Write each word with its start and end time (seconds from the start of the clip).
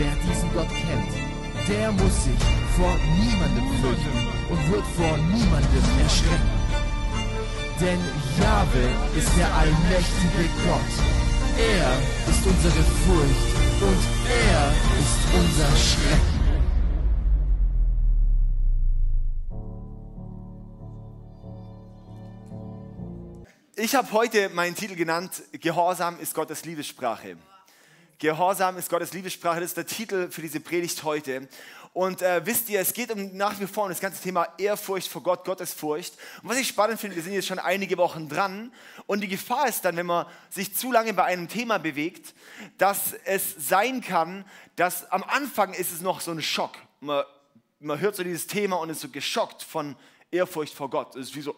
Wer 0.00 0.16
diesen 0.26 0.50
Gott 0.54 0.70
kennt, 0.70 1.12
der 1.68 1.92
muss 1.92 2.24
sich 2.24 2.40
vor 2.74 2.96
niemandem 3.20 3.68
fürchten 3.82 4.28
und 4.48 4.72
wird 4.72 4.86
vor 4.96 5.14
niemandem 5.18 5.84
erschrecken. 6.02 6.50
Denn 7.78 8.00
Jahwe 8.40 8.88
ist 9.18 9.36
der 9.36 9.54
allmächtige 9.54 10.48
Gott. 10.64 10.92
Er 11.58 11.98
ist 12.30 12.46
unsere 12.46 12.82
Furcht 12.82 13.52
und 13.82 14.02
er 14.48 14.72
ist 15.00 15.20
unser 15.34 15.76
Schrecken. 15.76 16.40
Ich 23.76 23.94
habe 23.94 24.10
heute 24.12 24.48
meinen 24.48 24.74
Titel 24.74 24.96
genannt, 24.96 25.42
Gehorsam 25.60 26.18
ist 26.20 26.34
Gottes 26.34 26.64
Liebessprache. 26.64 27.36
Gehorsam 28.20 28.76
ist 28.76 28.90
Gottes 28.90 29.14
Liebessprache, 29.14 29.60
das 29.60 29.70
ist 29.70 29.78
der 29.78 29.86
Titel 29.86 30.30
für 30.30 30.42
diese 30.42 30.60
Predigt 30.60 31.04
heute. 31.04 31.48
Und 31.94 32.20
äh, 32.20 32.44
wisst 32.44 32.68
ihr, 32.68 32.78
es 32.78 32.92
geht 32.92 33.10
um 33.10 33.34
nach 33.34 33.58
wie 33.58 33.66
vor 33.66 33.84
um 33.84 33.88
das 33.88 33.98
ganze 33.98 34.22
Thema 34.22 34.46
Ehrfurcht 34.58 35.08
vor 35.08 35.22
Gott, 35.22 35.42
Gottesfurcht. 35.46 36.12
Und 36.42 36.50
was 36.50 36.58
ich 36.58 36.68
spannend 36.68 37.00
finde, 37.00 37.16
wir 37.16 37.22
sind 37.22 37.32
jetzt 37.32 37.46
schon 37.46 37.58
einige 37.58 37.96
Wochen 37.96 38.28
dran. 38.28 38.74
Und 39.06 39.22
die 39.22 39.28
Gefahr 39.28 39.66
ist 39.68 39.86
dann, 39.86 39.96
wenn 39.96 40.04
man 40.04 40.26
sich 40.50 40.76
zu 40.76 40.92
lange 40.92 41.14
bei 41.14 41.24
einem 41.24 41.48
Thema 41.48 41.78
bewegt, 41.78 42.34
dass 42.76 43.14
es 43.24 43.54
sein 43.58 44.02
kann, 44.02 44.44
dass 44.76 45.10
am 45.10 45.22
Anfang 45.22 45.72
ist 45.72 45.90
es 45.90 46.02
noch 46.02 46.20
so 46.20 46.30
ein 46.30 46.42
Schock. 46.42 46.76
Man, 47.00 47.24
man 47.78 48.00
hört 48.00 48.16
so 48.16 48.22
dieses 48.22 48.46
Thema 48.46 48.76
und 48.76 48.90
ist 48.90 49.00
so 49.00 49.08
geschockt 49.08 49.62
von 49.62 49.96
Ehrfurcht 50.30 50.74
vor 50.74 50.90
Gott. 50.90 51.16
Es 51.16 51.28
ist 51.28 51.36
wie 51.36 51.40
so, 51.40 51.56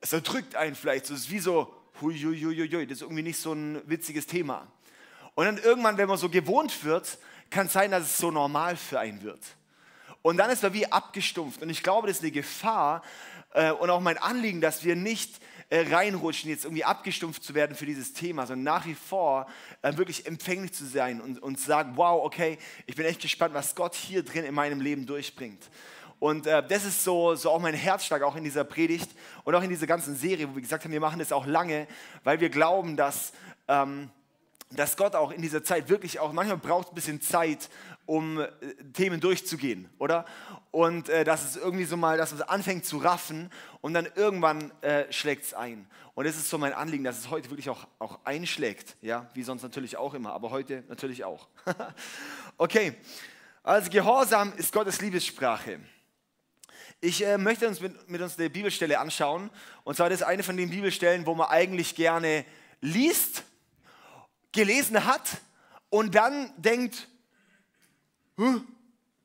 es 0.00 0.12
erdrückt 0.12 0.56
einen 0.56 0.74
vielleicht. 0.74 1.04
Es 1.04 1.10
ist 1.12 1.30
wie 1.30 1.38
so, 1.38 1.72
hui, 2.00 2.18
hui, 2.18 2.40
hui, 2.40 2.68
hui, 2.68 2.86
das 2.88 2.96
ist 2.96 3.02
irgendwie 3.02 3.22
nicht 3.22 3.38
so 3.38 3.52
ein 3.52 3.80
witziges 3.86 4.26
Thema. 4.26 4.66
Und 5.34 5.46
dann 5.46 5.58
irgendwann, 5.58 5.96
wenn 5.96 6.08
man 6.08 6.18
so 6.18 6.28
gewohnt 6.28 6.84
wird, 6.84 7.18
kann 7.50 7.66
es 7.66 7.72
sein, 7.72 7.90
dass 7.90 8.04
es 8.04 8.18
so 8.18 8.30
normal 8.30 8.76
für 8.76 8.98
einen 8.98 9.22
wird. 9.22 9.40
Und 10.22 10.36
dann 10.36 10.50
ist 10.50 10.62
man 10.62 10.72
wie 10.72 10.90
abgestumpft. 10.90 11.62
Und 11.62 11.70
ich 11.70 11.82
glaube, 11.82 12.06
das 12.06 12.18
ist 12.18 12.22
eine 12.22 12.32
Gefahr 12.32 13.02
äh, 13.54 13.70
und 13.72 13.90
auch 13.90 14.00
mein 14.00 14.18
Anliegen, 14.18 14.60
dass 14.60 14.84
wir 14.84 14.94
nicht 14.94 15.40
äh, 15.68 15.86
reinrutschen, 15.92 16.50
jetzt 16.50 16.64
irgendwie 16.64 16.84
abgestumpft 16.84 17.42
zu 17.42 17.54
werden 17.54 17.76
für 17.76 17.86
dieses 17.86 18.12
Thema, 18.12 18.46
sondern 18.46 18.64
nach 18.64 18.86
wie 18.86 18.94
vor 18.94 19.46
äh, 19.82 19.96
wirklich 19.96 20.26
empfänglich 20.26 20.72
zu 20.74 20.84
sein 20.84 21.20
und, 21.20 21.42
und 21.42 21.58
sagen, 21.58 21.92
wow, 21.96 22.24
okay, 22.24 22.58
ich 22.86 22.94
bin 22.94 23.06
echt 23.06 23.20
gespannt, 23.20 23.54
was 23.54 23.74
Gott 23.74 23.94
hier 23.94 24.22
drin 24.22 24.44
in 24.44 24.54
meinem 24.54 24.80
Leben 24.80 25.06
durchbringt. 25.06 25.70
Und 26.20 26.46
äh, 26.46 26.64
das 26.66 26.84
ist 26.84 27.02
so, 27.02 27.34
so 27.34 27.50
auch 27.50 27.58
mein 27.58 27.74
Herzschlag, 27.74 28.22
auch 28.22 28.36
in 28.36 28.44
dieser 28.44 28.64
Predigt 28.64 29.10
und 29.42 29.54
auch 29.54 29.62
in 29.62 29.70
dieser 29.70 29.88
ganzen 29.88 30.14
Serie, 30.14 30.48
wo 30.48 30.54
wir 30.54 30.62
gesagt 30.62 30.84
haben, 30.84 30.92
wir 30.92 31.00
machen 31.00 31.18
das 31.18 31.32
auch 31.32 31.46
lange, 31.46 31.88
weil 32.22 32.40
wir 32.40 32.48
glauben, 32.48 32.96
dass... 32.96 33.32
Ähm, 33.66 34.10
dass 34.76 34.96
Gott 34.96 35.14
auch 35.14 35.30
in 35.30 35.42
dieser 35.42 35.62
Zeit 35.64 35.88
wirklich 35.88 36.18
auch, 36.20 36.32
manchmal 36.32 36.58
braucht 36.58 36.88
ein 36.88 36.94
bisschen 36.94 37.20
Zeit, 37.20 37.68
um 38.06 38.40
äh, 38.40 38.48
Themen 38.92 39.20
durchzugehen, 39.20 39.88
oder? 39.98 40.24
Und 40.70 41.08
äh, 41.08 41.24
dass 41.24 41.44
es 41.44 41.56
irgendwie 41.56 41.84
so 41.84 41.96
mal, 41.96 42.16
dass 42.16 42.32
es 42.32 42.42
anfängt 42.42 42.84
zu 42.84 42.98
raffen 42.98 43.50
und 43.80 43.94
dann 43.94 44.08
irgendwann 44.14 44.72
äh, 44.82 45.10
schlägt 45.12 45.44
es 45.44 45.54
ein. 45.54 45.86
Und 46.14 46.26
das 46.26 46.36
ist 46.36 46.50
so 46.50 46.58
mein 46.58 46.72
Anliegen, 46.72 47.04
dass 47.04 47.18
es 47.18 47.30
heute 47.30 47.50
wirklich 47.50 47.70
auch, 47.70 47.86
auch 47.98 48.18
einschlägt, 48.24 48.96
ja, 49.00 49.30
wie 49.34 49.42
sonst 49.42 49.62
natürlich 49.62 49.96
auch 49.96 50.14
immer, 50.14 50.32
aber 50.32 50.50
heute 50.50 50.84
natürlich 50.88 51.24
auch. 51.24 51.48
okay, 52.58 52.94
also 53.62 53.90
Gehorsam 53.90 54.52
ist 54.56 54.72
Gottes 54.72 55.00
Liebessprache. 55.00 55.80
Ich 57.00 57.24
äh, 57.24 57.38
möchte 57.38 57.66
uns 57.66 57.80
mit, 57.80 58.08
mit 58.08 58.20
uns 58.20 58.38
eine 58.38 58.48
Bibelstelle 58.48 58.98
anschauen. 58.98 59.50
Und 59.84 59.96
zwar 59.96 60.08
das 60.08 60.20
ist 60.20 60.26
eine 60.26 60.42
von 60.42 60.56
den 60.56 60.70
Bibelstellen, 60.70 61.26
wo 61.26 61.34
man 61.34 61.48
eigentlich 61.48 61.94
gerne 61.94 62.44
liest, 62.80 63.44
gelesen 64.52 65.04
hat 65.04 65.40
und 65.90 66.14
dann 66.14 66.52
denkt, 66.56 67.08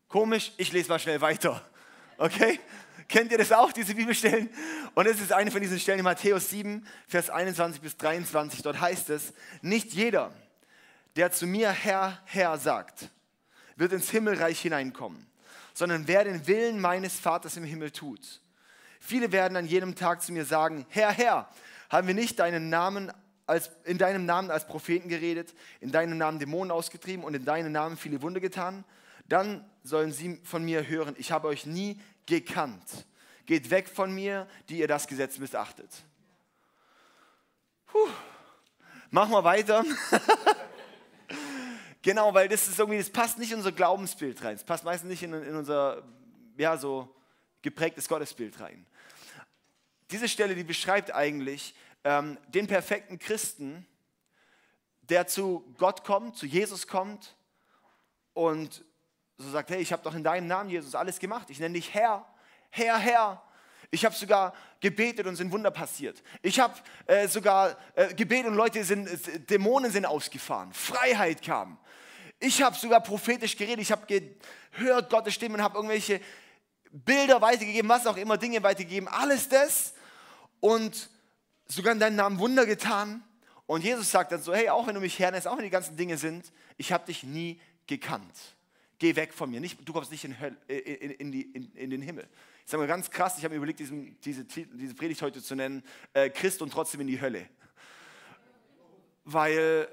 komisch, 0.07 0.51
ich 0.57 0.71
lese 0.71 0.89
mal 0.89 0.99
schnell 0.99 1.21
weiter. 1.21 1.63
Okay? 2.19 2.59
Kennt 3.07 3.31
ihr 3.31 3.37
das 3.37 3.51
auch, 3.51 3.71
diese 3.71 3.93
Bibelstellen? 3.93 4.49
Und 4.95 5.05
es 5.05 5.21
ist 5.21 5.31
eine 5.31 5.51
von 5.51 5.61
diesen 5.61 5.79
Stellen 5.79 5.99
in 5.99 6.03
Matthäus 6.03 6.49
7, 6.49 6.83
Vers 7.07 7.29
21 7.29 7.79
bis 7.79 7.95
23. 7.95 8.63
Dort 8.63 8.81
heißt 8.81 9.11
es, 9.11 9.33
nicht 9.61 9.93
jeder, 9.93 10.33
der 11.15 11.31
zu 11.31 11.45
mir 11.45 11.69
Herr, 11.69 12.19
Herr 12.25 12.57
sagt, 12.57 13.09
wird 13.75 13.93
ins 13.93 14.09
Himmelreich 14.09 14.59
hineinkommen, 14.59 15.27
sondern 15.75 16.07
wer 16.07 16.23
den 16.23 16.47
Willen 16.47 16.81
meines 16.81 17.19
Vaters 17.19 17.55
im 17.55 17.63
Himmel 17.63 17.91
tut. 17.91 18.41
Viele 18.99 19.31
werden 19.31 19.55
an 19.55 19.67
jedem 19.67 19.93
Tag 19.95 20.23
zu 20.23 20.33
mir 20.33 20.43
sagen, 20.43 20.87
Herr, 20.89 21.11
Herr, 21.11 21.49
haben 21.89 22.07
wir 22.07 22.15
nicht 22.15 22.39
deinen 22.39 22.69
Namen 22.69 23.11
als, 23.47 23.71
in 23.85 23.97
deinem 23.97 24.25
Namen 24.25 24.51
als 24.51 24.67
Propheten 24.67 25.09
geredet, 25.09 25.53
in 25.79 25.91
deinem 25.91 26.17
Namen 26.17 26.37
Dämonen 26.37 26.69
ausgetrieben 26.69 27.23
und 27.23 27.33
in 27.33 27.45
deinem 27.45 27.71
Namen 27.71 27.97
viele 27.97 28.21
Wunder 28.21 28.39
getan, 28.39 28.83
dann 29.27 29.65
sollen 29.83 30.11
sie 30.11 30.39
von 30.43 30.63
mir 30.63 30.87
hören, 30.87 31.15
ich 31.17 31.31
habe 31.31 31.47
euch 31.47 31.65
nie 31.65 31.99
gekannt. 32.25 33.05
Geht 33.45 33.69
weg 33.69 33.87
von 33.87 34.13
mir, 34.13 34.47
die 34.69 34.79
ihr 34.79 34.87
das 34.87 35.07
Gesetz 35.07 35.37
missachtet. 35.37 35.89
Puh. 37.87 38.09
Machen 39.09 39.31
wir 39.31 39.43
weiter. 39.45 39.85
genau, 42.01 42.33
weil 42.33 42.49
das 42.49 42.67
ist 42.67 42.77
irgendwie, 42.77 42.97
das 42.97 43.09
passt 43.09 43.37
nicht 43.37 43.51
in 43.51 43.57
unser 43.57 43.71
Glaubensbild 43.71 44.43
rein. 44.43 44.55
Es 44.55 44.65
passt 44.65 44.83
meistens 44.83 45.09
nicht 45.09 45.23
in, 45.23 45.33
in 45.33 45.55
unser, 45.55 46.03
ja, 46.57 46.77
so 46.77 47.15
geprägtes 47.61 48.09
Gottesbild 48.09 48.59
rein. 48.59 48.85
Diese 50.11 50.27
Stelle, 50.27 50.55
die 50.55 50.63
beschreibt 50.63 51.13
eigentlich, 51.13 51.73
ähm, 52.07 52.37
den 52.47 52.67
perfekten 52.67 53.19
Christen, 53.19 53.85
der 55.01 55.27
zu 55.27 55.73
Gott 55.77 56.05
kommt, 56.05 56.37
zu 56.37 56.45
Jesus 56.45 56.87
kommt 56.87 57.35
und 58.33 58.85
so 59.37 59.49
sagt, 59.49 59.71
hey, 59.71 59.81
ich 59.81 59.91
habe 59.91 60.03
doch 60.03 60.15
in 60.15 60.23
deinem 60.23 60.47
Namen, 60.47 60.69
Jesus, 60.69 60.95
alles 60.95 61.19
gemacht. 61.19 61.49
Ich 61.49 61.59
nenne 61.59 61.73
dich 61.73 61.93
Herr, 61.93 62.25
Herr, 62.69 62.97
Herr. 62.97 63.43
Ich 63.91 64.05
habe 64.05 64.15
sogar 64.15 64.53
gebetet 64.79 65.27
und 65.27 65.35
sind 65.35 65.51
Wunder 65.51 65.69
passiert. 65.69 66.23
Ich 66.41 66.61
habe 66.61 66.75
äh, 67.07 67.27
sogar 67.27 67.77
äh, 67.95 68.13
gebetet 68.13 68.47
und 68.47 68.55
Leute 68.55 68.85
sind, 68.85 69.07
äh, 69.07 69.39
Dämonen 69.41 69.91
sind 69.91 70.05
ausgefahren. 70.05 70.71
Freiheit 70.71 71.41
kam. 71.41 71.77
Ich 72.39 72.61
habe 72.61 72.77
sogar 72.77 73.01
prophetisch 73.03 73.57
geredet. 73.57 73.81
Ich 73.81 73.91
habe 73.91 74.05
gehört 74.05 75.09
Gottes 75.09 75.33
Stimme 75.33 75.55
und 75.55 75.61
habe 75.61 75.75
irgendwelche 75.75 76.21
Bilder 76.89 77.41
weitergegeben, 77.41 77.89
was 77.89 78.07
auch 78.07 78.17
immer, 78.17 78.37
Dinge 78.37 78.63
weitergegeben. 78.63 79.09
Alles 79.09 79.49
das. 79.49 79.93
Und 80.61 81.09
sogar 81.67 81.93
in 81.93 81.99
deinem 81.99 82.15
Namen 82.15 82.39
Wunder 82.39 82.65
getan. 82.65 83.23
Und 83.65 83.83
Jesus 83.83 84.11
sagt 84.11 84.31
dann 84.31 84.41
so, 84.41 84.53
hey, 84.53 84.69
auch 84.69 84.87
wenn 84.87 84.95
du 84.95 85.01
mich 85.01 85.19
hernennst, 85.19 85.47
auch 85.47 85.57
wenn 85.57 85.63
die 85.63 85.69
ganzen 85.69 85.97
Dinge 85.97 86.17
sind, 86.17 86.51
ich 86.77 86.91
habe 86.91 87.05
dich 87.05 87.23
nie 87.23 87.59
gekannt. 87.85 88.55
Geh 88.99 89.15
weg 89.15 89.33
von 89.33 89.49
mir. 89.49 89.59
Nicht, 89.59 89.77
du 89.87 89.93
kommst 89.93 90.11
nicht 90.11 90.23
in, 90.23 90.39
Hölle, 90.39 90.55
äh, 90.67 90.77
in, 90.77 91.11
in, 91.11 91.31
die, 91.31 91.41
in, 91.41 91.89
den 91.89 92.01
Himmel. 92.01 92.27
Ich 92.65 92.71
sage 92.71 92.81
mal 92.81 92.87
ganz 92.87 93.11
krass, 93.11 93.37
ich 93.37 93.43
habe 93.43 93.53
mir 93.53 93.57
überlegt, 93.57 93.79
diesen, 93.79 94.19
diese, 94.21 94.43
diese 94.45 94.95
Predigt 94.95 95.21
heute 95.21 95.41
zu 95.41 95.55
nennen, 95.55 95.83
äh, 96.13 96.29
Christ 96.29 96.61
und 96.61 96.71
trotzdem 96.71 97.01
in 97.01 97.07
die 97.07 97.21
Hölle. 97.21 97.47
Weil, 99.25 99.87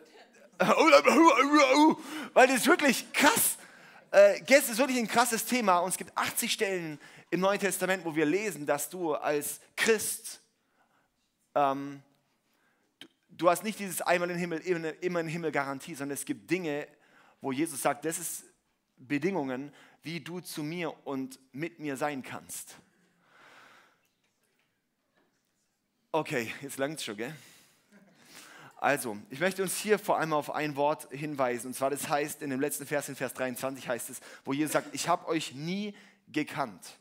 weil 0.58 2.46
das 2.46 2.56
ist 2.56 2.66
wirklich 2.66 3.12
krass. 3.12 3.58
Äh, 4.12 4.40
das 4.44 4.70
ist 4.70 4.78
wirklich 4.78 4.98
ein 4.98 5.08
krasses 5.08 5.44
Thema 5.44 5.78
und 5.80 5.90
es 5.90 5.96
gibt 5.96 6.16
80 6.16 6.52
Stellen 6.52 7.00
im 7.30 7.40
Neuen 7.40 7.58
Testament, 7.58 8.04
wo 8.04 8.14
wir 8.14 8.24
lesen, 8.24 8.64
dass 8.64 8.88
du 8.88 9.14
als 9.14 9.60
Christ 9.76 10.40
ähm, 11.54 12.02
du, 12.98 13.06
du, 13.30 13.50
hast 13.50 13.64
nicht 13.64 13.78
dieses 13.78 14.00
einmal 14.02 14.30
im 14.30 14.36
Himmel, 14.36 14.60
immer, 14.60 15.02
immer 15.02 15.20
im 15.20 15.28
Himmel 15.28 15.52
Garantie, 15.52 15.94
sondern 15.94 16.14
es 16.14 16.24
gibt 16.24 16.50
Dinge, 16.50 16.88
wo 17.40 17.52
Jesus 17.52 17.82
sagt, 17.82 18.04
das 18.04 18.18
ist 18.18 18.44
Bedingungen, 18.96 19.72
wie 20.02 20.20
du 20.20 20.40
zu 20.40 20.62
mir 20.62 20.94
und 21.06 21.38
mit 21.52 21.78
mir 21.78 21.96
sein 21.96 22.22
kannst. 22.22 22.76
Okay, 26.12 26.52
jetzt 26.60 26.78
langt 26.78 26.98
es 26.98 27.04
schon, 27.04 27.16
gell? 27.16 27.34
Also, 28.76 29.16
ich 29.30 29.40
möchte 29.40 29.62
uns 29.62 29.78
hier 29.78 29.98
vor 29.98 30.18
allem 30.18 30.34
auf 30.34 30.54
ein 30.54 30.76
Wort 30.76 31.08
hinweisen. 31.10 31.68
Und 31.68 31.74
zwar, 31.74 31.88
das 31.88 32.08
heißt, 32.08 32.42
in 32.42 32.50
dem 32.50 32.60
letzten 32.60 32.86
Vers, 32.86 33.08
in 33.08 33.16
Vers 33.16 33.32
23 33.32 33.88
heißt 33.88 34.10
es, 34.10 34.20
wo 34.44 34.52
Jesus 34.52 34.72
sagt, 34.72 34.94
ich 34.94 35.08
habe 35.08 35.26
euch 35.26 35.54
nie 35.54 35.94
gekannt. 36.28 36.98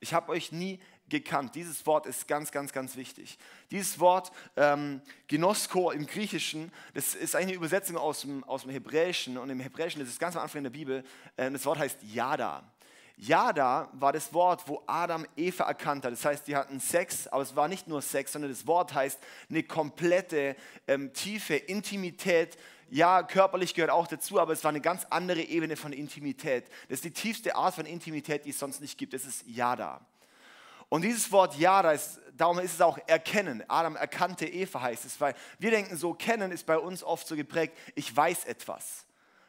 Ich 0.00 0.14
habe 0.14 0.32
euch 0.32 0.50
nie 0.50 0.80
gekannt. 1.12 1.54
Dieses 1.54 1.86
Wort 1.86 2.06
ist 2.06 2.26
ganz, 2.26 2.50
ganz, 2.50 2.72
ganz 2.72 2.96
wichtig. 2.96 3.38
Dieses 3.70 4.00
Wort 4.00 4.32
ähm, 4.56 5.02
Gnosko 5.28 5.90
im 5.90 6.06
Griechischen, 6.06 6.72
das 6.94 7.14
ist 7.14 7.36
eine 7.36 7.52
Übersetzung 7.52 7.98
aus 7.98 8.22
dem, 8.22 8.42
aus 8.44 8.62
dem 8.62 8.70
Hebräischen 8.70 9.36
und 9.36 9.50
im 9.50 9.60
Hebräischen, 9.60 10.00
das 10.00 10.08
ist 10.08 10.18
ganz 10.18 10.36
am 10.36 10.42
Anfang 10.42 10.60
in 10.60 10.64
der 10.64 10.70
Bibel, 10.70 11.04
äh, 11.36 11.50
das 11.50 11.64
Wort 11.66 11.78
heißt 11.78 11.98
Yada. 12.02 12.64
Yada 13.18 13.90
war 13.92 14.12
das 14.12 14.32
Wort, 14.32 14.66
wo 14.66 14.82
Adam 14.86 15.26
Eva 15.36 15.64
erkannt 15.64 16.04
hat. 16.06 16.12
Das 16.12 16.24
heißt, 16.24 16.48
die 16.48 16.56
hatten 16.56 16.80
Sex, 16.80 17.28
aber 17.28 17.42
es 17.42 17.54
war 17.54 17.68
nicht 17.68 17.86
nur 17.86 18.00
Sex, 18.00 18.32
sondern 18.32 18.50
das 18.50 18.66
Wort 18.66 18.94
heißt 18.94 19.20
eine 19.50 19.62
komplette, 19.62 20.56
ähm, 20.88 21.12
tiefe 21.12 21.54
Intimität. 21.54 22.56
Ja, 22.90 23.22
körperlich 23.22 23.74
gehört 23.74 23.90
auch 23.90 24.06
dazu, 24.06 24.40
aber 24.40 24.54
es 24.54 24.64
war 24.64 24.70
eine 24.70 24.80
ganz 24.80 25.06
andere 25.10 25.42
Ebene 25.42 25.76
von 25.76 25.92
Intimität. 25.92 26.64
Das 26.88 26.96
ist 26.98 27.04
die 27.04 27.12
tiefste 27.12 27.54
Art 27.54 27.74
von 27.74 27.84
Intimität, 27.84 28.46
die 28.46 28.50
es 28.50 28.58
sonst 28.58 28.80
nicht 28.80 28.96
gibt. 28.96 29.12
Das 29.12 29.26
ist 29.26 29.46
Yada. 29.46 30.00
Und 30.92 31.00
dieses 31.00 31.32
Wort 31.32 31.56
Yada, 31.56 31.92
ist, 31.92 32.20
darum 32.36 32.58
ist 32.58 32.74
es 32.74 32.80
auch 32.82 32.98
erkennen. 33.06 33.64
Adam 33.66 33.96
erkannte 33.96 34.44
Eva 34.44 34.82
heißt 34.82 35.06
es, 35.06 35.18
weil 35.22 35.34
wir 35.58 35.70
denken 35.70 35.96
so, 35.96 36.12
kennen 36.12 36.52
ist 36.52 36.66
bei 36.66 36.76
uns 36.76 37.02
oft 37.02 37.26
so 37.26 37.34
geprägt, 37.34 37.74
ich 37.94 38.14
weiß 38.14 38.44
etwas. 38.44 39.06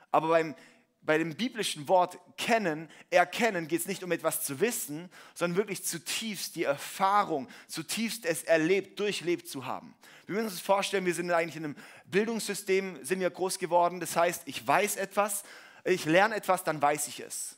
Aber 0.09 0.29
beim 0.29 0.55
bei 1.01 1.17
dem 1.17 1.35
biblischen 1.35 1.89
Wort 1.89 2.17
kennen, 2.37 2.87
erkennen, 3.09 3.67
geht 3.67 3.81
es 3.81 3.87
nicht 3.87 4.05
um 4.05 4.11
etwas 4.13 4.45
zu 4.45 4.61
wissen, 4.61 5.09
sondern 5.33 5.57
wirklich 5.57 5.83
zutiefst 5.83 6.55
die 6.55 6.63
Erfahrung, 6.63 7.49
zutiefst 7.67 8.25
es 8.25 8.43
erlebt, 8.43 8.97
durchlebt 8.97 9.49
zu 9.49 9.65
haben. 9.65 9.95
Wir 10.27 10.35
müssen 10.35 10.47
uns 10.47 10.61
vorstellen, 10.61 11.05
wir 11.05 11.13
sind 11.13 11.29
eigentlich 11.29 11.57
in 11.57 11.65
einem 11.65 11.75
Bildungssystem, 12.05 13.03
sind 13.03 13.19
wir 13.19 13.29
groß 13.29 13.59
geworden. 13.59 13.99
Das 13.99 14.15
heißt, 14.15 14.43
ich 14.45 14.65
weiß 14.65 14.95
etwas, 14.95 15.43
ich 15.83 16.05
lerne 16.05 16.35
etwas, 16.35 16.63
dann 16.63 16.81
weiß 16.81 17.09
ich 17.09 17.19
es. 17.19 17.57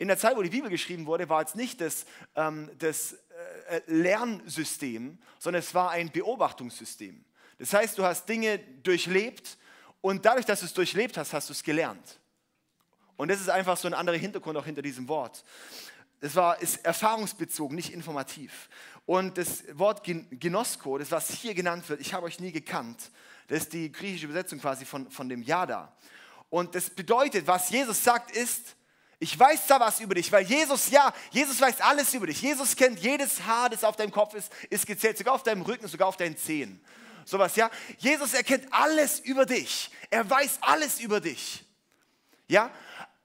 In 0.00 0.08
der 0.08 0.16
Zeit, 0.16 0.34
wo 0.34 0.42
die 0.42 0.48
Bibel 0.48 0.70
geschrieben 0.70 1.04
wurde, 1.04 1.28
war 1.28 1.42
es 1.42 1.54
nicht 1.54 1.82
das, 1.82 2.06
ähm, 2.34 2.70
das 2.78 3.18
äh, 3.68 3.82
Lernsystem, 3.86 5.18
sondern 5.38 5.60
es 5.60 5.74
war 5.74 5.90
ein 5.90 6.10
Beobachtungssystem. 6.10 7.22
Das 7.58 7.74
heißt, 7.74 7.98
du 7.98 8.04
hast 8.04 8.26
Dinge 8.26 8.60
durchlebt 8.82 9.58
und 10.00 10.24
dadurch, 10.24 10.46
dass 10.46 10.60
du 10.60 10.64
es 10.64 10.72
durchlebt 10.72 11.18
hast, 11.18 11.34
hast 11.34 11.50
du 11.50 11.52
es 11.52 11.62
gelernt. 11.62 12.18
Und 13.18 13.28
das 13.28 13.42
ist 13.42 13.50
einfach 13.50 13.76
so 13.76 13.88
ein 13.88 13.92
anderer 13.92 14.16
Hintergrund 14.16 14.56
auch 14.56 14.64
hinter 14.64 14.80
diesem 14.80 15.06
Wort. 15.06 15.44
Es 16.22 16.34
war, 16.34 16.58
ist 16.62 16.82
erfahrungsbezogen, 16.82 17.76
nicht 17.76 17.92
informativ. 17.92 18.70
Und 19.04 19.36
das 19.36 19.64
Wort 19.76 20.02
Genosko, 20.02 20.96
das 20.96 21.10
was 21.10 21.28
hier 21.28 21.52
genannt 21.52 21.86
wird, 21.90 22.00
ich 22.00 22.14
habe 22.14 22.24
euch 22.24 22.40
nie 22.40 22.52
gekannt, 22.52 23.10
das 23.48 23.64
ist 23.64 23.74
die 23.74 23.92
griechische 23.92 24.24
Übersetzung 24.24 24.60
quasi 24.60 24.86
von, 24.86 25.10
von 25.10 25.28
dem 25.28 25.42
Yada. 25.42 25.94
Und 26.48 26.74
das 26.74 26.88
bedeutet, 26.88 27.46
was 27.46 27.68
Jesus 27.68 28.02
sagt, 28.02 28.34
ist, 28.34 28.76
ich 29.22 29.38
weiß 29.38 29.66
da 29.66 29.78
was 29.78 30.00
über 30.00 30.14
dich, 30.14 30.32
weil 30.32 30.44
Jesus, 30.44 30.90
ja, 30.90 31.12
Jesus 31.30 31.60
weiß 31.60 31.82
alles 31.82 32.14
über 32.14 32.26
dich. 32.26 32.40
Jesus 32.40 32.74
kennt 32.74 32.98
jedes 33.00 33.42
Haar, 33.44 33.68
das 33.68 33.84
auf 33.84 33.94
deinem 33.94 34.10
Kopf 34.10 34.32
ist, 34.32 34.50
ist 34.70 34.86
gezählt, 34.86 35.18
sogar 35.18 35.34
auf 35.34 35.42
deinem 35.42 35.60
Rücken, 35.60 35.86
sogar 35.88 36.08
auf 36.08 36.16
deinen 36.16 36.38
Zehen. 36.38 36.80
Sowas, 37.26 37.54
ja. 37.54 37.70
Jesus 37.98 38.32
erkennt 38.32 38.66
alles 38.72 39.20
über 39.20 39.44
dich. 39.44 39.90
Er 40.08 40.28
weiß 40.28 40.58
alles 40.62 41.00
über 41.00 41.20
dich. 41.20 41.66
Ja, 42.48 42.70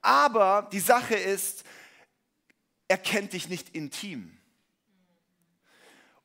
aber 0.02 0.68
die 0.70 0.80
Sache 0.80 1.14
ist, 1.14 1.64
er 2.88 2.98
kennt 2.98 3.32
dich 3.32 3.48
nicht 3.48 3.74
intim. 3.74 4.36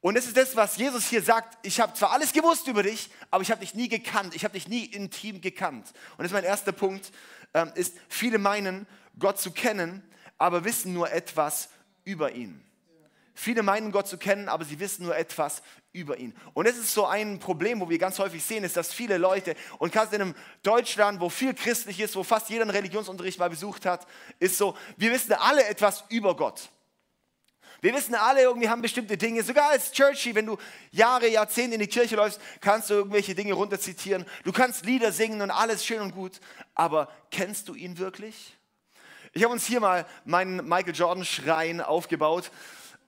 Und 0.01 0.15
das 0.15 0.25
ist 0.25 0.35
das, 0.35 0.55
was 0.57 0.75
Jesus 0.75 1.07
hier 1.07 1.21
sagt. 1.21 1.65
Ich 1.65 1.79
habe 1.79 1.93
zwar 1.93 2.11
alles 2.11 2.33
gewusst 2.33 2.67
über 2.67 2.83
dich, 2.83 3.09
aber 3.29 3.41
ich 3.41 3.51
habe 3.51 3.61
dich 3.61 3.73
nie 3.73 3.87
gekannt. 3.87 4.35
Ich 4.35 4.43
habe 4.43 4.53
dich 4.53 4.67
nie 4.67 4.83
intim 4.83 5.39
gekannt. 5.39 5.87
Und 6.11 6.19
das 6.19 6.27
ist 6.27 6.33
mein 6.33 6.43
erster 6.43 6.73
Punkt, 6.73 7.11
ähm, 7.53 7.71
ist, 7.75 7.95
viele 8.09 8.37
meinen, 8.37 8.85
Gott 9.19 9.39
zu 9.39 9.51
kennen, 9.51 10.03
aber 10.37 10.63
wissen 10.63 10.93
nur 10.93 11.11
etwas 11.11 11.69
über 12.03 12.31
ihn. 12.31 12.63
Viele 13.33 13.63
meinen 13.63 13.91
Gott 13.91 14.07
zu 14.07 14.17
kennen, 14.17 14.49
aber 14.49 14.65
sie 14.65 14.79
wissen 14.79 15.05
nur 15.05 15.15
etwas 15.15 15.61
über 15.93 16.17
ihn. 16.17 16.35
Und 16.53 16.67
das 16.67 16.77
ist 16.77 16.93
so 16.93 17.05
ein 17.05 17.39
Problem, 17.39 17.79
wo 17.79 17.89
wir 17.89 17.97
ganz 17.97 18.19
häufig 18.19 18.43
sehen, 18.43 18.63
ist, 18.63 18.77
dass 18.77 18.93
viele 18.93 19.17
Leute, 19.17 19.55
und 19.79 19.91
gerade 19.91 20.15
in 20.15 20.21
einem 20.21 20.35
Deutschland, 20.63 21.19
wo 21.19 21.29
viel 21.29 21.53
christlich 21.53 21.99
ist, 21.99 22.15
wo 22.15 22.23
fast 22.23 22.49
jeder 22.49 22.63
einen 22.63 22.71
Religionsunterricht 22.71 23.39
mal 23.39 23.49
besucht 23.49 23.85
hat, 23.85 24.05
ist 24.39 24.57
so, 24.57 24.77
wir 24.97 25.11
wissen 25.11 25.33
alle 25.33 25.65
etwas 25.65 26.03
über 26.09 26.35
Gott. 26.35 26.69
Wir 27.81 27.95
wissen 27.95 28.13
alle, 28.13 28.43
irgendwie 28.43 28.69
haben 28.69 28.83
bestimmte 28.83 29.17
Dinge, 29.17 29.41
sogar 29.41 29.71
als 29.71 29.91
Churchy, 29.91 30.35
wenn 30.35 30.45
du 30.45 30.57
Jahre, 30.91 31.27
Jahrzehnte 31.27 31.75
in 31.75 31.81
die 31.81 31.87
Kirche 31.87 32.15
läufst, 32.15 32.39
kannst 32.61 32.91
du 32.91 32.93
irgendwelche 32.93 33.33
Dinge 33.33 33.53
runterzitieren. 33.53 34.25
Du 34.43 34.51
kannst 34.51 34.85
Lieder 34.85 35.11
singen 35.11 35.41
und 35.41 35.49
alles 35.49 35.83
schön 35.83 35.99
und 35.99 36.13
gut, 36.13 36.39
aber 36.75 37.11
kennst 37.31 37.67
du 37.69 37.73
ihn 37.73 37.97
wirklich? 37.97 38.55
Ich 39.33 39.43
habe 39.43 39.53
uns 39.53 39.65
hier 39.65 39.79
mal 39.79 40.05
meinen 40.25 40.67
Michael 40.67 40.93
Jordan 40.93 41.23
Schrein 41.23 41.79
aufgebaut 41.79 42.51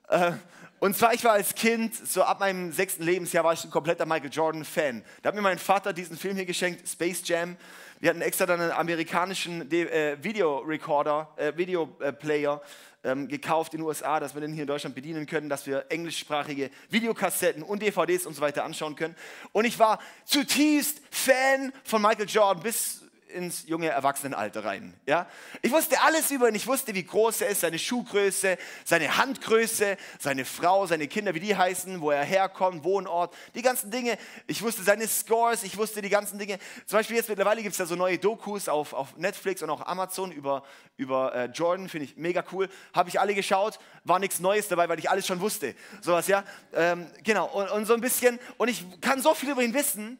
äh, 0.07 0.31
und 0.79 0.97
zwar, 0.97 1.13
ich 1.13 1.23
war 1.23 1.31
als 1.31 1.55
Kind, 1.55 1.95
so 1.95 2.23
ab 2.23 2.41
meinem 2.41 2.73
sechsten 2.73 3.03
Lebensjahr, 3.03 3.45
war 3.45 3.53
ich 3.53 3.63
ein 3.63 3.71
kompletter 3.71 4.05
Michael 4.05 4.29
Jordan-Fan. 4.29 5.01
Da 5.21 5.29
hat 5.29 5.35
mir 5.35 5.41
mein 5.41 5.57
Vater 5.57 5.93
diesen 5.93 6.17
Film 6.17 6.35
hier 6.35 6.45
geschenkt, 6.45 6.87
Space 6.89 7.21
Jam. 7.25 7.55
Wir 8.01 8.09
hatten 8.09 8.21
extra 8.21 8.45
dann 8.45 8.59
einen 8.59 8.71
amerikanischen 8.71 9.71
äh, 9.71 10.17
Videorecorder, 10.21 11.29
äh, 11.37 11.53
Videoplayer 11.55 12.61
ähm, 13.05 13.29
gekauft 13.29 13.73
in 13.73 13.79
den 13.79 13.87
USA, 13.87 14.19
dass 14.19 14.33
wir 14.33 14.41
den 14.41 14.51
hier 14.51 14.63
in 14.63 14.67
Deutschland 14.67 14.93
bedienen 14.93 15.25
können, 15.25 15.47
dass 15.47 15.65
wir 15.65 15.85
englischsprachige 15.89 16.69
Videokassetten 16.89 17.63
und 17.63 17.81
DVDs 17.81 18.25
und 18.25 18.33
so 18.33 18.41
weiter 18.41 18.65
anschauen 18.65 18.97
können. 18.97 19.15
Und 19.53 19.63
ich 19.63 19.79
war 19.79 19.99
zutiefst 20.25 21.01
Fan 21.11 21.71
von 21.85 22.01
Michael 22.01 22.27
Jordan 22.27 22.61
bis 22.61 23.02
ins 23.33 23.68
junge 23.68 23.89
Erwachsenenalter 23.89 24.63
rein. 24.63 24.94
Ja? 25.06 25.27
Ich 25.62 25.71
wusste 25.71 26.01
alles 26.01 26.31
über 26.31 26.47
ihn. 26.47 26.56
Ich 26.56 26.68
wusste, 26.68 26.94
wie 26.94 27.03
groß 27.03 27.41
er 27.41 27.50
ist, 27.50 27.62
seine 27.62 27.80
Schuhgröße, 27.80 28.57
seine 28.85 29.18
Handgröße, 29.18 29.97
seine 30.19 30.45
Frau, 30.45 30.85
seine 30.85 31.07
Kinder, 31.07 31.33
wie 31.33 31.39
die 31.39 31.56
heißen, 31.56 32.00
wo 32.01 32.12
er 32.12 32.24
herkommt, 32.24 32.83
Wohnort, 32.83 33.35
die 33.56 33.62
ganzen 33.62 33.91
Dinge. 33.91 34.18
Ich 34.47 34.62
wusste 34.62 34.83
seine 34.83 35.07
Scores, 35.07 35.63
ich 35.63 35.77
wusste 35.77 36.01
die 36.01 36.09
ganzen 36.09 36.39
Dinge. 36.39 36.59
Zum 36.85 37.00
Beispiel 37.00 37.18
jetzt 37.18 37.30
mittlerweile 37.30 37.62
gibt 37.62 37.74
es 37.74 37.77
da 37.77 37.85
so 37.85 37.95
neue 37.95 38.18
Dokus 38.18 38.69
auf, 38.69 38.94
auf 38.94 39.18
Netflix 39.18 39.62
und 39.62 39.69
auch 39.69 39.85
Amazon 39.85 40.31
über, 40.31 40.63
über 40.95 41.33
äh, 41.35 41.45
Jordan, 41.45 41.89
finde 41.89 42.06
ich 42.06 42.18
mega 42.18 42.44
cool. 42.51 42.69
Habe 42.94 43.09
ich 43.09 43.19
alle 43.19 43.35
geschaut, 43.35 43.80
war 44.03 44.19
nichts 44.19 44.39
Neues 44.39 44.68
dabei, 44.68 44.88
weil 44.89 45.00
ich 45.00 45.09
alles 45.09 45.27
schon 45.27 45.39
wusste. 45.39 45.75
Sowas, 46.01 46.27
ja. 46.27 46.44
Ähm, 46.74 47.07
genau, 47.24 47.47
und, 47.47 47.69
und 47.69 47.85
so 47.85 47.94
ein 47.94 48.01
bisschen. 48.01 48.39
Und 48.57 48.69
ich 48.69 48.85
kann 49.01 49.21
so 49.21 49.33
viel 49.33 49.50
über 49.50 49.62
ihn 49.62 49.74
wissen. 49.74 50.19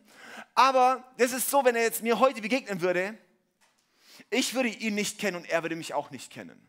Aber 0.55 1.03
das 1.17 1.31
ist 1.31 1.50
so, 1.50 1.65
wenn 1.65 1.75
er 1.75 1.83
jetzt 1.83 2.03
mir 2.03 2.19
heute 2.19 2.41
begegnen 2.41 2.81
würde, 2.81 3.17
ich 4.29 4.53
würde 4.53 4.69
ihn 4.69 4.95
nicht 4.95 5.19
kennen 5.19 5.38
und 5.38 5.50
er 5.50 5.63
würde 5.63 5.75
mich 5.75 5.93
auch 5.93 6.12
nicht 6.12 6.31
kennen. 6.31 6.67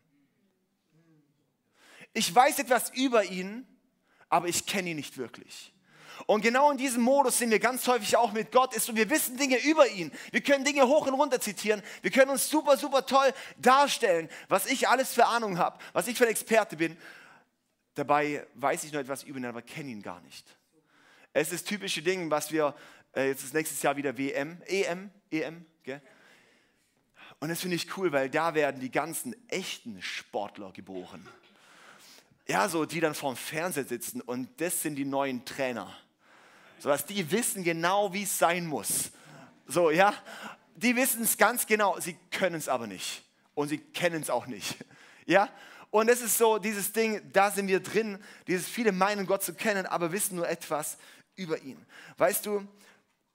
Ich 2.13 2.33
weiß 2.35 2.61
etwas 2.61 2.91
über 2.91 3.25
ihn, 3.25 3.67
aber 4.29 4.49
ich 4.49 4.67
kenne 4.67 4.91
ihn 4.91 4.97
nicht 4.97 5.19
wirklich. 5.19 5.75
Und 6.27 6.43
genau 6.43 6.71
in 6.71 6.79
diesem 6.79 7.03
Modus 7.03 7.39
sind 7.39 7.51
wir 7.51 7.59
ganz 7.59 7.87
häufig 7.89 8.17
auch 8.17 8.33
mit 8.33 8.53
Gott. 8.53 8.75
Ist 8.75 8.89
und 8.89 8.97
wir 8.97 9.11
wissen 9.11 9.37
Dinge 9.37 9.59
über 9.59 9.89
ihn. 9.89 10.13
Wir 10.31 10.41
können 10.41 10.65
Dinge 10.65 10.87
hoch 10.87 11.07
und 11.07 11.15
runter 11.15 11.41
zitieren. 11.41 11.83
Wir 12.03 12.11
können 12.11 12.31
uns 12.31 12.49
super, 12.49 12.77
super 12.77 13.05
toll 13.05 13.33
darstellen, 13.59 14.29
was 14.49 14.67
ich 14.67 14.89
alles 14.89 15.13
für 15.13 15.27
Ahnung 15.27 15.59
habe, 15.59 15.79
was 15.93 16.07
ich 16.07 16.17
für 16.17 16.25
ein 16.25 16.31
Experte 16.31 16.77
bin. 16.77 16.97
Dabei 17.95 18.47
weiß 18.55 18.85
ich 18.85 18.93
nur 18.93 19.03
etwas 19.03 19.25
über 19.25 19.39
ihn, 19.39 19.45
aber 19.45 19.63
kenne 19.63 19.91
ihn 19.91 20.03
gar 20.03 20.21
nicht. 20.21 20.47
Es 21.33 21.53
ist 21.53 21.67
typische 21.67 22.03
Ding, 22.03 22.31
was 22.31 22.53
wir 22.53 22.75
äh, 23.15 23.29
jetzt 23.29 23.45
ist 23.45 23.55
nächstes 23.55 23.83
Jahr 23.83 23.97
wieder 23.97 24.17
WM, 24.17 24.61
EM, 24.67 25.11
EM, 25.31 25.67
gell? 25.83 26.01
Und 27.41 27.49
das 27.49 27.61
finde 27.61 27.77
ich 27.77 27.97
cool, 27.97 28.13
weil 28.13 28.31
da 28.31 28.55
werden 28.55 28.81
die 28.81 28.91
ganzen 28.91 29.35
echten 29.49 30.01
Sportler 30.01 30.73
geboren. 30.73 31.27
Ja, 32.47 32.69
so 32.69 32.85
die 32.85 33.01
dann 33.01 33.15
vorm 33.15 33.37
Fernseher 33.37 33.85
sitzen 33.85 34.21
und 34.21 34.49
das 34.61 34.83
sind 34.83 34.97
die 34.97 35.05
neuen 35.05 35.45
Trainer. 35.45 35.95
So 36.79 36.89
dass 36.89 37.07
die 37.07 37.31
wissen 37.31 37.65
genau, 37.65 38.13
wie 38.13 38.25
es 38.25 38.39
sein 38.39 38.67
muss. 38.67 39.11
So, 39.67 39.91
ja, 39.91 40.15
die 40.77 40.95
wissen 40.97 41.23
es 41.23 41.37
ganz 41.39 41.67
genau, 41.67 41.99
sie 42.01 42.17
können 42.31 42.57
es 42.57 42.69
aber 42.69 42.87
nicht 42.87 43.23
und 43.55 43.69
sie 43.69 43.79
kennen 43.79 44.23
es 44.23 44.31
auch 44.31 44.47
nicht. 44.47 44.77
Ja, 45.27 45.49
und 45.91 46.11
es 46.11 46.21
ist 46.21 46.37
so 46.37 46.59
dieses 46.59 46.93
Ding, 46.93 47.23
da 47.33 47.51
sind 47.51 47.69
wir 47.69 47.81
drin, 47.81 48.19
dieses 48.47 48.69
viele 48.69 48.93
meinen 48.93 49.27
Gott 49.27 49.43
zu 49.43 49.55
kennen, 49.55 49.87
aber 49.87 50.13
wissen 50.13 50.37
nur 50.37 50.49
etwas 50.49 50.99
über 51.37 51.63
ihn. 51.63 51.85
Weißt 52.19 52.45
du, 52.45 52.67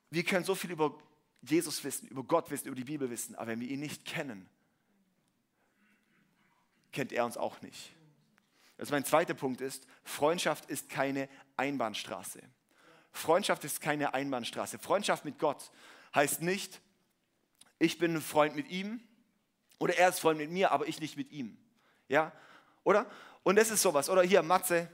wir 0.10 0.24
können 0.24 0.46
so 0.46 0.56
viel 0.56 0.72
über 0.72 0.98
Jesus 1.42 1.84
wissen, 1.84 2.08
über 2.08 2.24
Gott 2.24 2.50
wissen, 2.52 2.68
über 2.68 2.76
die 2.76 2.84
Bibel 2.84 3.10
wissen, 3.10 3.36
aber 3.36 3.48
wenn 3.48 3.60
wir 3.60 3.70
ihn 3.70 3.80
nicht 3.80 4.06
kennen, 4.06 4.50
kennt 6.92 7.12
er 7.12 7.26
uns 7.26 7.38
auch 7.38 7.62
nicht. 7.62 7.92
Also 8.78 8.94
mein 8.94 9.06
zweiter 9.06 9.34
Punkt 9.34 9.62
ist, 9.62 9.86
Freundschaft 10.04 10.70
ist 10.70 10.90
keine 10.90 11.30
Einbahnstraße. 11.58 12.42
Freundschaft 13.12 13.64
ist 13.64 13.82
keine 13.82 14.14
Einbahnstraße. 14.14 14.80
Freundschaft 14.80 15.26
mit 15.26 15.40
Gott 15.40 15.72
heißt 16.16 16.42
nicht, 16.42 16.80
ich 17.78 17.98
bin 17.98 18.16
ein 18.16 18.22
Freund 18.22 18.56
mit 18.56 18.70
ihm 18.70 19.02
oder 19.80 19.98
er 19.98 20.10
ist 20.10 20.20
Freund 20.20 20.40
mit 20.40 20.50
mir, 20.50 20.72
aber 20.72 20.88
ich 20.88 21.00
nicht 21.00 21.18
mit 21.18 21.32
ihm. 21.32 21.58
Ja? 22.08 22.32
Oder? 22.84 23.06
Und 23.44 23.56
das 23.56 23.72
ist 23.72 23.82
sowas. 23.82 24.10
Oder 24.10 24.22
hier, 24.22 24.42
Matze. 24.44 24.90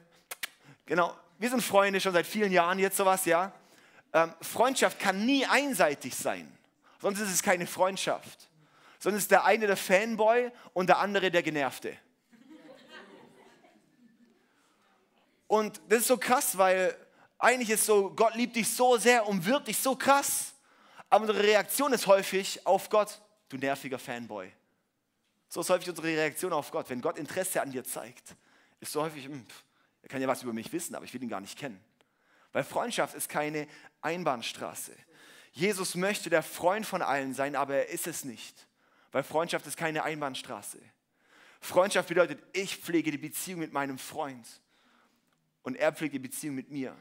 Genau. 0.85 1.15
Wir 1.37 1.49
sind 1.49 1.61
Freunde 1.61 1.99
schon 1.99 2.13
seit 2.13 2.27
vielen 2.27 2.51
Jahren 2.51 2.79
jetzt 2.79 2.97
sowas, 2.97 3.25
ja? 3.25 3.51
Ähm, 4.15 4.33
Freundschaft 4.41 4.97
kann 4.97 5.25
nie 5.25 5.45
einseitig 5.45 6.15
sein. 6.15 6.49
Sonst 7.01 7.19
ist 7.19 7.31
es 7.31 7.43
keine 7.43 7.67
Freundschaft. 7.67 8.49
Sonst 8.97 9.17
ist 9.17 9.31
der 9.31 9.43
eine 9.43 9.67
der 9.67 9.75
Fanboy 9.75 10.51
und 10.73 10.87
der 10.87 10.99
andere 10.99 11.29
der 11.29 11.43
Genervte. 11.43 11.97
Und 15.47 15.81
das 15.89 15.99
ist 15.99 16.07
so 16.07 16.17
krass, 16.17 16.57
weil 16.57 16.95
eigentlich 17.37 17.69
ist 17.69 17.85
so, 17.85 18.09
Gott 18.09 18.35
liebt 18.35 18.55
dich 18.55 18.73
so 18.73 18.97
sehr 18.97 19.27
und 19.27 19.45
wird 19.45 19.67
dich 19.67 19.77
so 19.77 19.97
krass. 19.97 20.53
Aber 21.09 21.27
unsere 21.27 21.43
Reaktion 21.43 21.91
ist 21.91 22.07
häufig 22.07 22.65
auf 22.65 22.89
Gott, 22.89 23.21
du 23.49 23.57
nerviger 23.57 23.99
Fanboy. 23.99 24.49
So 25.49 25.59
ist 25.59 25.69
häufig 25.69 25.89
unsere 25.89 26.07
Reaktion 26.07 26.53
auf 26.53 26.71
Gott. 26.71 26.89
Wenn 26.89 27.01
Gott 27.01 27.17
Interesse 27.17 27.61
an 27.61 27.69
dir 27.69 27.83
zeigt, 27.83 28.33
ist 28.79 28.93
so 28.93 29.01
häufig, 29.01 29.25
hm, 29.25 29.45
er 30.01 30.07
kann 30.07 30.21
ja 30.21 30.27
was 30.27 30.41
über 30.41 30.53
mich 30.53 30.71
wissen, 30.71 30.95
aber 30.95 31.03
ich 31.03 31.13
will 31.13 31.21
ihn 31.21 31.29
gar 31.29 31.41
nicht 31.41 31.59
kennen. 31.59 31.83
Weil 32.55 32.63
Freundschaft 32.63 33.15
ist 33.15 33.27
keine 33.27 33.67
Einbahnstraße. 34.05 34.95
Jesus 35.51 35.95
möchte 35.95 36.29
der 36.29 36.43
Freund 36.43 36.85
von 36.85 37.01
allen 37.01 37.33
sein, 37.33 37.55
aber 37.55 37.75
er 37.75 37.89
ist 37.89 38.07
es 38.07 38.23
nicht. 38.23 38.67
Weil 39.11 39.23
Freundschaft 39.23 39.65
ist 39.65 39.77
keine 39.77 40.03
Einbahnstraße. 40.03 40.79
Freundschaft 41.61 42.09
bedeutet, 42.09 42.43
ich 42.53 42.77
pflege 42.77 43.11
die 43.11 43.17
Beziehung 43.17 43.59
mit 43.59 43.73
meinem 43.73 43.97
Freund 43.97 44.45
und 45.63 45.75
er 45.75 45.91
pflegt 45.93 46.13
die 46.13 46.19
Beziehung 46.19 46.55
mit 46.55 46.69
mir. 46.69 46.95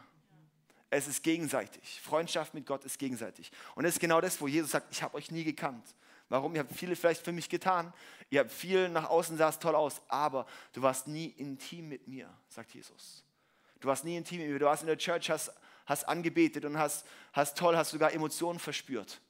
Es 0.90 1.08
ist 1.08 1.23
gegenseitig. 1.23 2.00
Freundschaft 2.00 2.54
mit 2.54 2.66
Gott 2.66 2.84
ist 2.84 2.99
gegenseitig. 2.99 3.50
Und 3.75 3.82
das 3.84 3.94
ist 3.94 4.00
genau 4.00 4.20
das, 4.20 4.40
wo 4.40 4.46
Jesus 4.46 4.70
sagt, 4.70 4.92
ich 4.92 5.02
habe 5.02 5.16
euch 5.16 5.30
nie 5.30 5.42
gekannt. 5.42 5.84
Warum? 6.28 6.54
Ihr 6.54 6.61
habt 6.61 6.73
viele 6.73 6.96
vielleicht 6.96 7.25
für 7.25 7.32
mich 7.32 7.49
getan. 7.49 7.92
Ihr 8.30 8.40
habt 8.40 8.52
viel 8.52 8.88
nach 8.88 9.11
außen 9.11 9.37
sah 9.37 9.49
es 9.49 9.58
toll 9.58 9.75
aus, 9.75 10.00
aber 10.08 10.46
du 10.73 10.82
warst 10.82 11.08
nie 11.08 11.26
intim 11.26 11.88
mit 11.88 12.06
mir, 12.06 12.32
sagt 12.49 12.73
Jesus. 12.73 13.25
Du 13.80 13.88
warst 13.88 14.04
nie 14.04 14.16
intim 14.16 14.38
mit 14.38 14.49
mir. 14.49 14.58
Du 14.58 14.66
warst 14.66 14.82
in 14.82 14.87
der 14.87 14.96
Church, 14.96 15.30
hast, 15.30 15.52
hast 15.87 16.09
angebetet 16.09 16.64
und 16.64 16.79
hast, 16.79 17.07
hast 17.33 17.59
toll, 17.59 17.76
hast 17.76 17.91
sogar 17.91 18.12
Emotionen 18.12 18.59
verspürt. 18.59 19.21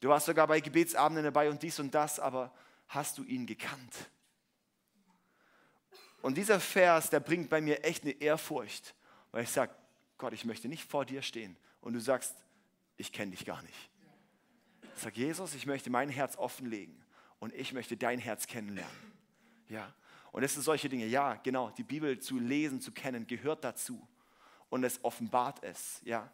Du 0.00 0.08
warst 0.08 0.26
sogar 0.26 0.46
bei 0.46 0.60
Gebetsabenden 0.60 1.24
dabei 1.24 1.50
und 1.50 1.62
dies 1.62 1.80
und 1.80 1.94
das, 1.94 2.20
aber 2.20 2.52
hast 2.88 3.18
du 3.18 3.24
ihn 3.24 3.46
gekannt? 3.46 4.10
Und 6.22 6.36
dieser 6.36 6.60
Vers, 6.60 7.10
der 7.10 7.20
bringt 7.20 7.48
bei 7.48 7.60
mir 7.60 7.84
echt 7.84 8.02
eine 8.02 8.12
Ehrfurcht, 8.12 8.94
weil 9.30 9.44
ich 9.44 9.50
sage, 9.50 9.74
Gott, 10.16 10.32
ich 10.32 10.44
möchte 10.44 10.68
nicht 10.68 10.84
vor 10.84 11.04
dir 11.04 11.22
stehen 11.22 11.56
und 11.80 11.92
du 11.92 12.00
sagst, 12.00 12.34
ich 12.96 13.12
kenne 13.12 13.30
dich 13.32 13.44
gar 13.44 13.62
nicht. 13.62 13.90
Ich 14.96 15.02
sage, 15.02 15.20
Jesus, 15.20 15.54
ich 15.54 15.66
möchte 15.66 15.90
mein 15.90 16.08
Herz 16.08 16.36
offenlegen 16.36 17.04
und 17.38 17.54
ich 17.54 17.72
möchte 17.72 17.96
dein 17.96 18.18
Herz 18.18 18.46
kennenlernen. 18.46 18.96
Ja. 19.68 19.94
Und 20.32 20.42
es 20.42 20.54
sind 20.54 20.62
solche 20.62 20.88
Dinge, 20.88 21.06
ja, 21.06 21.34
genau, 21.36 21.70
die 21.70 21.84
Bibel 21.84 22.18
zu 22.18 22.38
lesen, 22.38 22.80
zu 22.80 22.92
kennen, 22.92 23.26
gehört 23.26 23.64
dazu. 23.64 24.06
Und 24.70 24.84
es 24.84 25.02
offenbart 25.04 25.62
es, 25.62 26.00
ja. 26.04 26.30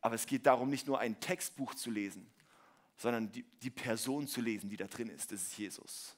Aber 0.00 0.14
es 0.14 0.26
geht 0.26 0.46
darum, 0.46 0.70
nicht 0.70 0.86
nur 0.86 0.98
ein 0.98 1.20
Textbuch 1.20 1.74
zu 1.74 1.90
lesen, 1.90 2.30
sondern 2.96 3.30
die, 3.32 3.42
die 3.62 3.70
Person 3.70 4.26
zu 4.26 4.40
lesen, 4.40 4.70
die 4.70 4.76
da 4.76 4.86
drin 4.86 5.10
ist. 5.10 5.32
Das 5.32 5.42
ist 5.42 5.58
Jesus. 5.58 6.16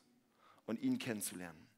Und 0.67 0.81
ihn 0.81 0.99
kennenzulernen. 0.99 1.69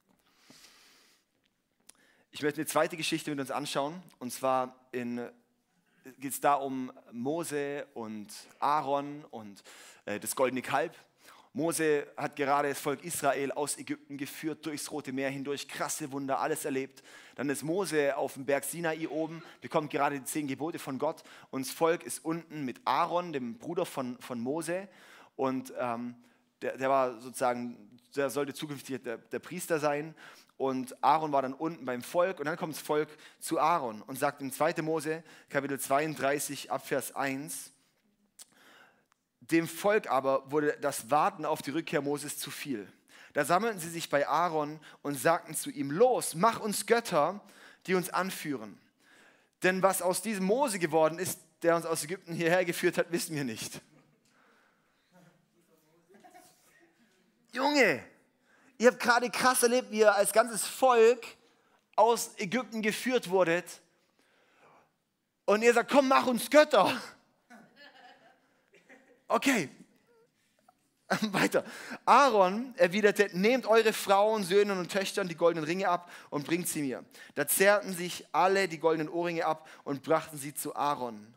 Ich 2.31 2.43
möchte 2.43 2.61
eine 2.61 2.67
zweite 2.67 2.97
Geschichte 2.97 3.31
mit 3.31 3.39
uns 3.39 3.51
anschauen. 3.51 4.03
Und 4.19 4.33
zwar 4.33 4.77
geht 4.91 6.33
es 6.33 6.41
da 6.41 6.55
um 6.55 6.93
Mose 7.13 7.87
und 7.95 8.29
Aaron 8.59 9.25
und 9.31 9.63
äh, 10.05 10.19
das 10.19 10.35
goldene 10.35 10.61
Kalb. 10.61 10.95
Mose 11.57 12.09
hat 12.17 12.35
gerade 12.35 12.69
das 12.69 12.81
Volk 12.81 13.05
Israel 13.05 13.53
aus 13.53 13.79
Ägypten 13.79 14.17
geführt, 14.19 14.67
durchs 14.67 14.91
Rote 14.91 15.13
Meer 15.13 15.31
hindurch, 15.31 15.69
krasse 15.69 16.11
Wunder, 16.11 16.41
alles 16.41 16.65
erlebt. 16.65 17.05
Dann 17.37 17.49
ist 17.49 17.63
Mose 17.63 18.17
auf 18.17 18.35
dem 18.35 18.45
Berg 18.45 18.65
Sinai 18.65 19.07
oben, 19.09 19.41
bekommt 19.61 19.93
gerade 19.93 20.19
die 20.19 20.25
zehn 20.25 20.49
Gebote 20.49 20.81
von 20.81 20.99
Gott 20.99 21.23
und 21.53 21.65
das 21.65 21.73
Volk 21.73 22.03
ist 22.03 22.25
unten 22.25 22.65
mit 22.65 22.81
Aaron, 22.85 23.33
dem 23.33 23.57
Bruder 23.57 23.87
von, 23.87 24.19
von 24.19 24.41
Mose. 24.41 24.89
Und 25.37 25.73
ähm, 25.79 26.17
der, 26.61 26.77
der, 26.77 26.91
war 26.91 27.21
sozusagen, 27.21 27.99
der 28.17 28.31
sollte 28.31 28.53
zukünftig 28.53 29.05
der, 29.05 29.19
der 29.19 29.39
Priester 29.39 29.79
sein. 29.79 30.17
Und 30.57 30.97
Aaron 31.05 31.31
war 31.31 31.43
dann 31.43 31.55
unten 31.55 31.85
beim 31.85 32.03
Volk 32.03 32.41
und 32.41 32.47
dann 32.47 32.57
kommt 32.57 32.75
das 32.75 32.83
Volk 32.83 33.11
zu 33.39 33.61
Aaron 33.61 34.03
und 34.03 34.19
sagt 34.19 34.43
in 34.43 34.51
2. 34.51 34.83
Mose, 34.83 35.23
Kapitel 35.49 35.79
32, 35.79 36.73
Abvers 36.73 37.15
1, 37.15 37.74
dem 39.51 39.69
Volk 39.69 40.11
aber 40.11 40.51
wurde 40.51 40.77
das 40.81 41.11
Warten 41.11 41.45
auf 41.45 41.63
die 41.63 41.71
Rückkehr 41.71 42.01
Moses 42.01 42.39
zu 42.39 42.51
viel. 42.51 42.91
Da 43.35 43.45
sammelten 43.45 43.81
sie 43.81 43.91
sich 43.91 44.09
bei 44.09 44.29
Aaron 44.29 44.81
und 45.03 45.19
sagten 45.19 45.55
zu 45.55 45.71
ihm, 45.71 45.91
los, 45.91 46.35
mach 46.35 46.61
uns 46.61 46.87
Götter, 46.87 47.41
die 47.87 47.95
uns 47.95 48.09
anführen. 48.11 48.79
Denn 49.63 49.83
was 49.83 50.03
aus 50.03 50.23
diesem 50.23 50.45
Mose 50.45 50.79
geworden 50.79 51.19
ist, 51.19 51.41
der 51.63 51.77
uns 51.77 51.85
aus 51.85 52.05
Ägypten 52.05 52.33
hierher 52.33 52.65
geführt 52.65 52.97
hat, 52.97 53.11
wissen 53.11 53.35
wir 53.35 53.45
nicht. 53.45 53.81
Junge, 57.53 58.05
ihr 58.79 58.89
habt 58.89 59.01
gerade 59.01 59.31
krass 59.31 59.63
erlebt, 59.63 59.91
wie 59.91 60.01
ihr 60.01 60.15
als 60.15 60.33
ganzes 60.33 60.67
Volk 60.67 61.25
aus 61.97 62.33
Ägypten 62.37 62.83
geführt 62.83 63.31
wurdet. 63.31 63.81
Und 65.45 65.63
ihr 65.63 65.73
sagt, 65.75 65.91
komm, 65.91 66.09
mach 66.09 66.27
uns 66.27 66.51
Götter. 66.51 67.01
Okay, 69.35 69.69
weiter. 71.33 71.65
Aaron 72.05 72.73
erwiderte, 72.77 73.29
nehmt 73.33 73.67
eure 73.67 73.93
Frauen, 73.93 74.45
Söhne 74.45 74.75
und 74.75 74.93
Töchtern 74.93 75.27
die 75.27 75.35
goldenen 75.35 75.65
Ringe 75.65 75.89
ab 75.89 76.09
und 76.31 76.47
bringt 76.47 76.69
sie 76.69 76.83
mir. 76.83 77.05
Da 77.35 77.49
zerrten 77.49 77.93
sich 77.93 78.25
alle 78.31 78.69
die 78.69 78.79
goldenen 78.79 79.09
Ohrringe 79.09 79.45
ab 79.45 79.69
und 79.83 80.05
brachten 80.05 80.39
sie 80.39 80.55
zu 80.55 80.77
Aaron. 80.77 81.35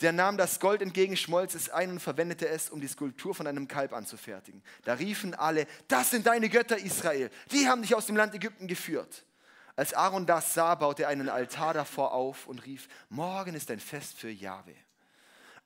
Der 0.00 0.12
nahm 0.12 0.38
das 0.38 0.58
Gold 0.58 0.80
entgegen, 0.80 1.18
schmolz 1.18 1.54
es 1.54 1.68
ein 1.68 1.90
und 1.90 2.00
verwendete 2.00 2.48
es, 2.48 2.70
um 2.70 2.80
die 2.80 2.88
Skulptur 2.88 3.34
von 3.34 3.46
einem 3.46 3.68
Kalb 3.68 3.92
anzufertigen. 3.92 4.62
Da 4.84 4.94
riefen 4.94 5.34
alle, 5.34 5.66
das 5.88 6.08
sind 6.08 6.26
deine 6.26 6.48
Götter 6.48 6.78
Israel, 6.78 7.28
die 7.52 7.68
haben 7.68 7.82
dich 7.82 7.94
aus 7.94 8.06
dem 8.06 8.16
Land 8.16 8.34
Ägypten 8.34 8.68
geführt. 8.68 9.26
Als 9.74 9.92
Aaron 9.92 10.24
das 10.24 10.54
sah, 10.54 10.74
baute 10.76 11.02
er 11.02 11.10
einen 11.10 11.28
Altar 11.28 11.74
davor 11.74 12.12
auf 12.12 12.46
und 12.46 12.64
rief, 12.64 12.88
morgen 13.10 13.52
ist 13.52 13.70
ein 13.70 13.80
Fest 13.80 14.16
für 14.16 14.30
Jahwe. 14.30 14.74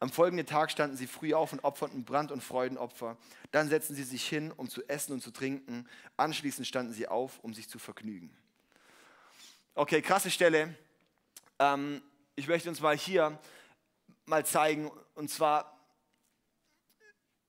Am 0.01 0.11
folgenden 0.11 0.47
Tag 0.47 0.71
standen 0.71 0.97
sie 0.97 1.07
früh 1.07 1.35
auf 1.35 1.53
und 1.53 1.63
opferten 1.63 2.05
Brand- 2.05 2.33
und 2.33 2.43
Freudenopfer. 2.43 3.19
Dann 3.51 3.69
setzten 3.69 3.95
sie 3.95 4.03
sich 4.03 4.27
hin, 4.27 4.51
um 4.51 4.69
zu 4.69 4.83
essen 4.89 5.13
und 5.13 5.21
zu 5.23 5.31
trinken. 5.31 5.87
Anschließend 6.17 6.67
standen 6.67 6.95
sie 6.95 7.07
auf, 7.07 7.39
um 7.41 7.53
sich 7.53 7.69
zu 7.69 7.79
vergnügen. 7.79 8.35
Okay, 9.75 10.01
krasse 10.01 10.31
Stelle. 10.31 10.75
Ähm, 11.59 12.03
ich 12.35 12.49
möchte 12.49 12.71
uns 12.71 12.81
mal 12.81 12.97
hier 12.97 13.39
mal 14.25 14.47
zeigen. 14.47 14.91
Und 15.15 15.29
zwar 15.29 15.79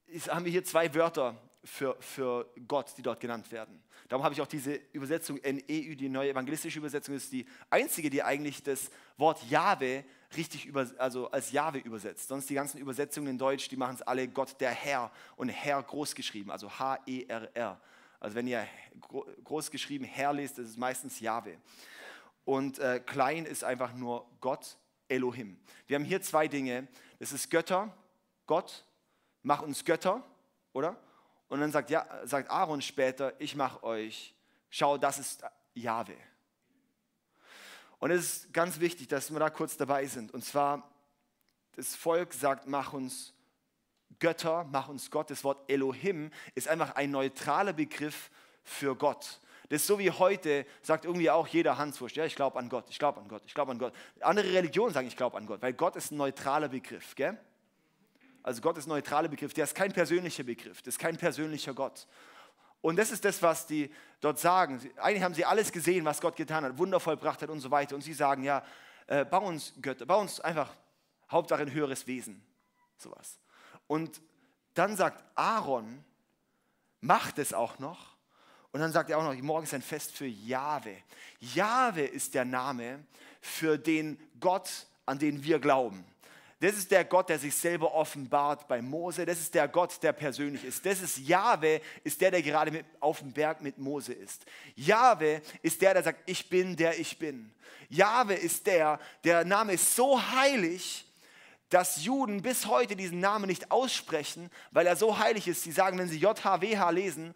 ist, 0.07 0.29
haben 0.29 0.43
wir 0.43 0.51
hier 0.51 0.65
zwei 0.65 0.93
Wörter 0.93 1.41
für, 1.63 1.95
für 2.01 2.51
Gott, 2.67 2.93
die 2.97 3.01
dort 3.01 3.21
genannt 3.21 3.49
werden. 3.53 3.81
Darum 4.09 4.25
habe 4.25 4.33
ich 4.33 4.41
auch 4.41 4.47
diese 4.47 4.73
Übersetzung 4.91 5.37
NEU, 5.37 5.95
die 5.95 6.09
neue 6.09 6.31
evangelistische 6.31 6.79
Übersetzung, 6.79 7.15
ist 7.15 7.31
die 7.31 7.45
einzige, 7.69 8.09
die 8.09 8.21
eigentlich 8.21 8.61
das 8.61 8.91
Wort 9.15 9.41
Jahwe 9.49 10.03
richtig 10.35 10.65
über, 10.65 10.89
also 10.97 11.29
als 11.31 11.51
Jahwe 11.51 11.79
übersetzt. 11.79 12.27
Sonst 12.27 12.49
die 12.49 12.53
ganzen 12.53 12.77
Übersetzungen 12.77 13.27
in 13.27 13.37
Deutsch, 13.37 13.69
die 13.69 13.77
machen 13.77 13.95
es 13.95 14.01
alle 14.01 14.27
Gott 14.27 14.59
der 14.59 14.71
Herr 14.71 15.11
und 15.35 15.49
Herr 15.49 15.81
groß 15.83 16.15
geschrieben, 16.15 16.51
also 16.51 16.69
H-E-R-R. 16.69 17.79
Also 18.19 18.35
wenn 18.35 18.47
ihr 18.47 18.67
groß 19.43 19.71
geschrieben 19.71 20.05
Herr 20.05 20.33
lest, 20.33 20.57
das 20.57 20.67
ist 20.67 20.77
meistens 20.77 21.19
Jahwe. 21.19 21.57
Und 22.45 22.79
äh, 22.79 22.99
klein 22.99 23.45
ist 23.45 23.63
einfach 23.63 23.93
nur 23.93 24.27
Gott 24.39 24.77
Elohim. 25.07 25.59
Wir 25.87 25.95
haben 25.95 26.05
hier 26.05 26.21
zwei 26.21 26.47
Dinge. 26.47 26.87
Das 27.19 27.31
ist 27.31 27.49
Götter, 27.49 27.95
Gott, 28.47 28.85
mach 29.43 29.61
uns 29.61 29.83
Götter, 29.85 30.23
oder? 30.73 30.95
Und 31.49 31.59
dann 31.59 31.71
sagt, 31.71 31.89
ja, 31.89 32.05
sagt 32.25 32.49
Aaron 32.49 32.81
später, 32.81 33.33
ich 33.39 33.55
mache 33.55 33.83
euch, 33.83 34.33
schau, 34.69 34.97
das 34.97 35.19
ist 35.19 35.43
Jahwe. 35.73 36.15
Und 38.01 38.09
es 38.09 38.21
ist 38.21 38.53
ganz 38.53 38.79
wichtig, 38.79 39.07
dass 39.09 39.31
wir 39.31 39.39
da 39.39 39.51
kurz 39.51 39.77
dabei 39.77 40.07
sind. 40.07 40.33
Und 40.33 40.43
zwar, 40.43 40.91
das 41.75 41.95
Volk 41.95 42.33
sagt, 42.33 42.67
mach 42.67 42.93
uns 42.93 43.33
Götter, 44.19 44.67
mach 44.71 44.89
uns 44.89 45.11
Gott. 45.11 45.29
Das 45.29 45.43
Wort 45.43 45.69
Elohim 45.69 46.31
ist 46.55 46.67
einfach 46.67 46.95
ein 46.95 47.11
neutraler 47.11 47.73
Begriff 47.73 48.31
für 48.63 48.95
Gott. 48.95 49.39
Das 49.69 49.81
ist 49.81 49.87
so 49.87 49.99
wie 49.99 50.09
heute, 50.09 50.65
sagt 50.81 51.05
irgendwie 51.05 51.29
auch 51.29 51.47
jeder 51.47 51.77
Hanswurst, 51.77 52.15
ja, 52.15 52.25
ich 52.25 52.35
glaube 52.35 52.57
an 52.57 52.69
Gott, 52.69 52.85
ich 52.89 52.97
glaube 52.97 53.21
an 53.21 53.27
Gott, 53.27 53.43
ich 53.45 53.53
glaube 53.53 53.71
an 53.71 53.77
Gott. 53.77 53.93
Andere 54.19 54.51
Religionen 54.51 54.93
sagen, 54.93 55.07
ich 55.07 55.15
glaube 55.15 55.37
an 55.37 55.45
Gott, 55.45 55.61
weil 55.61 55.73
Gott 55.73 55.95
ist 55.95 56.11
ein 56.11 56.17
neutraler 56.17 56.69
Begriff, 56.69 57.15
gell? 57.15 57.37
Also 58.43 58.61
Gott 58.61 58.77
ist 58.79 58.87
ein 58.87 58.89
neutraler 58.89 59.27
Begriff, 59.27 59.53
der 59.53 59.63
ist 59.65 59.75
kein 59.75 59.93
persönlicher 59.93 60.43
Begriff, 60.43 60.81
das 60.81 60.95
ist 60.95 60.99
kein 60.99 61.17
persönlicher 61.17 61.75
Gott. 61.75 62.07
Und 62.81 62.97
das 62.97 63.11
ist 63.11 63.23
das, 63.23 63.41
was 63.41 63.67
die 63.67 63.91
dort 64.19 64.39
sagen. 64.39 64.81
Eigentlich 64.97 65.23
haben 65.23 65.33
sie 65.33 65.45
alles 65.45 65.71
gesehen, 65.71 66.03
was 66.05 66.19
Gott 66.19 66.35
getan 66.35 66.63
hat, 66.65 66.77
Wunder 66.77 66.99
vollbracht 66.99 67.41
hat 67.41 67.49
und 67.49 67.59
so 67.59 67.69
weiter. 67.69 67.95
Und 67.95 68.01
sie 68.01 68.13
sagen, 68.13 68.43
ja, 68.43 68.63
äh, 69.07 69.23
bau 69.25 69.45
uns 69.45 69.73
Götter, 69.81 70.05
bau 70.05 70.19
uns 70.19 70.39
einfach 70.39 70.69
Hauptsache 71.29 71.61
ein 71.61 71.71
höheres 71.71 72.07
Wesen. 72.07 72.43
Sowas. 72.97 73.39
Und 73.87 74.21
dann 74.73 74.95
sagt 74.95 75.23
Aaron, 75.35 76.03
macht 77.01 77.37
es 77.39 77.53
auch 77.53 77.79
noch. 77.79 78.15
Und 78.71 78.79
dann 78.79 78.91
sagt 78.91 79.09
er 79.09 79.17
auch 79.17 79.23
noch, 79.23 79.35
morgen 79.41 79.65
ist 79.65 79.73
ein 79.73 79.81
Fest 79.81 80.13
für 80.13 80.25
Jahwe. 80.25 80.95
Jahwe 81.39 82.03
ist 82.03 82.33
der 82.33 82.45
Name 82.45 83.03
für 83.41 83.77
den 83.77 84.17
Gott, 84.39 84.87
an 85.05 85.19
den 85.19 85.43
wir 85.43 85.59
glauben. 85.59 86.05
Das 86.61 86.75
ist 86.75 86.91
der 86.91 87.03
Gott, 87.05 87.27
der 87.27 87.39
sich 87.39 87.55
selber 87.55 87.91
offenbart 87.91 88.67
bei 88.67 88.83
Mose. 88.83 89.25
Das 89.25 89.39
ist 89.39 89.55
der 89.55 89.67
Gott, 89.67 89.97
der 90.03 90.13
persönlich 90.13 90.63
ist. 90.63 90.85
Das 90.85 91.01
ist 91.01 91.17
Jahwe, 91.17 91.81
ist 92.03 92.21
der, 92.21 92.29
der 92.29 92.43
gerade 92.43 92.69
mit, 92.69 92.85
auf 92.99 93.17
dem 93.17 93.33
Berg 93.33 93.61
mit 93.61 93.79
Mose 93.79 94.13
ist. 94.13 94.45
Jahwe 94.75 95.41
ist 95.63 95.81
der, 95.81 95.95
der 95.95 96.03
sagt, 96.03 96.21
ich 96.29 96.47
bin 96.49 96.75
der 96.75 96.99
ich 96.99 97.17
bin. 97.17 97.51
Jahwe 97.89 98.35
ist 98.35 98.67
der, 98.67 98.99
der 99.23 99.43
Name 99.43 99.73
ist 99.73 99.95
so 99.95 100.21
heilig, 100.21 101.03
dass 101.69 102.03
Juden 102.03 102.43
bis 102.43 102.67
heute 102.67 102.95
diesen 102.95 103.19
Namen 103.19 103.47
nicht 103.47 103.71
aussprechen, 103.71 104.51
weil 104.69 104.85
er 104.85 104.95
so 104.95 105.17
heilig 105.17 105.47
ist. 105.47 105.63
Sie 105.63 105.71
sagen, 105.71 105.97
wenn 105.97 106.09
sie 106.09 106.19
JHWH 106.19 106.91
lesen, 106.91 107.33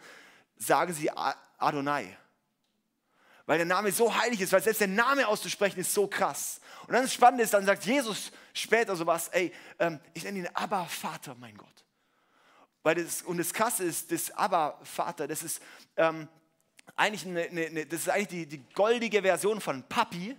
sagen 0.56 0.94
sie 0.94 1.10
Adonai. 1.58 2.16
Weil 3.46 3.58
der 3.58 3.68
Name 3.68 3.92
so 3.92 4.16
heilig 4.16 4.42
ist, 4.42 4.52
weil 4.52 4.64
selbst 4.64 4.82
der 4.82 4.88
Name 4.88 5.28
auszusprechen 5.28 5.80
ist 5.80 5.94
so 5.94 6.08
krass. 6.08 6.60
Und 6.88 6.94
dann 6.94 7.04
das 7.04 7.14
Spannende 7.14 7.44
ist, 7.44 7.54
dann 7.54 7.66
sagt 7.66 7.86
Jesus 7.86 8.32
später 8.54 8.96
sowas, 8.96 9.28
ey, 9.30 9.54
ähm, 9.80 10.00
ich 10.14 10.24
nenne 10.24 10.40
ihn 10.40 10.50
Abba 10.54 10.86
Vater, 10.86 11.36
mein 11.36 11.56
Gott. 11.56 11.86
Weil 12.82 12.96
das, 12.96 13.22
und 13.22 13.38
das 13.38 13.54
Krasse 13.54 13.84
ist, 13.84 14.12
das 14.12 14.32
Abba 14.32 14.80
Vater, 14.84 15.28
das 15.28 15.44
ist 15.44 15.62
ähm, 15.96 16.28
eigentlich, 16.96 17.26
eine, 17.26 17.44
eine, 17.44 17.86
das 17.86 18.02
ist 18.02 18.10
eigentlich 18.10 18.28
die, 18.28 18.46
die 18.46 18.64
goldige 18.74 19.22
Version 19.22 19.62
von 19.62 19.84
Papi, 19.84 20.36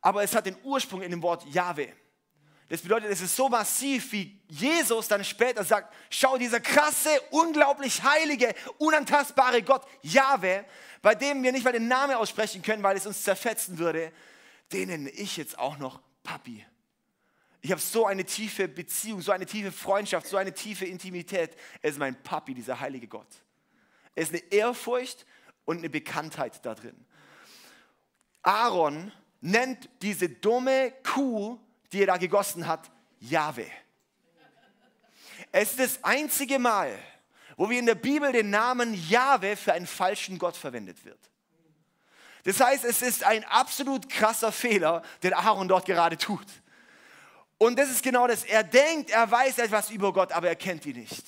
aber 0.00 0.22
es 0.22 0.34
hat 0.34 0.46
den 0.46 0.56
Ursprung 0.62 1.02
in 1.02 1.10
dem 1.10 1.22
Wort 1.22 1.44
Yahweh. 1.46 1.92
Das 2.70 2.82
bedeutet, 2.82 3.10
es 3.10 3.20
ist 3.20 3.34
so 3.34 3.48
massiv, 3.48 4.12
wie 4.12 4.40
Jesus 4.46 5.08
dann 5.08 5.24
später 5.24 5.64
sagt, 5.64 5.92
schau, 6.08 6.38
dieser 6.38 6.60
krasse, 6.60 7.10
unglaublich 7.30 8.04
heilige, 8.04 8.54
unantastbare 8.78 9.60
Gott, 9.62 9.84
Yahweh, 10.02 10.62
bei 11.02 11.16
dem 11.16 11.42
wir 11.42 11.50
nicht 11.50 11.64
mal 11.64 11.72
den 11.72 11.88
Namen 11.88 12.14
aussprechen 12.14 12.62
können, 12.62 12.84
weil 12.84 12.96
es 12.96 13.06
uns 13.06 13.24
zerfetzen 13.24 13.78
würde, 13.78 14.12
den 14.72 14.88
nenne 14.88 15.10
ich 15.10 15.36
jetzt 15.36 15.58
auch 15.58 15.78
noch 15.78 16.00
Papi. 16.22 16.64
Ich 17.60 17.72
habe 17.72 17.80
so 17.80 18.06
eine 18.06 18.24
tiefe 18.24 18.68
Beziehung, 18.68 19.20
so 19.20 19.32
eine 19.32 19.46
tiefe 19.46 19.72
Freundschaft, 19.72 20.28
so 20.28 20.36
eine 20.36 20.54
tiefe 20.54 20.84
Intimität. 20.84 21.56
Er 21.82 21.90
ist 21.90 21.98
mein 21.98 22.22
Papi, 22.22 22.54
dieser 22.54 22.78
heilige 22.78 23.08
Gott. 23.08 23.26
Er 24.14 24.22
ist 24.22 24.32
eine 24.32 24.44
Ehrfurcht 24.52 25.26
und 25.64 25.78
eine 25.78 25.90
Bekanntheit 25.90 26.64
da 26.64 26.76
drin. 26.76 27.04
Aaron 28.42 29.10
nennt 29.40 29.88
diese 30.02 30.28
dumme 30.28 30.92
Kuh, 31.02 31.58
die 31.92 32.02
er 32.02 32.06
da 32.06 32.16
gegossen 32.16 32.66
hat, 32.66 32.90
Jahwe. 33.20 33.66
Es 35.52 35.70
ist 35.70 35.80
das 35.80 36.04
einzige 36.04 36.58
Mal, 36.58 36.96
wo 37.56 37.68
wir 37.68 37.78
in 37.78 37.86
der 37.86 37.94
Bibel 37.94 38.32
den 38.32 38.50
Namen 38.50 38.94
Jahwe 39.08 39.56
für 39.56 39.72
einen 39.72 39.86
falschen 39.86 40.38
Gott 40.38 40.56
verwendet 40.56 41.04
wird. 41.04 41.18
Das 42.44 42.60
heißt, 42.60 42.84
es 42.84 43.02
ist 43.02 43.24
ein 43.24 43.44
absolut 43.44 44.08
krasser 44.08 44.52
Fehler, 44.52 45.02
den 45.22 45.34
Aaron 45.34 45.68
dort 45.68 45.84
gerade 45.84 46.16
tut. 46.16 46.46
Und 47.58 47.78
das 47.78 47.90
ist 47.90 48.02
genau 48.02 48.26
das. 48.26 48.44
Er 48.44 48.64
denkt, 48.64 49.10
er 49.10 49.30
weiß 49.30 49.58
etwas 49.58 49.90
über 49.90 50.12
Gott, 50.12 50.32
aber 50.32 50.48
er 50.48 50.56
kennt 50.56 50.86
ihn 50.86 50.96
nicht. 50.96 51.24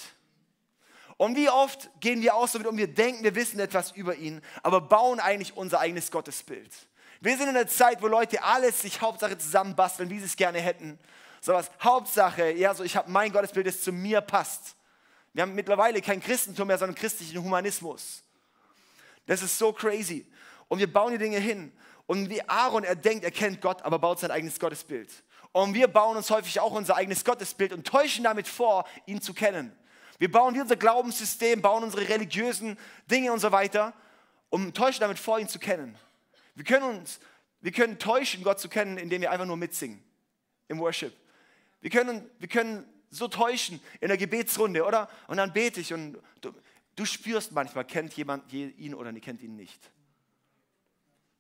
Und 1.19 1.37
wie 1.37 1.51
oft 1.51 1.91
gehen 2.01 2.23
wir 2.23 2.35
auch 2.35 2.49
so 2.49 2.59
mit 2.59 2.67
um, 2.67 2.77
wir 2.79 2.93
denken, 2.93 3.23
wir 3.23 3.35
wissen 3.35 3.61
etwas 3.61 3.93
über 3.93 4.17
ihn, 4.17 4.41
aber 4.63 4.81
bauen 4.81 5.21
eigentlich 5.21 5.57
unser 5.57 5.81
eigenes 5.81 6.11
Gottesbild. 6.11 6.73
Wir 7.23 7.37
sind 7.37 7.51
in 7.51 7.57
einer 7.57 7.69
Zeit, 7.69 8.03
wo 8.03 8.09
Leute 8.09 8.43
alles 8.43 8.83
sich 8.83 9.01
Hauptsache 9.01 9.39
zusammenbasteln, 9.39 10.11
wie 10.11 10.19
sie 10.19 10.25
es 10.25 10.35
gerne 10.35 10.59
hätten. 10.59 10.99
So 11.41 11.53
was, 11.53 11.71
Hauptsache, 11.81 12.51
ja, 12.51 12.75
so 12.75 12.83
ich 12.83 12.97
habe 12.97 13.09
mein 13.09 13.31
Gottesbild, 13.31 13.65
das 13.65 13.81
zu 13.81 13.93
mir 13.93 14.21
passt. 14.21 14.75
Wir 15.33 15.43
haben 15.43 15.55
mittlerweile 15.55 16.03
kein 16.03 16.21
Christentum 16.21 16.67
mehr, 16.67 16.79
sondern 16.79 16.97
christlichen 16.97 17.41
Humanismus. 17.41 18.25
Das 19.27 19.41
ist 19.41 19.57
so 19.57 19.73
crazy. 19.73 20.27
Und 20.67 20.81
wir 20.81 20.93
bauen 20.93 21.13
die 21.13 21.19
Dinge 21.19 21.39
hin. 21.39 21.71
Und 22.09 22.29
wie 22.29 22.43
Aaron, 22.49 22.83
er 22.83 22.97
denkt, 22.97 23.25
er 23.25 23.31
kennt 23.31 23.61
Gott, 23.61 23.83
aber 23.83 24.01
baut 24.01 24.19
sein 24.19 24.33
eigenes 24.33 24.59
Gottesbild. 24.59 25.09
Und 25.53 25.75
wir 25.75 25.87
bauen 25.87 26.17
uns 26.17 26.29
häufig 26.29 26.59
auch 26.59 26.73
unser 26.73 26.97
eigenes 26.97 27.25
Gottesbild 27.25 27.73
und 27.73 27.87
täuschen 27.87 28.25
damit 28.25 28.49
vor, 28.49 28.85
ihn 29.07 29.23
zu 29.23 29.33
kennen. 29.33 29.71
Wir 30.19 30.31
bauen 30.31 30.61
unser 30.61 30.75
Glaubenssystem, 30.75 31.63
bauen 31.63 31.85
unsere 31.85 32.09
religiösen 32.09 32.77
Dinge 33.09 33.33
und 33.33 33.39
so 33.39 33.53
weiter 33.53 33.93
und 34.51 34.77
täuschen 34.77 35.03
damit 35.03 35.21
vor, 35.21 35.39
ihn 35.39 35.49
zu 35.49 35.61
kennen. 35.61 35.97
Wir 36.55 36.65
können 36.65 36.99
uns, 36.99 37.21
wir 37.61 37.73
können 37.73 37.99
täuschen, 37.99 38.43
Gott 38.43 38.61
zu 38.61 38.69
kennen, 38.69 38.99
indem 38.99 39.23
wir 39.23 39.31
einfach 39.31 39.47
nur 39.47 39.57
mitsingen 39.57 40.03
im 40.69 40.79
Worship. 40.79 41.13
Wir 41.81 41.91
können, 41.91 42.29
wir 42.39 42.49
können 42.49 42.85
so 43.11 43.29
täuschen 43.29 43.81
in 44.01 44.09
der 44.09 44.17
Gebetsrunde, 44.17 44.85
oder? 44.85 45.09
Und 45.29 45.37
dann 45.37 45.53
bete 45.53 45.81
ich 45.81 45.93
und 45.93 46.19
du, 46.41 46.53
du 46.97 47.05
spürst 47.05 47.53
manchmal, 47.53 47.85
kennt 47.85 48.15
jemand 48.15 48.53
ihn 48.53 48.95
oder 48.95 49.13
kennt 49.15 49.43
ihn 49.43 49.57
nicht. 49.57 49.91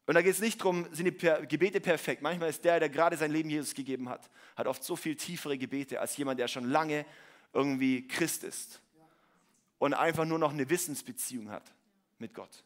Und 0.06 0.14
da 0.14 0.22
geht 0.22 0.32
es 0.32 0.40
nicht 0.40 0.60
darum, 0.60 0.86
sind 0.92 1.06
die 1.06 1.46
Gebete 1.46 1.80
perfekt. 1.80 2.22
Manchmal 2.22 2.50
ist 2.50 2.64
der, 2.64 2.80
der 2.80 2.88
gerade 2.88 3.16
sein 3.16 3.30
Leben 3.30 3.48
Jesus 3.48 3.72
gegeben 3.72 4.08
hat, 4.08 4.28
hat 4.56 4.66
oft 4.66 4.82
so 4.82 4.96
viel 4.96 5.16
tiefere 5.16 5.56
Gebete 5.56 6.00
als 6.00 6.16
jemand, 6.16 6.40
der 6.40 6.48
schon 6.48 6.68
lange 6.68 7.06
irgendwie 7.52 8.06
Christ 8.08 8.44
ist 8.44 8.80
und 9.78 9.94
einfach 9.94 10.24
nur 10.24 10.38
noch 10.38 10.52
eine 10.52 10.68
Wissensbeziehung 10.68 11.50
hat 11.50 11.72
mit 12.18 12.34
Gott. 12.34 12.64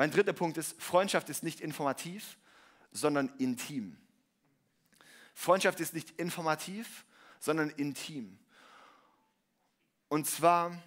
Mein 0.00 0.10
dritter 0.10 0.32
Punkt 0.32 0.56
ist, 0.56 0.80
Freundschaft 0.80 1.28
ist 1.28 1.42
nicht 1.42 1.60
informativ, 1.60 2.38
sondern 2.90 3.28
intim. 3.36 3.98
Freundschaft 5.34 5.78
ist 5.78 5.92
nicht 5.92 6.18
informativ, 6.18 7.04
sondern 7.38 7.68
intim. 7.68 8.38
Und 10.08 10.26
zwar 10.26 10.82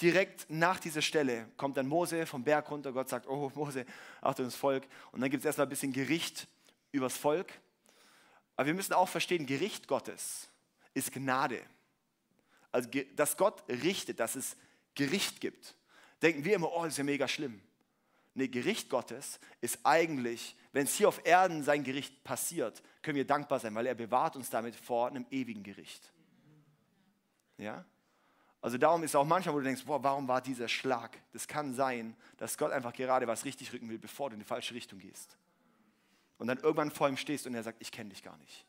direkt 0.00 0.50
nach 0.50 0.80
dieser 0.80 1.00
Stelle 1.00 1.48
kommt 1.56 1.76
dann 1.76 1.86
Mose 1.86 2.26
vom 2.26 2.42
Berg 2.42 2.68
runter. 2.72 2.90
Gott 2.90 3.08
sagt, 3.08 3.28
oh 3.28 3.52
Mose, 3.54 3.86
Achtung, 4.20 4.46
das 4.46 4.56
Volk. 4.56 4.82
Und 5.12 5.20
dann 5.20 5.30
gibt 5.30 5.42
es 5.42 5.46
erstmal 5.46 5.68
ein 5.68 5.70
bisschen 5.70 5.92
Gericht 5.92 6.48
übers 6.90 7.16
Volk. 7.16 7.52
Aber 8.56 8.66
wir 8.66 8.74
müssen 8.74 8.94
auch 8.94 9.08
verstehen, 9.08 9.46
Gericht 9.46 9.86
Gottes 9.86 10.48
ist 10.92 11.12
Gnade. 11.12 11.64
Also, 12.72 12.90
dass 13.14 13.36
Gott 13.36 13.62
richtet, 13.68 14.18
dass 14.18 14.34
es 14.34 14.56
Gericht 14.96 15.40
gibt. 15.40 15.76
Denken 16.22 16.44
wir 16.44 16.54
immer, 16.54 16.72
oh, 16.72 16.84
das 16.84 16.94
ist 16.94 16.98
ja 16.98 17.04
mega 17.04 17.26
schlimm. 17.28 17.60
Nee, 18.34 18.48
Gericht 18.48 18.88
Gottes 18.88 19.38
ist 19.60 19.80
eigentlich, 19.82 20.56
wenn 20.72 20.84
es 20.84 20.94
hier 20.94 21.08
auf 21.08 21.20
Erden 21.26 21.64
sein 21.64 21.84
Gericht 21.84 22.24
passiert, 22.24 22.82
können 23.02 23.16
wir 23.16 23.26
dankbar 23.26 23.60
sein, 23.60 23.74
weil 23.74 23.86
er 23.86 23.94
bewahrt 23.94 24.36
uns 24.36 24.48
damit 24.48 24.74
vor 24.74 25.08
einem 25.08 25.26
ewigen 25.30 25.62
Gericht. 25.62 26.12
Ja? 27.58 27.84
Also 28.62 28.78
darum 28.78 29.02
ist 29.02 29.16
auch 29.16 29.26
manchmal, 29.26 29.54
wo 29.54 29.58
du 29.58 29.64
denkst, 29.64 29.84
boah, 29.84 30.02
warum 30.02 30.28
war 30.28 30.40
dieser 30.40 30.68
Schlag? 30.68 31.18
Das 31.32 31.48
kann 31.48 31.74
sein, 31.74 32.16
dass 32.38 32.56
Gott 32.56 32.70
einfach 32.70 32.92
gerade 32.92 33.26
was 33.26 33.44
richtig 33.44 33.72
rücken 33.72 33.90
will, 33.90 33.98
bevor 33.98 34.30
du 34.30 34.34
in 34.34 34.40
die 34.40 34.46
falsche 34.46 34.74
Richtung 34.74 35.00
gehst. 35.00 35.36
Und 36.38 36.46
dann 36.46 36.58
irgendwann 36.58 36.90
vor 36.90 37.08
ihm 37.08 37.16
stehst 37.16 37.46
und 37.46 37.54
er 37.54 37.64
sagt, 37.64 37.82
ich 37.82 37.90
kenne 37.90 38.10
dich 38.10 38.22
gar 38.22 38.36
nicht. 38.38 38.64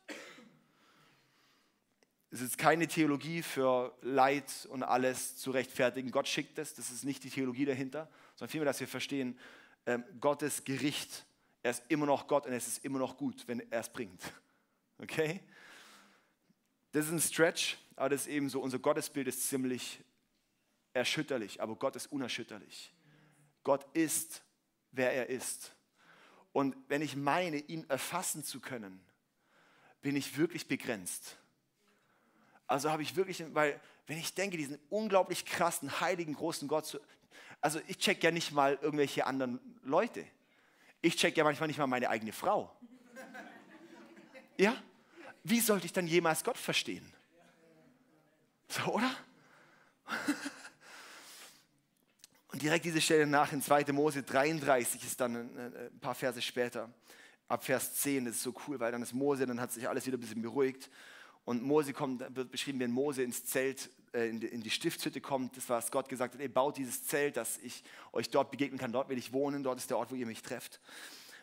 Es 2.34 2.40
ist 2.40 2.58
keine 2.58 2.88
Theologie 2.88 3.42
für 3.42 3.96
Leid 4.02 4.66
und 4.68 4.82
alles 4.82 5.36
zu 5.36 5.52
rechtfertigen. 5.52 6.10
Gott 6.10 6.26
schickt 6.26 6.58
es, 6.58 6.74
das 6.74 6.90
ist 6.90 7.04
nicht 7.04 7.22
die 7.22 7.30
Theologie 7.30 7.64
dahinter, 7.64 8.10
sondern 8.34 8.50
vielmehr, 8.50 8.64
dass 8.64 8.80
wir 8.80 8.88
verstehen, 8.88 9.38
ähm, 9.86 10.02
Gottes 10.20 10.64
Gericht, 10.64 11.26
er 11.62 11.70
ist 11.70 11.84
immer 11.90 12.06
noch 12.06 12.26
Gott 12.26 12.46
und 12.46 12.52
es 12.52 12.66
ist 12.66 12.84
immer 12.84 12.98
noch 12.98 13.16
gut, 13.16 13.46
wenn 13.46 13.60
er 13.70 13.78
es 13.78 13.88
bringt. 13.88 14.20
Okay? 14.98 15.40
Das 16.90 17.06
ist 17.06 17.12
ein 17.12 17.20
Stretch, 17.20 17.78
aber 17.94 18.08
das 18.08 18.22
ist 18.22 18.26
eben 18.28 18.48
so, 18.48 18.60
unser 18.60 18.80
Gottesbild 18.80 19.28
ist 19.28 19.48
ziemlich 19.48 20.00
erschütterlich, 20.92 21.62
aber 21.62 21.76
Gott 21.76 21.94
ist 21.94 22.10
unerschütterlich. 22.10 22.92
Gott 23.62 23.86
ist, 23.92 24.42
wer 24.90 25.12
er 25.12 25.28
ist. 25.28 25.76
Und 26.52 26.76
wenn 26.88 27.00
ich 27.00 27.14
meine, 27.14 27.58
ihn 27.58 27.88
erfassen 27.88 28.42
zu 28.42 28.58
können, 28.58 29.00
bin 30.02 30.16
ich 30.16 30.36
wirklich 30.36 30.66
begrenzt. 30.66 31.36
Also 32.66 32.90
habe 32.90 33.02
ich 33.02 33.16
wirklich, 33.16 33.44
weil 33.54 33.80
wenn 34.06 34.18
ich 34.18 34.34
denke, 34.34 34.56
diesen 34.56 34.78
unglaublich 34.90 35.44
krassen, 35.44 36.00
heiligen, 36.00 36.34
großen 36.34 36.68
Gott, 36.68 37.00
also 37.60 37.80
ich 37.86 37.98
check 37.98 38.22
ja 38.22 38.30
nicht 38.30 38.52
mal 38.52 38.78
irgendwelche 38.80 39.26
anderen 39.26 39.58
Leute. 39.82 40.24
Ich 41.02 41.16
check 41.16 41.36
ja 41.36 41.44
manchmal 41.44 41.66
nicht 41.68 41.78
mal 41.78 41.86
meine 41.86 42.08
eigene 42.08 42.32
Frau. 42.32 42.74
Ja? 44.56 44.76
Wie 45.42 45.60
sollte 45.60 45.86
ich 45.86 45.92
dann 45.92 46.06
jemals 46.06 46.44
Gott 46.44 46.56
verstehen? 46.56 47.12
So, 48.68 48.82
oder? 48.84 49.10
Und 52.52 52.62
direkt 52.62 52.84
diese 52.84 53.00
Stelle 53.00 53.26
nach 53.26 53.52
in 53.52 53.60
2. 53.60 53.92
Mose 53.92 54.22
33 54.22 55.04
ist 55.04 55.20
dann 55.20 55.36
ein 55.36 55.98
paar 56.00 56.14
Verse 56.14 56.40
später, 56.40 56.88
ab 57.48 57.64
Vers 57.64 57.94
10, 57.96 58.26
das 58.26 58.36
ist 58.36 58.42
so 58.42 58.54
cool, 58.66 58.78
weil 58.78 58.92
dann 58.92 59.02
ist 59.02 59.12
Mose, 59.12 59.44
dann 59.44 59.60
hat 59.60 59.72
sich 59.72 59.88
alles 59.88 60.06
wieder 60.06 60.16
ein 60.16 60.20
bisschen 60.20 60.40
beruhigt 60.40 60.88
und 61.44 61.62
Mose 61.62 61.92
kommt, 61.92 62.22
wird 62.34 62.50
beschrieben, 62.50 62.80
wenn 62.80 62.90
Mose 62.90 63.22
ins 63.22 63.44
Zelt, 63.44 63.90
äh, 64.12 64.28
in, 64.28 64.62
die, 64.62 64.70
Stiftshütte 64.70 65.20
kommt, 65.20 65.56
das 65.56 65.68
war, 65.68 65.78
was 65.78 65.90
Gott 65.90 66.08
gesagt 66.08 66.34
hat, 66.34 66.40
ihr 66.40 66.52
baut 66.52 66.76
dieses 66.76 67.06
Zelt, 67.06 67.36
dass 67.36 67.58
ich 67.58 67.84
euch 68.12 68.30
dort 68.30 68.50
begegnen 68.50 68.78
kann, 68.78 68.92
dort 68.92 69.08
will 69.08 69.18
ich 69.18 69.32
wohnen, 69.32 69.62
dort 69.62 69.78
ist 69.78 69.90
der 69.90 69.98
Ort, 69.98 70.10
wo 70.10 70.14
ihr 70.14 70.26
mich 70.26 70.42
trefft. 70.42 70.80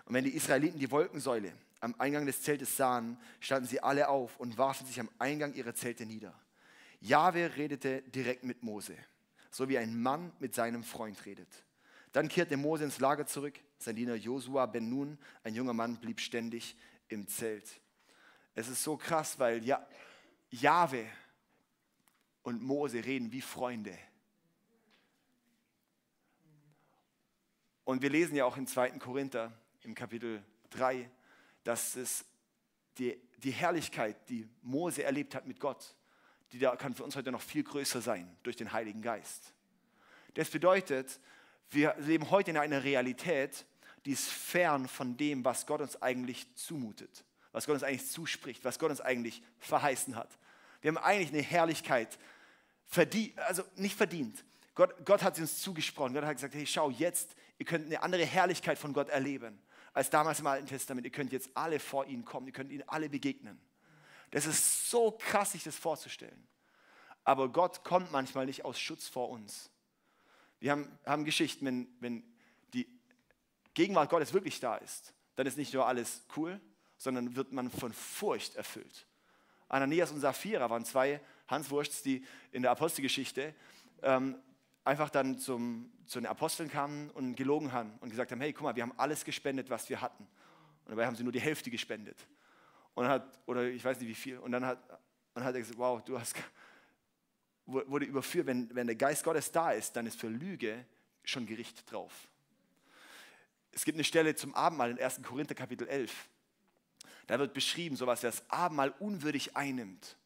Und 0.06 0.16
wenn 0.16 0.24
die 0.24 0.36
Israeliten 0.36 0.80
die 0.80 0.90
Wolkensäule 0.90 1.54
am 1.80 1.96
Eingang 1.98 2.26
des 2.26 2.42
Zeltes 2.42 2.76
sahen, 2.76 3.18
standen 3.40 3.68
sie 3.68 3.82
alle 3.82 4.10
auf 4.10 4.40
und 4.40 4.58
warfen 4.58 4.88
sich 4.88 5.00
am 5.00 5.10
Eingang 5.20 5.54
ihrer 5.54 5.76
Zelte 5.76 6.06
nieder. 6.06 6.34
Jahwe 7.00 7.56
redete 7.58 8.02
direkt 8.04 8.44
mit 8.44 8.64
Mose, 8.64 8.96
so 9.50 9.70
wie 9.70 9.78
ein 9.78 10.00
Mann 10.02 10.32
mit 10.40 10.54
seinem 10.56 10.84
Freund 10.84 11.26
redet. 11.26 11.50
Dann 12.12 12.28
kehrte 12.28 12.58
Mose 12.58 12.84
ins 12.84 13.00
Lager 13.00 13.26
zurück. 13.26 13.60
Sein 13.78 13.96
Diener 13.96 14.16
Josua 14.16 14.66
ben 14.66 14.90
Nun, 14.90 15.18
ein 15.44 15.56
junger 15.56 15.74
Mann, 15.74 15.98
blieb 15.98 16.20
ständig 16.20 16.76
im 17.08 17.28
Zelt. 17.28 17.82
Es 18.56 18.68
ist 18.68 18.84
so 18.84 18.98
krass, 18.98 19.40
weil 19.40 19.64
ja, 19.64 19.86
Jahwe 20.50 21.08
und 22.44 22.62
Mose 22.62 23.04
reden 23.04 23.32
wie 23.32 23.42
Freunde. 23.42 23.98
Und 27.84 28.02
wir 28.02 28.10
lesen 28.10 28.36
ja 28.36 28.46
auch 28.46 28.58
in 28.58 28.68
2. 28.68 28.92
Korinther 29.00 29.52
im 29.84 29.96
Kapitel 29.96 30.44
3, 30.72 31.10
dass 31.64 31.96
es 31.96 32.26
die, 32.98 33.20
die 33.38 33.52
Herrlichkeit, 33.52 34.30
die 34.30 34.48
Mose 34.62 35.04
erlebt 35.04 35.36
hat 35.36 35.46
mit 35.46 35.60
Gott, 35.60 35.96
die 36.52 36.60
da 36.60 36.76
kann 36.76 36.94
für 36.94 37.04
uns 37.04 37.16
heute 37.16 37.32
noch 37.32 37.42
viel 37.42 37.64
größer 37.64 38.02
sein 38.02 38.36
durch 38.44 38.56
den 38.56 38.72
Heiligen 38.72 39.02
Geist. 39.02 39.54
Das 40.34 40.50
bedeutet, 40.50 41.20
wir 41.70 41.96
leben 42.00 42.30
heute 42.30 42.52
in 42.52 42.58
einer 42.58 42.84
Realität, 42.84 43.66
die 44.06 44.12
ist 44.12 44.30
fern 44.30 44.88
von 44.88 45.18
dem, 45.18 45.46
was 45.46 45.66
Gott 45.66 45.82
uns 45.82 46.02
eigentlich 46.02 46.54
zumutet, 46.56 47.24
was 47.52 47.66
Gott 47.66 47.76
uns 47.76 47.84
eigentlich 47.84 48.10
zuspricht, 48.10 48.64
was 48.64 48.80
Gott 48.80 48.90
uns 48.92 49.02
eigentlich 49.02 49.42
verheißen 49.60 50.16
hat. 50.16 50.30
Wir 50.82 50.90
haben 50.90 50.98
eigentlich 50.98 51.30
eine 51.30 51.42
Herrlichkeit 51.42 52.18
verdient, 52.88 53.38
also 53.40 53.64
nicht 53.76 53.96
verdient. 53.96 54.44
Gott, 54.76 55.06
Gott 55.06 55.22
hat 55.22 55.36
sie 55.36 55.42
uns 55.42 55.62
zugesprochen. 55.62 56.14
Gott 56.14 56.24
hat 56.24 56.36
gesagt, 56.36 56.56
hey, 56.56 56.66
schau 56.66 56.90
jetzt, 56.90 57.36
ihr 57.58 57.66
könnt 57.66 57.86
eine 57.86 58.02
andere 58.02 58.26
Herrlichkeit 58.26 58.78
von 58.78 58.94
Gott 58.94 59.10
erleben 59.10 59.62
als 59.94 60.10
damals 60.10 60.40
im 60.40 60.48
Alten 60.48 60.68
Testament. 60.68 61.06
Ihr 61.06 61.12
könnt 61.12 61.32
jetzt 61.32 61.50
alle 61.54 61.80
vor 61.80 62.06
ihn 62.06 62.24
kommen, 62.24 62.48
ihr 62.48 62.54
könnt 62.54 62.72
ihnen 62.72 62.88
alle 62.88 63.10
begegnen. 63.10 63.60
Das 64.32 64.46
ist 64.46 64.90
so 64.90 65.12
krass, 65.12 65.52
sich 65.52 65.64
das 65.64 65.76
vorzustellen. 65.76 66.48
Aber 67.24 67.50
Gott 67.50 67.84
kommt 67.84 68.12
manchmal 68.12 68.46
nicht 68.46 68.66
aus 68.66 68.80
Schutz 68.80 69.08
vor 69.08 69.30
uns. 69.30 69.70
Wir 70.60 70.72
haben, 70.72 70.98
haben 71.06 71.26
Geschichten, 71.26 71.66
wenn, 71.66 71.88
wenn 72.00 72.24
die 72.74 72.88
Gegenwart 73.74 74.10
Gottes 74.10 74.34
wirklich 74.34 74.60
da 74.60 74.78
ist, 74.78 75.14
dann 75.36 75.46
ist 75.48 75.58
nicht 75.58 75.74
nur 75.74 75.86
alles 75.86 76.24
cool, 76.38 76.60
sondern 77.02 77.36
wird 77.36 77.52
man 77.52 77.72
von 77.72 77.92
Furcht 77.92 78.56
erfüllt. 78.56 79.08
Ananias 79.68 80.12
und 80.12 80.20
Sapphira 80.20 80.70
waren 80.70 80.86
zwei 80.86 81.20
Hanswursts, 81.48 82.04
die 82.04 82.24
in 82.52 82.62
der 82.62 82.70
Apostelgeschichte 82.70 83.56
ähm, 84.04 84.36
einfach 84.84 85.10
dann 85.10 85.40
zum, 85.40 85.92
zu 86.06 86.20
den 86.20 86.28
Aposteln 86.28 86.70
kamen 86.70 87.10
und 87.10 87.34
gelogen 87.34 87.72
haben 87.72 87.98
und 88.02 88.12
gesagt 88.12 88.32
haben, 88.32 88.40
hey, 88.40 88.54
guck 88.54 88.66
mal, 88.66 88.76
wir 88.76 88.84
haben 88.84 88.94
alles 88.98 89.26
gespendet, 89.26 89.68
was 89.72 89.90
wir 89.90 90.00
hatten. 90.00 90.28
Und 90.86 90.92
dabei 90.92 91.08
haben 91.08 91.16
sie 91.16 91.24
nur 91.24 91.32
die 91.32 91.42
Hälfte 91.42 91.72
gespendet. 91.72 92.18
Und 92.94 93.08
hat, 93.08 93.40
oder 93.48 93.64
ich 93.64 93.84
weiß 93.84 94.00
nicht 94.00 94.10
wie 94.10 94.14
viel. 94.14 94.38
Und 94.38 94.52
dann 94.52 94.64
hat, 94.64 94.78
und 95.34 95.44
hat 95.44 95.56
er 95.56 95.62
gesagt, 95.62 95.80
wow, 95.80 96.04
du 96.04 96.20
hast, 96.20 96.36
wurde 97.66 98.06
überführt, 98.06 98.46
wenn, 98.46 98.70
wenn 98.76 98.86
der 98.86 98.96
Geist 98.96 99.24
Gottes 99.24 99.52
da 99.52 99.72
ist, 99.72 99.96
dann 99.96 100.06
ist 100.06 100.20
für 100.20 100.28
Lüge 100.28 100.86
schon 101.24 101.48
Gericht 101.48 101.92
drauf. 101.92 102.14
Es 103.72 103.86
gibt 103.86 103.96
eine 103.96 104.04
Stelle 104.04 104.36
zum 104.36 104.54
Abendmahl 104.54 104.92
in 104.92 105.00
1. 105.00 105.22
Korinther 105.24 105.56
Kapitel 105.56 105.88
11. 105.88 106.30
Da 107.28 107.40
wird 107.40 107.54
beschrieben, 107.54 107.96
sowas, 107.96 108.24
wer 108.24 108.32
das 108.32 108.50
Abendmahl 108.50 108.94
unwürdig 109.00 109.56
einnimmt 109.56 110.18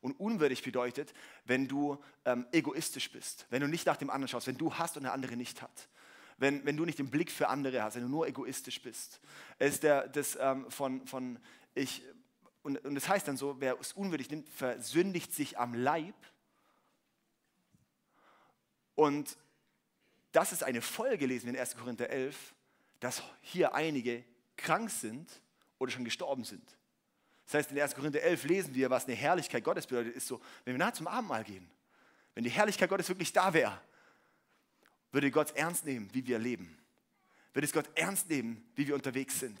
und 0.00 0.18
unwürdig 0.18 0.62
bedeutet, 0.62 1.12
wenn 1.44 1.68
du 1.68 2.02
ähm, 2.24 2.46
egoistisch 2.52 3.10
bist, 3.12 3.46
wenn 3.50 3.60
du 3.60 3.68
nicht 3.68 3.86
nach 3.86 3.96
dem 3.96 4.10
anderen 4.10 4.28
schaust, 4.28 4.46
wenn 4.46 4.58
du 4.58 4.74
hast 4.74 4.96
und 4.96 5.04
der 5.04 5.12
andere 5.12 5.36
nicht 5.36 5.62
hat. 5.62 5.88
Wenn, 6.38 6.64
wenn 6.64 6.76
du 6.76 6.86
nicht 6.86 6.98
den 6.98 7.10
Blick 7.10 7.30
für 7.30 7.48
andere 7.48 7.82
hast, 7.82 7.96
wenn 7.96 8.02
du 8.02 8.08
nur 8.08 8.26
egoistisch 8.26 8.80
bist. 8.80 9.20
Es 9.58 9.74
ist 9.74 9.82
der, 9.82 10.08
das 10.08 10.38
ähm, 10.40 10.70
von, 10.70 11.06
von 11.06 11.38
ich, 11.74 12.02
und, 12.62 12.82
und 12.84 12.94
das 12.94 13.08
heißt 13.08 13.28
dann 13.28 13.36
so, 13.36 13.60
wer 13.60 13.78
es 13.78 13.92
unwürdig 13.92 14.30
nimmt, 14.30 14.48
versündigt 14.48 15.34
sich 15.34 15.58
am 15.58 15.74
Leib. 15.74 16.14
Und 18.94 19.36
das 20.32 20.52
ist 20.52 20.62
eine 20.62 20.80
Folge 20.80 21.18
gelesen 21.18 21.48
in 21.48 21.58
1. 21.58 21.76
Korinther 21.76 22.08
11, 22.08 22.54
dass 23.00 23.22
hier 23.42 23.74
einige 23.74 24.24
krank 24.56 24.90
sind 24.90 25.28
oder 25.80 25.90
schon 25.90 26.04
gestorben 26.04 26.44
sind. 26.44 26.62
Das 27.46 27.54
heißt, 27.54 27.72
in 27.72 27.80
1. 27.80 27.96
Korinther 27.96 28.22
11 28.22 28.44
lesen 28.44 28.74
wir, 28.74 28.90
was 28.90 29.06
eine 29.06 29.16
Herrlichkeit 29.16 29.64
Gottes 29.64 29.86
bedeutet. 29.86 30.14
Ist 30.14 30.28
so, 30.28 30.40
wenn 30.64 30.74
wir 30.74 30.78
nahe 30.78 30.92
zum 30.92 31.08
Abendmahl 31.08 31.42
gehen, 31.42 31.68
wenn 32.34 32.44
die 32.44 32.50
Herrlichkeit 32.50 32.88
Gottes 32.88 33.08
wirklich 33.08 33.32
da 33.32 33.52
wäre, 33.52 33.80
würde 35.10 35.32
Gott 35.32 35.50
ernst 35.56 35.84
nehmen, 35.84 36.08
wie 36.12 36.24
wir 36.24 36.38
leben. 36.38 36.78
Würde 37.52 37.66
es 37.66 37.72
Gott 37.72 37.90
ernst 37.96 38.28
nehmen, 38.28 38.64
wie 38.76 38.86
wir 38.86 38.94
unterwegs 38.94 39.40
sind. 39.40 39.58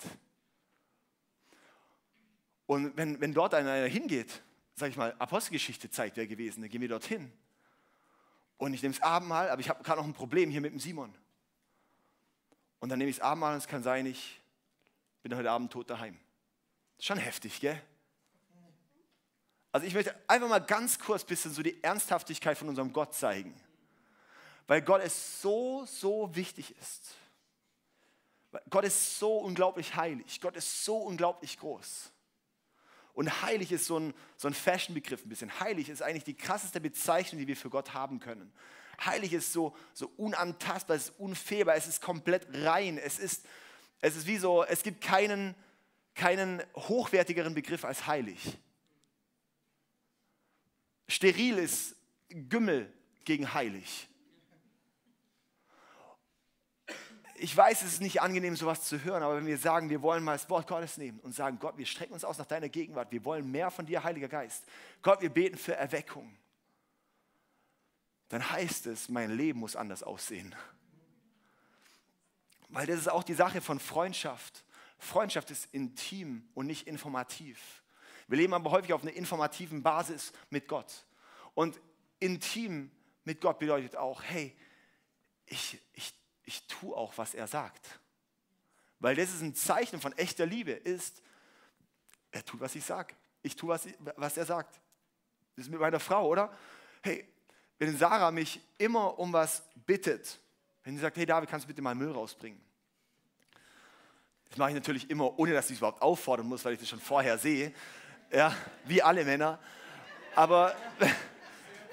Und 2.66 2.96
wenn, 2.96 3.20
wenn 3.20 3.34
dort 3.34 3.54
einer 3.54 3.86
hingeht, 3.86 4.40
sage 4.76 4.90
ich 4.90 4.96
mal, 4.96 5.12
Apostelgeschichte 5.18 5.90
zeigt, 5.90 6.16
wer 6.16 6.28
gewesen, 6.28 6.60
dann 6.60 6.70
gehen 6.70 6.80
wir 6.80 6.88
dorthin. 6.88 7.32
Und 8.58 8.74
ich 8.74 8.82
nehme 8.82 8.94
das 8.94 9.02
Abendmahl, 9.02 9.50
aber 9.50 9.60
ich 9.60 9.68
habe 9.68 9.82
gerade 9.82 10.00
noch 10.00 10.06
ein 10.06 10.14
Problem 10.14 10.50
hier 10.50 10.60
mit 10.60 10.70
dem 10.70 10.78
Simon. 10.78 11.12
Und 12.78 12.90
dann 12.90 12.98
nehme 12.98 13.10
ich 13.10 13.16
das 13.16 13.24
Abendmahl 13.24 13.54
und 13.54 13.58
es 13.58 13.66
kann 13.66 13.82
sein, 13.82 14.06
ich 14.06 14.39
bin 15.22 15.34
heute 15.36 15.50
Abend 15.50 15.72
tot 15.72 15.90
daheim. 15.90 16.18
Schon 16.98 17.18
heftig, 17.18 17.60
gell? 17.60 17.80
Also 19.72 19.86
ich 19.86 19.94
möchte 19.94 20.14
einfach 20.26 20.48
mal 20.48 20.58
ganz 20.58 20.98
kurz 20.98 21.22
ein 21.22 21.28
bisschen 21.28 21.52
so 21.52 21.62
die 21.62 21.82
Ernsthaftigkeit 21.82 22.58
von 22.58 22.68
unserem 22.68 22.92
Gott 22.92 23.14
zeigen. 23.14 23.54
Weil 24.66 24.82
Gott 24.82 25.02
es 25.02 25.40
so, 25.40 25.84
so 25.86 26.34
wichtig 26.34 26.76
ist. 26.76 27.14
Gott 28.68 28.84
ist 28.84 29.18
so 29.18 29.38
unglaublich 29.38 29.94
heilig. 29.94 30.40
Gott 30.40 30.56
ist 30.56 30.84
so 30.84 30.96
unglaublich 30.96 31.58
groß. 31.58 32.10
Und 33.12 33.42
heilig 33.42 33.70
ist 33.70 33.86
so 33.86 33.98
ein, 33.98 34.14
so 34.36 34.48
ein 34.48 34.54
Fashion-Begriff 34.54 35.24
ein 35.24 35.28
bisschen. 35.28 35.60
Heilig 35.60 35.88
ist 35.88 36.02
eigentlich 36.02 36.24
die 36.24 36.36
krasseste 36.36 36.80
Bezeichnung, 36.80 37.40
die 37.40 37.46
wir 37.46 37.56
für 37.56 37.70
Gott 37.70 37.94
haben 37.94 38.18
können. 38.18 38.52
Heilig 39.04 39.32
ist 39.32 39.52
so, 39.52 39.76
so 39.92 40.10
unantastbar, 40.16 40.96
es 40.96 41.10
ist 41.10 41.18
unfehlbar, 41.18 41.74
es 41.76 41.86
ist 41.86 42.02
komplett 42.02 42.46
rein. 42.52 42.98
Es 42.98 43.18
ist, 43.18 43.46
es 44.00 44.16
ist 44.16 44.26
wie 44.26 44.38
so, 44.38 44.64
es 44.64 44.82
gibt 44.82 45.00
keinen, 45.00 45.54
keinen 46.14 46.62
hochwertigeren 46.74 47.54
Begriff 47.54 47.84
als 47.84 48.06
heilig. 48.06 48.58
Steril 51.08 51.58
ist 51.58 51.96
Gümmel 52.28 52.92
gegen 53.24 53.52
heilig. 53.52 54.08
Ich 57.42 57.56
weiß, 57.56 57.82
es 57.82 57.94
ist 57.94 58.00
nicht 58.02 58.20
angenehm, 58.20 58.54
sowas 58.54 58.84
zu 58.84 59.02
hören, 59.02 59.22
aber 59.22 59.36
wenn 59.36 59.46
wir 59.46 59.56
sagen, 59.56 59.88
wir 59.88 60.02
wollen 60.02 60.22
mal 60.22 60.34
das 60.34 60.48
Wort 60.50 60.66
Gottes 60.66 60.98
nehmen 60.98 61.18
und 61.20 61.34
sagen, 61.34 61.58
Gott, 61.58 61.78
wir 61.78 61.86
strecken 61.86 62.12
uns 62.12 62.22
aus 62.22 62.36
nach 62.36 62.46
deiner 62.46 62.68
Gegenwart, 62.68 63.10
wir 63.10 63.24
wollen 63.24 63.50
mehr 63.50 63.70
von 63.70 63.86
dir, 63.86 64.04
Heiliger 64.04 64.28
Geist. 64.28 64.64
Gott, 65.00 65.22
wir 65.22 65.30
beten 65.30 65.56
für 65.56 65.74
Erweckung. 65.74 66.36
Dann 68.28 68.48
heißt 68.48 68.86
es, 68.86 69.08
mein 69.08 69.30
Leben 69.30 69.58
muss 69.58 69.74
anders 69.74 70.02
aussehen. 70.02 70.54
Weil 72.70 72.86
das 72.86 73.00
ist 73.00 73.08
auch 73.08 73.22
die 73.22 73.34
Sache 73.34 73.60
von 73.60 73.78
Freundschaft. 73.80 74.64
Freundschaft 74.98 75.50
ist 75.50 75.68
intim 75.72 76.48
und 76.54 76.66
nicht 76.66 76.86
informativ. 76.86 77.82
Wir 78.28 78.38
leben 78.38 78.54
aber 78.54 78.70
häufig 78.70 78.92
auf 78.92 79.02
einer 79.02 79.12
informativen 79.12 79.82
Basis 79.82 80.32
mit 80.50 80.68
Gott. 80.68 81.04
Und 81.54 81.80
intim 82.20 82.90
mit 83.24 83.40
Gott 83.40 83.58
bedeutet 83.58 83.96
auch, 83.96 84.22
hey, 84.22 84.56
ich, 85.46 85.80
ich, 85.94 86.14
ich 86.44 86.66
tue 86.68 86.96
auch, 86.96 87.16
was 87.18 87.34
er 87.34 87.48
sagt. 87.48 88.00
Weil 89.00 89.16
das 89.16 89.30
ist 89.30 89.40
ein 89.40 89.54
Zeichen 89.54 90.00
von 90.00 90.12
echter 90.12 90.46
Liebe, 90.46 90.72
ist, 90.72 91.22
er 92.30 92.44
tut, 92.44 92.60
was 92.60 92.74
ich 92.74 92.84
sage. 92.84 93.14
Ich 93.42 93.56
tue, 93.56 93.70
was, 93.70 93.88
was 94.16 94.36
er 94.36 94.44
sagt. 94.44 94.80
Das 95.56 95.64
ist 95.64 95.70
mit 95.70 95.80
meiner 95.80 95.98
Frau, 95.98 96.28
oder? 96.28 96.56
Hey, 97.02 97.26
wenn 97.78 97.96
Sarah 97.96 98.30
mich 98.30 98.60
immer 98.78 99.18
um 99.18 99.32
was 99.32 99.62
bittet, 99.86 100.38
wenn 100.84 100.96
sie 100.96 101.02
sagt, 101.02 101.16
hey 101.16 101.26
David, 101.26 101.48
kannst 101.48 101.64
du 101.64 101.68
bitte 101.68 101.82
mal 101.82 101.94
Müll 101.94 102.12
rausbringen? 102.12 102.60
Das 104.48 104.58
mache 104.58 104.70
ich 104.70 104.74
natürlich 104.74 105.08
immer, 105.10 105.38
ohne 105.38 105.52
dass 105.52 105.66
ich 105.66 105.72
es 105.72 105.78
überhaupt 105.78 106.02
auffordern 106.02 106.46
muss, 106.46 106.64
weil 106.64 106.74
ich 106.74 106.80
das 106.80 106.88
schon 106.88 107.00
vorher 107.00 107.38
sehe. 107.38 107.72
Ja, 108.32 108.54
wie 108.84 109.02
alle 109.02 109.24
Männer. 109.24 109.58
Aber 110.34 110.74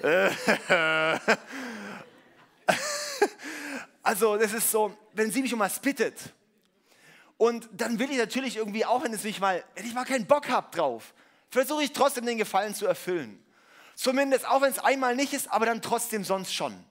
also 4.02 4.36
das 4.36 4.52
ist 4.52 4.70
so, 4.70 4.96
wenn 5.12 5.30
sie 5.30 5.42
mich 5.42 5.52
um 5.52 5.58
was 5.60 5.80
bittet 5.80 6.14
und 7.36 7.68
dann 7.72 7.98
will 7.98 8.10
ich 8.10 8.18
natürlich 8.18 8.56
irgendwie 8.56 8.84
auch, 8.84 9.02
wenn 9.02 9.12
es 9.12 9.24
mich 9.24 9.40
mal, 9.40 9.64
wenn 9.74 9.84
ich 9.86 9.94
mal 9.94 10.04
keinen 10.04 10.26
Bock 10.26 10.48
habe 10.48 10.74
drauf, 10.76 11.14
versuche 11.50 11.82
ich 11.82 11.92
trotzdem 11.92 12.26
den 12.26 12.38
Gefallen 12.38 12.74
zu 12.74 12.86
erfüllen. 12.86 13.42
Zumindest 13.96 14.46
auch 14.46 14.60
wenn 14.60 14.70
es 14.70 14.78
einmal 14.78 15.16
nicht 15.16 15.32
ist, 15.32 15.50
aber 15.50 15.66
dann 15.66 15.82
trotzdem 15.82 16.22
sonst 16.22 16.54
schon. 16.54 16.84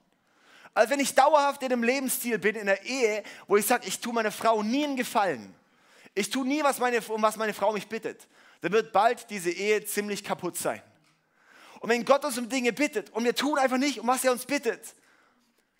Also 0.73 0.91
wenn 0.91 0.99
ich 0.99 1.15
dauerhaft 1.15 1.61
in 1.63 1.71
einem 1.71 1.83
Lebensstil 1.83 2.37
bin, 2.39 2.55
in 2.55 2.67
der 2.67 2.83
Ehe, 2.83 3.23
wo 3.47 3.57
ich 3.57 3.65
sage, 3.65 3.87
ich 3.87 3.99
tue 3.99 4.13
meiner 4.13 4.31
Frau 4.31 4.63
nie 4.63 4.83
einen 4.83 4.95
Gefallen, 4.95 5.53
ich 6.13 6.29
tue 6.29 6.47
nie, 6.47 6.63
was 6.63 6.79
meine, 6.79 7.01
um 7.01 7.21
was 7.21 7.35
meine 7.37 7.53
Frau 7.53 7.73
mich 7.73 7.87
bittet, 7.87 8.27
dann 8.61 8.71
wird 8.71 8.91
bald 8.91 9.29
diese 9.29 9.51
Ehe 9.51 9.85
ziemlich 9.85 10.23
kaputt 10.23 10.57
sein. 10.57 10.81
Und 11.79 11.89
wenn 11.89 12.05
Gott 12.05 12.25
uns 12.25 12.37
um 12.37 12.49
Dinge 12.49 12.73
bittet 12.73 13.11
und 13.11 13.23
wir 13.23 13.35
tun 13.35 13.59
einfach 13.59 13.77
nicht, 13.77 13.99
um 13.99 14.07
was 14.07 14.23
er 14.23 14.31
uns 14.31 14.45
bittet, 14.45 14.95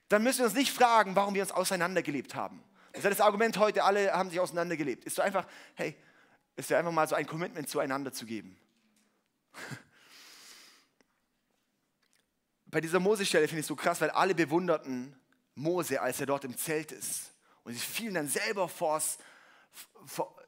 dann 0.10 0.24
müssen 0.24 0.40
wir 0.40 0.46
uns 0.46 0.56
nicht 0.56 0.72
fragen, 0.72 1.16
warum 1.16 1.34
wir 1.34 1.42
uns 1.42 1.52
auseinandergelebt 1.52 2.36
haben. 2.36 2.64
Das 2.94 3.04
ist 3.04 3.20
das 3.20 3.22
Argument 3.22 3.58
heute, 3.58 3.84
alle 3.84 4.12
haben 4.14 4.30
sich 4.30 4.40
auseinandergelebt. 4.40 5.06
Ist 5.06 5.16
so 5.16 5.22
einfach, 5.22 5.46
hey, 5.76 5.96
ist 6.56 6.70
ja 6.70 6.80
einfach 6.80 6.92
mal 6.92 7.08
so 7.08 7.16
ein 7.16 7.28
Commitment 7.28 7.70
zueinander 7.70 8.12
zu 8.12 8.26
geben. 8.26 8.58
Bei 12.70 12.82
dieser 12.82 13.00
Mose-Stelle 13.00 13.48
finde 13.48 13.62
ich 13.62 13.66
so 13.66 13.76
krass, 13.76 14.02
weil 14.02 14.10
alle 14.10 14.36
bewunderten 14.36 15.16
Mose, 15.56 16.02
als 16.02 16.20
er 16.20 16.26
dort 16.26 16.44
im 16.44 16.58
Zelt 16.58 16.92
ist. 16.92 17.32
Und 17.64 17.74
sie 17.74 17.80
fielen 17.80 18.14
dann 18.14 18.28
selber 18.28 18.68
vors, 18.70 19.18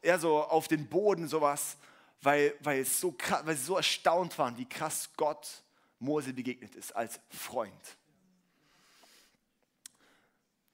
eher 0.02 0.20
so 0.20 0.44
auf 0.44 0.68
den 0.68 0.88
Boden 0.88 1.28
sowas, 1.28 1.78
weil, 2.22 2.54
weil, 2.60 2.80
es 2.80 3.00
so 3.00 3.12
krass, 3.12 3.46
weil 3.46 3.56
sie 3.56 3.64
so 3.64 3.78
erstaunt 3.78 4.38
waren, 4.38 4.58
wie 4.58 4.68
krass 4.68 5.10
Gott 5.16 5.64
Mose 6.00 6.34
begegnet 6.34 6.76
ist 6.76 6.96
als 6.96 7.20
Freund. 7.30 7.98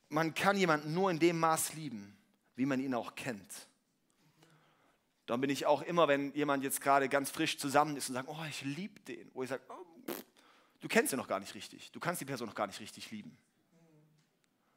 Man 0.09 0.33
kann 0.33 0.57
jemanden 0.57 0.93
nur 0.93 1.09
in 1.11 1.19
dem 1.19 1.39
Maß 1.39 1.73
lieben, 1.73 2.15
wie 2.55 2.65
man 2.65 2.79
ihn 2.79 2.93
auch 2.93 3.15
kennt. 3.15 3.67
Dann 5.25 5.41
bin 5.41 5.49
ich 5.49 5.65
auch 5.65 5.81
immer, 5.81 6.07
wenn 6.07 6.33
jemand 6.33 6.63
jetzt 6.63 6.81
gerade 6.81 7.09
ganz 7.09 7.31
frisch 7.31 7.57
zusammen 7.57 7.97
ist 7.97 8.09
und 8.09 8.15
sagt, 8.15 8.29
oh, 8.29 8.45
ich 8.47 8.61
liebe 8.61 8.99
den, 9.01 9.29
wo 9.33 9.41
ich 9.41 9.49
sage, 9.49 9.63
oh, 9.69 9.85
du 10.85 10.89
kennst 10.89 11.11
ihn 11.11 11.17
noch 11.17 11.27
gar 11.27 11.39
nicht 11.39 11.55
richtig, 11.55 11.91
du 11.91 11.99
kannst 11.99 12.21
die 12.21 12.25
Person 12.25 12.47
noch 12.47 12.53
gar 12.53 12.67
nicht 12.67 12.79
richtig 12.79 13.09
lieben. 13.09 13.35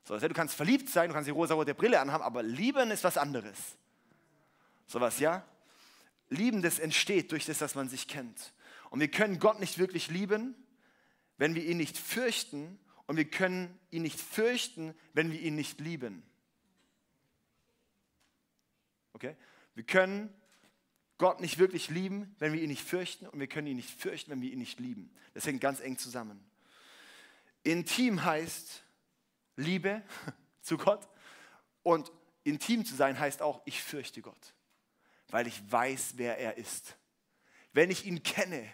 So, 0.04 0.18
du 0.18 0.32
kannst 0.32 0.54
verliebt 0.54 0.88
sein, 0.88 1.10
du 1.10 1.14
kannst 1.14 1.26
die 1.26 1.32
rosa-rote 1.32 1.74
Brille 1.74 2.00
anhaben, 2.00 2.24
aber 2.24 2.42
lieben 2.42 2.90
ist 2.90 3.04
was 3.04 3.18
anderes. 3.18 3.76
Sowas, 4.86 5.18
ja? 5.18 5.44
Lieben, 6.30 6.62
das 6.62 6.78
entsteht 6.78 7.30
durch 7.30 7.44
das, 7.44 7.58
dass 7.58 7.74
man 7.74 7.90
sich 7.90 8.08
kennt. 8.08 8.54
Und 8.88 9.00
wir 9.00 9.10
können 9.10 9.38
Gott 9.38 9.60
nicht 9.60 9.76
wirklich 9.76 10.08
lieben, 10.08 10.54
wenn 11.36 11.54
wir 11.54 11.62
ihn 11.62 11.76
nicht 11.76 11.98
fürchten. 11.98 12.78
Und 13.04 13.18
wir 13.18 13.28
können 13.28 13.78
ihn 13.90 14.00
nicht 14.00 14.18
fürchten, 14.18 14.94
wenn 15.12 15.30
wir 15.30 15.40
ihn 15.40 15.56
nicht 15.56 15.78
lieben. 15.78 16.22
Okay? 19.12 19.36
Wir 19.74 19.84
können 19.84 20.34
Gott 21.18 21.40
nicht 21.40 21.58
wirklich 21.58 21.90
lieben, 21.90 22.34
wenn 22.38 22.52
wir 22.52 22.62
ihn 22.62 22.68
nicht 22.68 22.82
fürchten. 22.82 23.26
Und 23.26 23.40
wir 23.40 23.48
können 23.48 23.66
ihn 23.66 23.76
nicht 23.76 23.90
fürchten, 23.90 24.30
wenn 24.30 24.40
wir 24.40 24.52
ihn 24.52 24.58
nicht 24.58 24.80
lieben. 24.80 25.10
Das 25.34 25.46
hängt 25.46 25.60
ganz 25.60 25.80
eng 25.80 25.98
zusammen. 25.98 26.42
Intim 27.64 28.24
heißt 28.24 28.82
Liebe 29.56 30.02
zu 30.62 30.76
Gott. 30.78 31.08
Und 31.82 32.10
intim 32.44 32.84
zu 32.84 32.94
sein 32.94 33.18
heißt 33.18 33.42
auch, 33.42 33.60
ich 33.64 33.82
fürchte 33.82 34.22
Gott 34.22 34.54
weil 35.30 35.46
ich 35.46 35.60
weiß, 35.70 36.14
wer 36.16 36.38
er 36.38 36.56
ist. 36.56 36.96
Wenn 37.72 37.90
ich 37.90 38.06
ihn 38.06 38.22
kenne, 38.22 38.66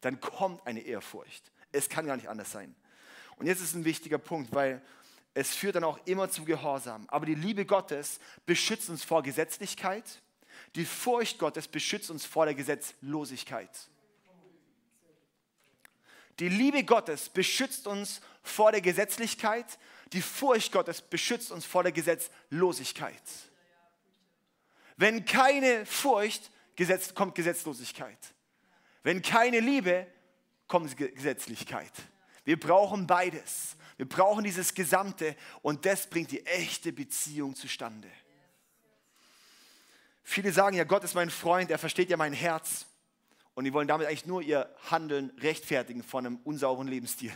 dann 0.00 0.20
kommt 0.20 0.66
eine 0.66 0.80
Ehrfurcht. 0.80 1.50
Es 1.72 1.88
kann 1.88 2.06
gar 2.06 2.16
nicht 2.16 2.28
anders 2.28 2.52
sein. 2.52 2.74
Und 3.36 3.46
jetzt 3.46 3.62
ist 3.62 3.74
ein 3.74 3.84
wichtiger 3.84 4.18
Punkt, 4.18 4.54
weil 4.54 4.82
es 5.34 5.54
führt 5.54 5.76
dann 5.76 5.84
auch 5.84 5.98
immer 6.06 6.30
zu 6.30 6.44
Gehorsam. 6.44 7.08
Aber 7.08 7.24
die 7.24 7.34
Liebe 7.34 7.64
Gottes 7.64 8.20
beschützt 8.44 8.90
uns 8.90 9.02
vor 9.02 9.22
Gesetzlichkeit. 9.22 10.21
Die 10.74 10.84
Furcht 10.84 11.38
Gottes 11.38 11.68
beschützt 11.68 12.10
uns 12.10 12.24
vor 12.24 12.46
der 12.46 12.54
Gesetzlosigkeit. 12.54 13.70
Die 16.38 16.48
Liebe 16.48 16.84
Gottes 16.84 17.28
beschützt 17.28 17.86
uns 17.86 18.20
vor 18.42 18.72
der 18.72 18.80
Gesetzlichkeit. 18.80 19.78
Die 20.12 20.22
Furcht 20.22 20.72
Gottes 20.72 21.00
beschützt 21.02 21.52
uns 21.52 21.64
vor 21.64 21.82
der 21.82 21.92
Gesetzlosigkeit. 21.92 23.22
Wenn 24.96 25.24
keine 25.24 25.86
Furcht, 25.86 26.50
kommt 27.14 27.34
Gesetzlosigkeit. 27.34 28.18
Wenn 29.02 29.22
keine 29.22 29.60
Liebe, 29.60 30.06
kommt 30.68 30.96
Gesetzlichkeit. 30.96 31.92
Wir 32.44 32.58
brauchen 32.58 33.06
beides. 33.06 33.76
Wir 33.96 34.08
brauchen 34.08 34.42
dieses 34.42 34.74
Gesamte 34.74 35.36
und 35.60 35.84
das 35.86 36.08
bringt 36.08 36.30
die 36.30 36.44
echte 36.46 36.92
Beziehung 36.92 37.54
zustande. 37.54 38.08
Viele 40.22 40.52
sagen 40.52 40.76
ja, 40.76 40.84
Gott 40.84 41.04
ist 41.04 41.14
mein 41.14 41.30
Freund, 41.30 41.70
er 41.70 41.78
versteht 41.78 42.10
ja 42.10 42.16
mein 42.16 42.32
Herz. 42.32 42.86
Und 43.54 43.64
die 43.64 43.72
wollen 43.72 43.88
damit 43.88 44.06
eigentlich 44.06 44.26
nur 44.26 44.40
ihr 44.40 44.74
Handeln 44.90 45.30
rechtfertigen 45.38 46.02
von 46.02 46.26
einem 46.26 46.36
unsauren 46.44 46.88
Lebensstil. 46.88 47.32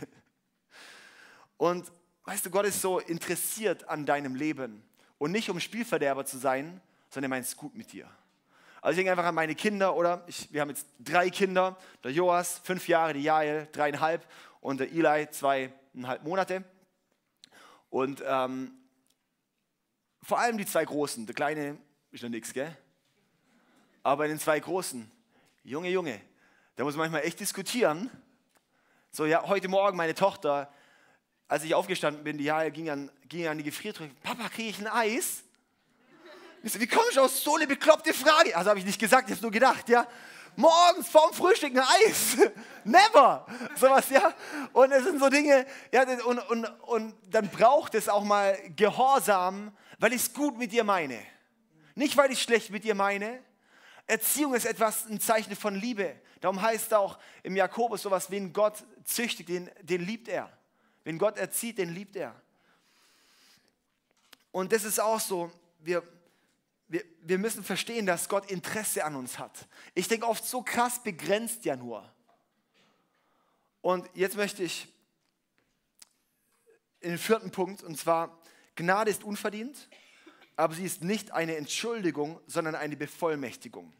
Und 1.57 1.91
weißt 2.23 2.45
du, 2.45 2.49
Gott 2.49 2.65
ist 2.65 2.81
so 2.81 2.99
interessiert 2.99 3.87
an 3.87 4.05
deinem 4.05 4.35
Leben. 4.35 4.83
Und 5.17 5.31
nicht 5.31 5.49
um 5.49 5.59
Spielverderber 5.59 6.25
zu 6.25 6.37
sein, 6.37 6.81
sondern 7.09 7.31
er 7.31 7.35
meint 7.35 7.45
es 7.45 7.55
gut 7.55 7.75
mit 7.75 7.91
dir. 7.91 8.09
Also 8.81 8.91
ich 8.91 8.97
denke 8.97 9.11
einfach 9.11 9.25
an 9.25 9.35
meine 9.35 9.55
Kinder, 9.55 9.95
oder? 9.95 10.23
Ich, 10.27 10.51
wir 10.53 10.61
haben 10.61 10.69
jetzt 10.69 10.87
drei 10.99 11.29
Kinder. 11.29 11.77
Der 12.03 12.11
Joas, 12.11 12.59
fünf 12.63 12.87
Jahre, 12.87 13.13
die 13.13 13.23
Jael, 13.23 13.67
dreieinhalb 13.71 14.25
und 14.61 14.79
der 14.79 14.91
Eli, 14.91 15.29
zweieinhalb 15.29 16.23
Monate. 16.23 16.63
Und 17.89 18.23
ähm, 18.25 18.71
vor 20.21 20.39
allem 20.39 20.57
die 20.57 20.65
zwei 20.65 20.85
Großen. 20.85 21.25
Der 21.25 21.35
Kleine 21.35 21.77
ist 22.11 22.23
noch 22.23 22.29
nichts, 22.29 22.53
gell? 22.53 22.75
Aber 24.03 24.25
in 24.25 24.31
den 24.31 24.39
zwei 24.39 24.59
Großen, 24.59 25.09
Junge, 25.63 25.89
Junge, 25.89 26.21
da 26.75 26.83
muss 26.83 26.95
man 26.95 27.09
manchmal 27.09 27.27
echt 27.27 27.39
diskutieren. 27.39 28.09
So, 29.11 29.25
ja, 29.25 29.45
heute 29.47 29.67
Morgen 29.67 29.97
meine 29.97 30.15
Tochter, 30.15 30.71
als 31.47 31.63
ich 31.63 31.73
aufgestanden 31.73 32.23
bin, 32.23 32.37
die 32.37 32.45
Jael 32.45 32.71
ging 32.71 32.89
an, 32.89 33.11
ging 33.27 33.47
an 33.47 33.57
die 33.57 33.63
Gefriertruhe. 33.63 34.09
Papa, 34.23 34.47
kriege 34.49 34.69
ich 34.69 34.79
ein 34.79 34.87
Eis? 34.87 35.43
So, 36.63 36.79
wie 36.79 36.87
komme 36.87 37.05
ich 37.11 37.19
auf 37.19 37.31
so 37.31 37.55
eine 37.55 37.67
bekloppte 37.67 38.13
Frage? 38.13 38.55
Also 38.55 38.69
habe 38.69 38.79
ich 38.79 38.85
nicht 38.85 38.99
gesagt, 38.99 39.29
ich 39.29 39.35
habe 39.35 39.41
nur 39.41 39.51
gedacht, 39.51 39.89
ja. 39.89 40.07
Morgens 40.55 41.07
vorm 41.07 41.33
Frühstück 41.33 41.71
ein 41.75 41.83
Eis. 42.07 42.37
Never. 42.83 43.45
Sowas, 43.75 44.09
ja. 44.09 44.33
Und 44.73 44.91
es 44.91 45.03
sind 45.03 45.19
so 45.19 45.29
Dinge, 45.29 45.65
ja, 45.91 46.03
und, 46.25 46.39
und, 46.39 46.65
und 46.83 47.15
dann 47.29 47.49
braucht 47.49 47.93
es 47.95 48.09
auch 48.09 48.23
mal 48.23 48.57
Gehorsam, 48.75 49.75
weil 49.99 50.13
ich 50.13 50.21
es 50.23 50.33
gut 50.33 50.57
mit 50.57 50.71
dir 50.71 50.83
meine. 50.83 51.19
Nicht, 51.97 52.15
weil 52.15 52.31
ich 52.31 52.43
schlecht 52.43 52.69
mit 52.69 52.83
dir 52.83 52.93
meine. 52.93 53.43
Erziehung 54.05 54.53
ist 54.53 54.67
etwas, 54.67 55.07
ein 55.07 55.19
Zeichen 55.19 55.55
von 55.55 55.73
Liebe. 55.73 56.15
Darum 56.41 56.61
heißt 56.61 56.93
auch 56.93 57.17
im 57.41 57.55
Jakobus 57.55 58.03
sowas, 58.03 58.29
wen 58.29 58.53
Gott 58.53 58.83
züchtigt, 59.03 59.49
den, 59.49 59.71
den 59.81 60.05
liebt 60.05 60.27
er. 60.27 60.55
Wenn 61.03 61.17
Gott 61.17 61.39
erzieht, 61.39 61.79
den 61.79 61.89
liebt 61.89 62.15
er. 62.15 62.39
Und 64.51 64.73
das 64.73 64.83
ist 64.83 64.99
auch 64.99 65.19
so, 65.19 65.51
wir, 65.79 66.03
wir, 66.87 67.03
wir 67.21 67.39
müssen 67.39 67.63
verstehen, 67.63 68.05
dass 68.05 68.29
Gott 68.29 68.51
Interesse 68.51 69.03
an 69.03 69.15
uns 69.15 69.39
hat. 69.39 69.67
Ich 69.95 70.07
denke 70.07 70.27
oft 70.27 70.45
so 70.45 70.61
krass 70.61 71.01
begrenzt 71.01 71.65
ja 71.65 71.75
nur. 71.75 72.07
Und 73.81 74.07
jetzt 74.13 74.37
möchte 74.37 74.61
ich 74.61 74.87
in 76.99 77.09
den 77.09 77.19
vierten 77.19 77.49
Punkt, 77.49 77.81
und 77.81 77.97
zwar, 77.97 78.37
Gnade 78.75 79.09
ist 79.09 79.23
unverdient, 79.23 79.89
aber 80.57 80.73
sie 80.73 80.83
ist 80.83 81.03
nicht 81.03 81.31
eine 81.31 81.55
Entschuldigung, 81.55 82.41
sondern 82.47 82.75
eine 82.75 82.97
Bevollmächtigung. 82.97 83.93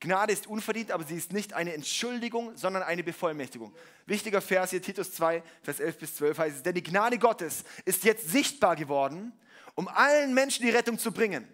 Gnade 0.00 0.32
ist 0.32 0.46
unverdient, 0.46 0.90
aber 0.90 1.04
sie 1.04 1.16
ist 1.16 1.32
nicht 1.32 1.52
eine 1.52 1.74
Entschuldigung, 1.74 2.56
sondern 2.56 2.82
eine 2.82 3.04
Bevollmächtigung. 3.04 3.72
Wichtiger 4.06 4.40
Vers 4.40 4.70
hier, 4.70 4.80
Titus 4.80 5.12
2, 5.12 5.42
Vers 5.62 5.78
11 5.78 5.98
bis 5.98 6.16
12 6.16 6.38
heißt 6.38 6.56
es, 6.56 6.62
denn 6.62 6.74
die 6.74 6.82
Gnade 6.82 7.18
Gottes 7.18 7.64
ist 7.84 8.02
jetzt 8.04 8.30
sichtbar 8.30 8.74
geworden, 8.74 9.32
um 9.74 9.86
allen 9.88 10.32
Menschen 10.32 10.64
die 10.64 10.70
Rettung 10.70 10.98
zu 10.98 11.12
bringen 11.12 11.46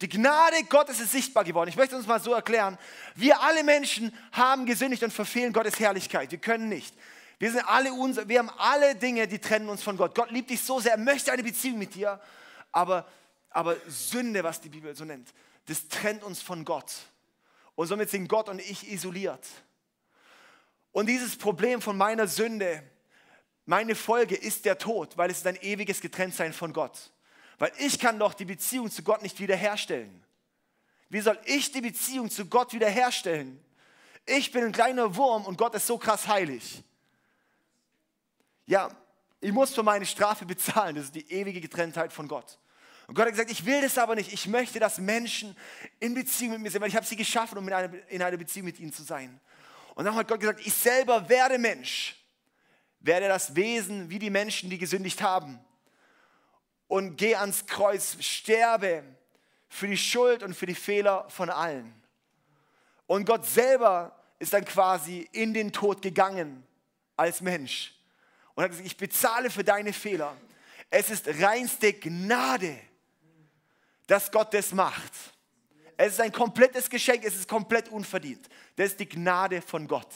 die 0.00 0.08
Gnade 0.08 0.64
Gottes 0.68 1.00
ist 1.00 1.12
sichtbar 1.12 1.44
geworden. 1.44 1.68
Ich 1.68 1.76
möchte 1.76 1.96
uns 1.96 2.06
mal 2.06 2.20
so 2.20 2.32
erklären. 2.32 2.78
Wir 3.14 3.40
alle 3.40 3.62
Menschen 3.62 4.12
haben 4.32 4.66
gesündigt 4.66 5.02
und 5.02 5.12
verfehlen 5.12 5.52
Gottes 5.52 5.78
Herrlichkeit. 5.78 6.30
Wir 6.30 6.38
können 6.38 6.68
nicht. 6.68 6.94
Wir, 7.38 7.50
sind 7.50 7.66
alle 7.66 7.92
unser, 7.92 8.28
wir 8.28 8.38
haben 8.38 8.50
alle 8.58 8.94
Dinge, 8.96 9.28
die 9.28 9.38
trennen 9.38 9.68
uns 9.68 9.82
von 9.82 9.96
Gott. 9.96 10.14
Gott 10.14 10.30
liebt 10.30 10.50
dich 10.50 10.62
so 10.62 10.80
sehr, 10.80 10.92
er 10.92 10.98
möchte 10.98 11.32
eine 11.32 11.42
Beziehung 11.42 11.78
mit 11.78 11.94
dir. 11.94 12.20
Aber, 12.72 13.06
aber 13.54 13.76
Sünde, 13.88 14.44
was 14.44 14.60
die 14.60 14.68
Bibel 14.68 14.94
so 14.94 15.04
nennt, 15.04 15.32
das 15.66 15.88
trennt 15.88 16.22
uns 16.24 16.42
von 16.42 16.64
Gott. 16.64 16.92
Und 17.76 17.86
somit 17.86 18.10
sind 18.10 18.28
Gott 18.28 18.48
und 18.48 18.60
ich 18.60 18.90
isoliert. 18.90 19.46
Und 20.92 21.06
dieses 21.06 21.36
Problem 21.36 21.80
von 21.80 21.96
meiner 21.96 22.26
Sünde, 22.26 22.82
meine 23.64 23.94
Folge 23.94 24.34
ist 24.34 24.64
der 24.64 24.76
Tod, 24.76 25.16
weil 25.16 25.30
es 25.30 25.38
ist 25.38 25.46
ein 25.46 25.56
ewiges 25.62 26.00
Getrenntsein 26.00 26.52
von 26.52 26.72
Gott. 26.72 27.12
Weil 27.58 27.72
ich 27.78 27.98
kann 27.98 28.18
doch 28.18 28.34
die 28.34 28.44
Beziehung 28.44 28.90
zu 28.90 29.02
Gott 29.02 29.22
nicht 29.22 29.38
wiederherstellen. 29.38 30.22
Wie 31.08 31.20
soll 31.20 31.38
ich 31.44 31.70
die 31.70 31.80
Beziehung 31.80 32.30
zu 32.30 32.46
Gott 32.46 32.72
wiederherstellen? 32.72 33.64
Ich 34.26 34.50
bin 34.50 34.64
ein 34.64 34.72
kleiner 34.72 35.14
Wurm 35.14 35.46
und 35.46 35.56
Gott 35.56 35.74
ist 35.74 35.86
so 35.86 35.96
krass 35.96 36.26
heilig. 36.26 36.82
Ja, 38.66 38.90
ich 39.40 39.52
muss 39.52 39.74
für 39.74 39.84
meine 39.84 40.06
Strafe 40.06 40.44
bezahlen. 40.44 40.96
Das 40.96 41.06
ist 41.06 41.14
die 41.14 41.30
ewige 41.32 41.60
Getrenntheit 41.60 42.12
von 42.12 42.26
Gott. 42.26 42.58
Und 43.06 43.14
Gott 43.14 43.26
hat 43.26 43.32
gesagt, 43.32 43.50
ich 43.50 43.64
will 43.66 43.80
das 43.82 43.98
aber 43.98 44.14
nicht. 44.14 44.32
Ich 44.32 44.46
möchte, 44.46 44.80
dass 44.80 44.98
Menschen 44.98 45.56
in 46.00 46.14
Beziehung 46.14 46.52
mit 46.52 46.62
mir 46.62 46.70
sind, 46.70 46.80
weil 46.80 46.88
ich 46.88 46.96
habe 46.96 47.06
sie 47.06 47.16
geschaffen, 47.16 47.58
um 47.58 47.66
in 47.68 47.74
einer, 47.74 47.92
in 48.08 48.22
einer 48.22 48.36
Beziehung 48.36 48.66
mit 48.66 48.80
ihnen 48.80 48.92
zu 48.92 49.02
sein. 49.02 49.40
Und 49.94 50.04
dann 50.04 50.14
hat 50.14 50.26
Gott 50.26 50.40
gesagt, 50.40 50.60
ich 50.64 50.72
selber 50.72 51.28
werde 51.28 51.58
Mensch, 51.58 52.16
werde 53.00 53.28
das 53.28 53.54
Wesen 53.54 54.08
wie 54.08 54.18
die 54.18 54.30
Menschen, 54.30 54.70
die 54.70 54.78
gesündigt 54.78 55.22
haben 55.22 55.58
und 56.88 57.16
geh 57.16 57.34
ans 57.36 57.66
Kreuz, 57.66 58.16
sterbe 58.20 59.04
für 59.68 59.86
die 59.86 59.96
Schuld 59.96 60.42
und 60.42 60.54
für 60.54 60.66
die 60.66 60.74
Fehler 60.74 61.26
von 61.28 61.50
allen. 61.50 61.92
Und 63.06 63.26
Gott 63.26 63.44
selber 63.46 64.18
ist 64.38 64.52
dann 64.52 64.64
quasi 64.64 65.28
in 65.32 65.52
den 65.52 65.72
Tod 65.72 66.02
gegangen 66.02 66.66
als 67.16 67.40
Mensch 67.40 67.94
und 68.54 68.64
hat 68.64 68.70
gesagt, 68.70 68.86
ich 68.86 68.96
bezahle 68.96 69.50
für 69.50 69.64
deine 69.64 69.92
Fehler. 69.92 70.36
Es 70.90 71.10
ist 71.10 71.26
reinste 71.40 71.92
Gnade, 71.92 72.78
dass 74.06 74.30
Gott 74.30 74.52
das 74.54 74.72
macht. 74.72 75.12
Es 75.96 76.14
ist 76.14 76.20
ein 76.20 76.32
komplettes 76.32 76.90
Geschenk, 76.90 77.24
es 77.24 77.36
ist 77.36 77.48
komplett 77.48 77.88
unverdient. 77.88 78.48
Das 78.76 78.88
ist 78.88 79.00
die 79.00 79.08
Gnade 79.08 79.62
von 79.62 79.86
Gott. 79.86 80.08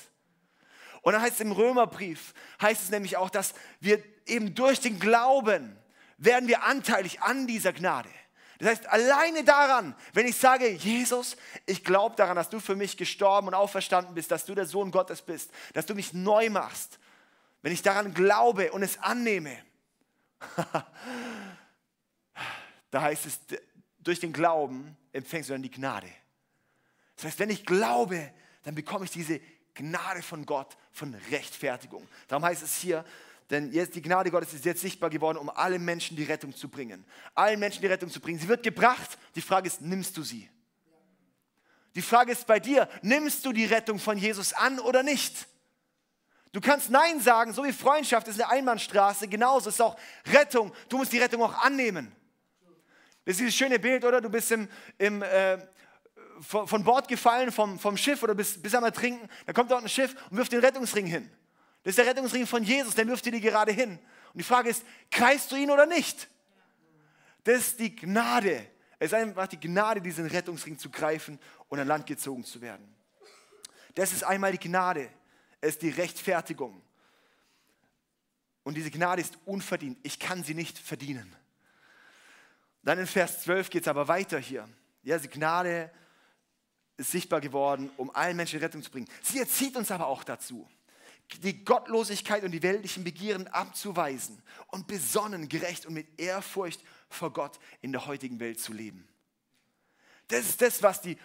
Und 1.03 1.12
dann 1.12 1.22
heißt 1.22 1.37
es 1.37 1.40
im 1.40 1.53
Römerbrief, 1.53 2.35
heißt 2.61 2.83
es 2.83 2.90
nämlich 2.90 3.16
auch, 3.16 3.31
dass 3.31 3.55
wir 3.81 4.03
eben 4.27 4.55
durch 4.55 4.81
den 4.81 4.98
Glauben 4.98 5.79
werden 6.18 6.48
wir 6.48 6.64
anteilig 6.64 7.22
an 7.22 7.46
dieser 7.46 7.72
Gnade. 7.72 8.11
Das 8.59 8.70
heißt, 8.70 8.87
alleine 8.88 9.44
daran, 9.44 9.94
wenn 10.12 10.27
ich 10.27 10.37
sage, 10.37 10.68
Jesus, 10.68 11.37
ich 11.64 11.85
glaube 11.85 12.16
daran, 12.16 12.35
dass 12.35 12.51
du 12.51 12.59
für 12.59 12.74
mich 12.74 12.96
gestorben 12.96 13.46
und 13.46 13.55
auferstanden 13.55 14.16
bist, 14.16 14.33
dass 14.33 14.44
du 14.44 14.55
der 14.57 14.66
Sohn 14.66 14.90
Gottes 14.90 15.22
bist, 15.22 15.53
dass 15.74 15.87
du 15.87 15.94
mich 15.94 16.12
neu 16.12 16.51
machst, 16.51 16.98
wenn 17.62 17.72
ich 17.72 17.83
daran 17.83 18.12
glaube 18.14 18.72
und 18.72 18.83
es 18.83 18.98
annehme, 18.98 19.57
da 22.90 23.03
heißt 23.03 23.27
es, 23.27 23.38
durch 24.01 24.21
den 24.21 24.33
Glauben 24.33 24.97
empfängst 25.13 25.49
du 25.49 25.55
dann 25.55 25.63
die 25.63 25.71
Gnade. 25.71 26.09
Das 27.17 27.27
heißt, 27.27 27.39
wenn 27.39 27.51
ich 27.51 27.67
glaube, 27.67 28.33
dann 28.63 28.75
bekomme 28.75 29.05
ich 29.05 29.11
diese 29.11 29.41
Gnade 29.75 30.23
von 30.23 30.47
Gott, 30.47 30.77
von 30.93 31.15
Rechtfertigung. 31.31 32.07
Darum 32.27 32.45
heißt 32.45 32.63
es 32.63 32.77
hier, 32.77 33.05
denn 33.51 33.73
jetzt 33.73 33.95
die 33.95 34.03
Gnade 34.03 34.31
Gottes 34.31 34.53
ist 34.53 34.65
jetzt 34.65 34.81
sichtbar 34.81 35.11
geworden, 35.11 35.39
um 35.39 35.49
allen 35.49 35.85
Menschen 35.85 36.17
die 36.17 36.25
Rettung 36.25 36.55
zu 36.55 36.69
bringen. 36.69 37.05
Allen 37.35 37.59
Menschen 37.59 37.81
die 37.81 37.87
Rettung 37.87 38.11
zu 38.11 38.21
bringen. 38.21 38.39
Sie 38.39 38.49
wird 38.49 38.63
gebracht. 38.63 39.19
Die 39.35 39.41
Frage 39.41 39.69
ist, 39.69 39.81
nimmst 39.81 40.17
du 40.17 40.23
sie? 40.23 40.49
Die 41.95 42.03
Frage 42.03 42.33
ist 42.33 42.47
bei 42.47 42.61
dir, 42.61 42.89
nimmst 43.03 43.45
du 43.45 43.53
die 43.53 43.65
Rettung 43.65 43.99
von 43.99 44.19
Jesus 44.19 44.53
an 44.53 44.79
oder 44.79 45.03
nicht? 45.03 45.49
Du 46.53 46.61
kannst 46.61 46.91
Nein 46.91 47.21
sagen, 47.21 47.53
so 47.53 47.65
wie 47.65 47.73
Freundschaft 47.73 48.29
ist 48.29 48.41
eine 48.41 48.51
Einbahnstraße, 48.51 49.29
genauso 49.29 49.71
ist 49.71 49.81
auch 49.81 49.99
Rettung. 50.27 50.73
Du 50.89 50.99
musst 50.99 51.13
die 51.13 51.19
Rettung 51.19 51.43
auch 51.43 51.55
annehmen. 51.63 52.15
Das 53.29 53.35
ist 53.35 53.41
dieses 53.41 53.57
schöne 53.57 53.79
Bild, 53.79 54.07
oder? 54.07 54.23
Du 54.23 54.31
bist 54.31 54.51
im, 54.53 54.67
im, 54.97 55.21
äh, 55.21 55.59
von 56.41 56.83
Bord 56.83 57.09
gefallen 57.09 57.53
vom, 57.53 57.79
vom 57.79 57.95
Schiff 57.95 58.23
oder 58.23 58.35
bist, 58.35 58.62
bist 58.62 58.75
am 58.75 58.85
Ertrinken, 58.85 59.29
dann 59.45 59.55
kommt 59.55 59.71
dort 59.71 59.83
ein 59.83 59.88
Schiff 59.91 60.17
und 60.31 60.38
wirft 60.38 60.51
den 60.51 60.61
Rettungsring 60.61 61.05
hin. 61.05 61.31
Das 61.83 61.91
ist 61.91 61.99
der 61.99 62.07
Rettungsring 62.07 62.47
von 62.47 62.62
Jesus, 62.62 62.95
der 62.95 63.07
wirft 63.07 63.27
dir 63.27 63.33
die 63.33 63.43
gerade 63.43 63.71
hin. 63.71 63.99
Und 64.33 64.38
die 64.38 64.43
Frage 64.43 64.71
ist, 64.71 64.83
kreist 65.11 65.53
du 65.53 65.57
ihn 65.57 65.71
oder 65.71 65.85
nicht? 65.85 66.27
Das 67.45 67.59
ist 67.59 67.81
die 67.81 67.95
Gnade. 67.95 68.67
Es 68.99 69.09
ist 69.09 69.14
einfach 69.14 69.47
die 69.47 69.61
Gnade, 69.61 70.01
diesen 70.01 70.25
Rettungsring 70.25 70.79
zu 70.79 70.88
greifen 70.88 71.38
und 71.69 71.79
an 71.79 71.87
Land 71.87 72.07
gezogen 72.07 72.45
zu 72.45 72.62
werden. 72.62 72.97
Das 73.95 74.14
ist 74.14 74.25
einmal 74.25 74.53
die 74.53 74.59
Gnade. 74.59 75.11
Es 75.61 75.73
ist 75.75 75.83
die 75.83 75.91
Rechtfertigung. 75.91 76.81
Und 78.62 78.79
diese 78.79 78.91
Gnade 78.91 79.21
ist 79.21 79.37
unverdient. 79.45 79.99
Ich 80.03 80.19
kann 80.19 80.43
sie 80.43 80.55
nicht 80.55 80.79
verdienen. 80.79 81.37
Dann 82.88 83.01
in 83.01 83.07
Vers 83.07 83.42
12 83.42 83.68
geht 83.68 83.83
es 83.83 83.88
aber 83.88 84.09
weiter 84.09 84.38
hier. 84.38 84.66
Ja, 85.03 85.18
die 85.18 85.29
Gnade 85.29 85.90
ist 86.96 87.11
sichtbar 87.11 87.42
geworden, 87.42 87.90
um 87.98 88.11
allen 88.14 88.35
Menschen 88.35 88.61
Rettung 88.61 88.83
zu 88.83 88.90
bringen. 88.90 89.07
Sie 89.22 89.38
erzieht 89.38 89.77
uns 89.77 89.90
aber 89.90 90.07
auch 90.07 90.24
dazu, 90.24 90.66
die 91.42 91.66
Gottlosigkeit 91.66 92.44
und 92.44 92.51
die 92.51 92.62
weltlichen 92.62 93.05
Begierden 93.05 93.46
abzuweisen 93.48 94.42
und 94.68 94.87
besonnen, 94.87 95.51
gerecht 95.51 95.85
und 95.85 95.92
mit 95.92 96.18
Ehrfurcht 96.18 96.83
vor 97.11 97.31
Gott 97.31 97.59
in 97.83 97.92
der 97.92 98.07
heutigen 98.07 98.40
Welt 98.40 98.59
zu 98.59 98.72
leben. 98.72 99.07
Das 100.29 100.48
ist 100.48 100.62
das, 100.62 100.83
was 100.83 101.03
die, 101.03 101.18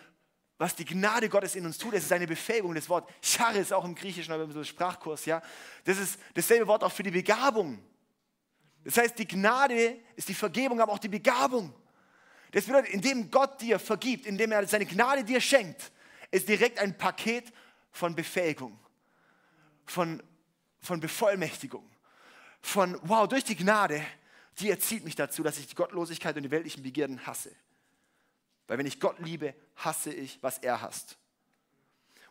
was 0.57 0.75
die 0.75 0.83
Gnade 0.83 1.29
Gottes 1.29 1.55
in 1.55 1.65
uns 1.65 1.77
tut. 1.77 1.93
Das 1.93 2.03
ist 2.03 2.11
eine 2.11 2.27
Befähigung. 2.27 2.75
Das 2.75 2.89
Wort 2.89 3.09
Char 3.21 3.55
ist 3.55 3.71
auch 3.71 3.85
im 3.85 3.95
Griechischen, 3.95 4.33
aber 4.33 4.51
so 4.51 4.65
Sprachkurs, 4.65 5.23
ja. 5.23 5.41
Das 5.85 5.97
ist 5.97 6.19
dasselbe 6.33 6.67
Wort 6.67 6.83
auch 6.83 6.91
für 6.91 7.03
die 7.03 7.11
Begabung. 7.11 7.81
Das 8.83 8.97
heißt, 8.97 9.17
die 9.17 9.27
Gnade 9.27 9.99
ist 10.15 10.27
die 10.27 10.33
Vergebung, 10.33 10.81
aber 10.81 10.91
auch 10.91 10.99
die 10.99 11.09
Begabung. 11.09 11.73
Das 12.51 12.65
bedeutet, 12.65 12.93
indem 12.93 13.31
Gott 13.31 13.61
dir 13.61 13.79
vergibt, 13.79 14.25
indem 14.25 14.51
er 14.51 14.67
seine 14.67 14.85
Gnade 14.85 15.23
dir 15.23 15.41
schenkt, 15.41 15.91
ist 16.31 16.47
direkt 16.47 16.79
ein 16.79 16.97
Paket 16.97 17.51
von 17.91 18.15
Befähigung, 18.15 18.77
von, 19.85 20.21
von 20.79 20.99
Bevollmächtigung, 20.99 21.89
von, 22.61 22.99
wow, 23.03 23.27
durch 23.27 23.43
die 23.43 23.55
Gnade, 23.55 24.05
die 24.59 24.69
erzieht 24.69 25.03
mich 25.03 25.15
dazu, 25.15 25.43
dass 25.43 25.57
ich 25.57 25.67
die 25.67 25.75
Gottlosigkeit 25.75 26.35
und 26.35 26.43
die 26.43 26.51
weltlichen 26.51 26.83
Begierden 26.83 27.25
hasse. 27.25 27.51
Weil 28.67 28.77
wenn 28.77 28.85
ich 28.85 28.99
Gott 28.99 29.19
liebe, 29.19 29.55
hasse 29.75 30.13
ich, 30.13 30.41
was 30.41 30.59
er 30.59 30.81
hasst 30.81 31.17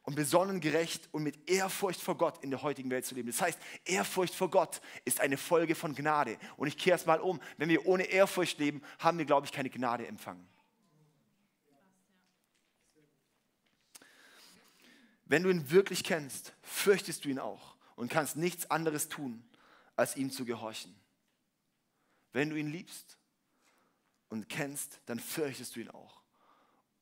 und 0.05 0.17
besonnen 0.17 0.61
gerecht 0.61 1.09
und 1.13 1.23
mit 1.23 1.49
Ehrfurcht 1.49 2.01
vor 2.01 2.17
Gott 2.19 2.43
in 2.43 2.51
der 2.51 2.63
heutigen 2.63 2.91
Welt 2.91 3.07
zu 3.07 3.15
leben. 3.15 3.29
Das 3.29 3.41
heißt, 3.41 3.59
Ehrfurcht 3.85 4.35
vor 4.35 4.51
Gott 4.51 4.81
ist 5.05 5.21
eine 5.21 5.37
Folge 5.37 5.75
von 5.75 5.95
Gnade. 5.95 6.39
Und 6.57 6.69
ich 6.69 6.77
kehre 6.77 6.97
es 6.97 7.07
mal 7.07 7.21
um. 7.21 7.41
Wenn 7.57 7.69
wir 7.69 7.87
ohne 7.87 8.05
Ehrfurcht 8.05 8.59
leben, 8.59 8.83
haben 8.99 9.19
wir, 9.19 9.25
glaube 9.25 9.47
ich, 9.47 9.53
keine 9.53 9.71
Gnade 9.71 10.07
empfangen. 10.07 10.47
Wenn 15.25 15.45
du 15.45 15.51
ihn 15.51 15.71
wirklich 15.71 16.03
kennst, 16.05 16.53
fürchtest 16.63 17.25
du 17.25 17.29
ihn 17.29 17.39
auch 17.39 17.77
und 17.95 18.11
kannst 18.11 18.37
nichts 18.37 18.71
anderes 18.71 19.09
tun, 19.09 19.43
als 19.95 20.17
ihm 20.17 20.31
zu 20.31 20.45
gehorchen. 20.45 20.95
Wenn 22.33 22.51
du 22.51 22.57
ihn 22.57 22.71
liebst 22.71 23.19
und 24.29 24.49
kennst, 24.49 25.01
dann 25.07 25.21
fürchtest 25.21 25.77
du 25.77 25.81
ihn 25.81 25.91
auch 25.91 26.22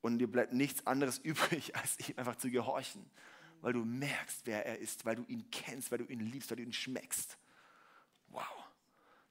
und 0.01 0.19
dir 0.19 0.29
bleibt 0.29 0.53
nichts 0.53 0.85
anderes 0.87 1.17
übrig, 1.23 1.75
als 1.75 1.97
ihm 2.07 2.17
einfach 2.17 2.35
zu 2.35 2.49
gehorchen, 2.49 3.09
weil 3.61 3.73
du 3.73 3.85
merkst, 3.85 4.41
wer 4.45 4.65
er 4.65 4.79
ist, 4.79 5.05
weil 5.05 5.15
du 5.15 5.23
ihn 5.25 5.49
kennst, 5.51 5.91
weil 5.91 5.99
du 5.99 6.05
ihn 6.05 6.19
liebst, 6.19 6.49
weil 6.49 6.57
du 6.57 6.63
ihn 6.63 6.73
schmeckst. 6.73 7.37
Wow, 8.29 8.43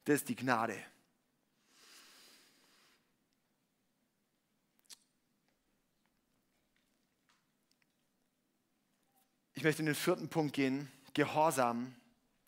das 0.05 0.17
ist 0.17 0.29
die 0.29 0.37
Gnade. 0.37 0.77
Ich 9.55 9.65
möchte 9.65 9.83
in 9.83 9.87
den 9.87 9.95
vierten 9.95 10.31
Punkt 10.31 10.55
gehen. 10.55 10.91
Gehorsam 11.13 11.95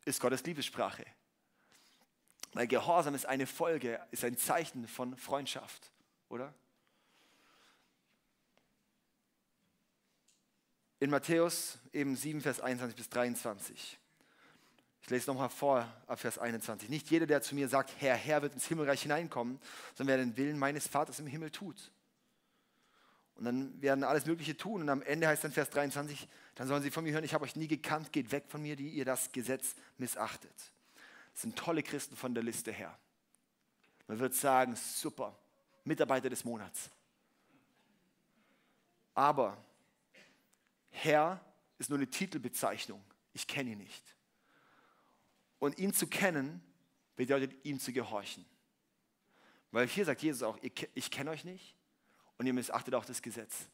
ist 0.07 0.19
Gottes 0.19 0.45
Liebessprache. 0.45 1.05
Weil 2.55 2.67
Gehorsam 2.67 3.15
ist 3.15 3.27
eine 3.27 3.47
Folge, 3.47 4.01
ist 4.11 4.25
ein 4.25 4.39
Zeichen 4.39 4.89
von 4.89 5.17
Freundschaft, 5.19 5.91
oder? 6.31 6.55
In 11.03 11.11
Matthäus 11.11 11.81
eben 11.93 12.15
7, 12.15 12.41
Vers 12.41 12.61
21 12.61 12.97
bis 12.97 13.09
23. 13.09 13.99
Ich 15.03 15.11
lese 15.11 15.29
nochmal 15.29 15.49
vor, 15.49 15.93
ab 16.07 16.21
Vers 16.21 16.39
21. 16.39 16.89
Nicht 16.91 17.11
jeder, 17.11 17.27
der 17.27 17.43
zu 17.43 17.57
mir 17.57 17.69
sagt, 17.69 17.93
Herr, 17.99 18.15
Herr, 18.15 18.41
wird 18.41 18.55
ins 18.55 18.69
Himmelreich 18.69 19.03
hineinkommen, 19.03 19.59
sondern 19.97 20.17
wer 20.17 20.25
den 20.25 20.37
Willen 20.37 20.57
meines 20.61 20.87
Vaters 20.87 21.19
im 21.19 21.27
Himmel 21.27 21.51
tut. 21.51 21.91
Und 23.35 23.47
dann 23.47 23.83
werden 23.83 24.05
alles 24.05 24.27
Mögliche 24.27 24.57
tun. 24.57 24.83
Und 24.83 24.89
am 24.91 25.03
Ende 25.03 25.27
heißt 25.27 25.43
dann 25.43 25.51
Vers 25.51 25.71
23, 25.71 26.29
dann 26.55 26.69
sollen 26.69 26.85
sie 26.85 26.93
von 26.93 27.03
mir 27.03 27.13
hören, 27.15 27.25
ich 27.25 27.35
habe 27.35 27.43
euch 27.43 27.57
nie 27.57 27.67
gekannt, 27.67 28.13
geht 28.13 28.31
weg 28.31 28.45
von 28.47 28.63
mir, 28.63 28.77
die 28.77 28.91
ihr 28.91 29.05
das 29.05 29.33
Gesetz 29.33 29.75
missachtet. 29.99 30.55
Das 31.33 31.43
sind 31.43 31.59
tolle 31.59 31.83
Christen 31.83 32.15
von 32.15 32.33
der 32.33 32.45
Liste 32.45 32.71
her. 32.71 32.97
Man 34.07 34.21
wird 34.21 34.35
sagen, 34.35 34.77
super, 34.77 35.37
Mitarbeiter 35.83 36.31
des 36.31 36.45
Monats. 36.45 36.91
Aber 39.15 39.59
Herr 40.93 41.45
ist 41.79 41.91
nur 41.91 41.99
eine 41.99 42.09
Titelbezeichnung. 42.09 43.03
Ich 43.33 43.47
kenne 43.47 43.73
ihn 43.73 43.79
nicht. 43.79 44.17
Und 45.59 45.79
ihn 45.79 45.93
zu 45.93 46.07
kennen 46.07 46.63
bedeutet 47.17 47.53
ihm 47.65 47.81
zu 47.81 47.93
gehorchen. 47.93 48.45
Weil 49.71 49.89
hier 49.89 50.05
sagt 50.05 50.23
Jesus 50.23 50.43
auch, 50.43 50.59
ich 50.63 51.11
kenne 51.11 51.31
euch 51.31 51.45
nicht 51.45 51.75
und 52.37 52.47
ihr 52.47 52.53
missachtet 52.53 52.95
auch 52.95 53.05
das 53.05 53.23
Gesetz. 53.23 53.69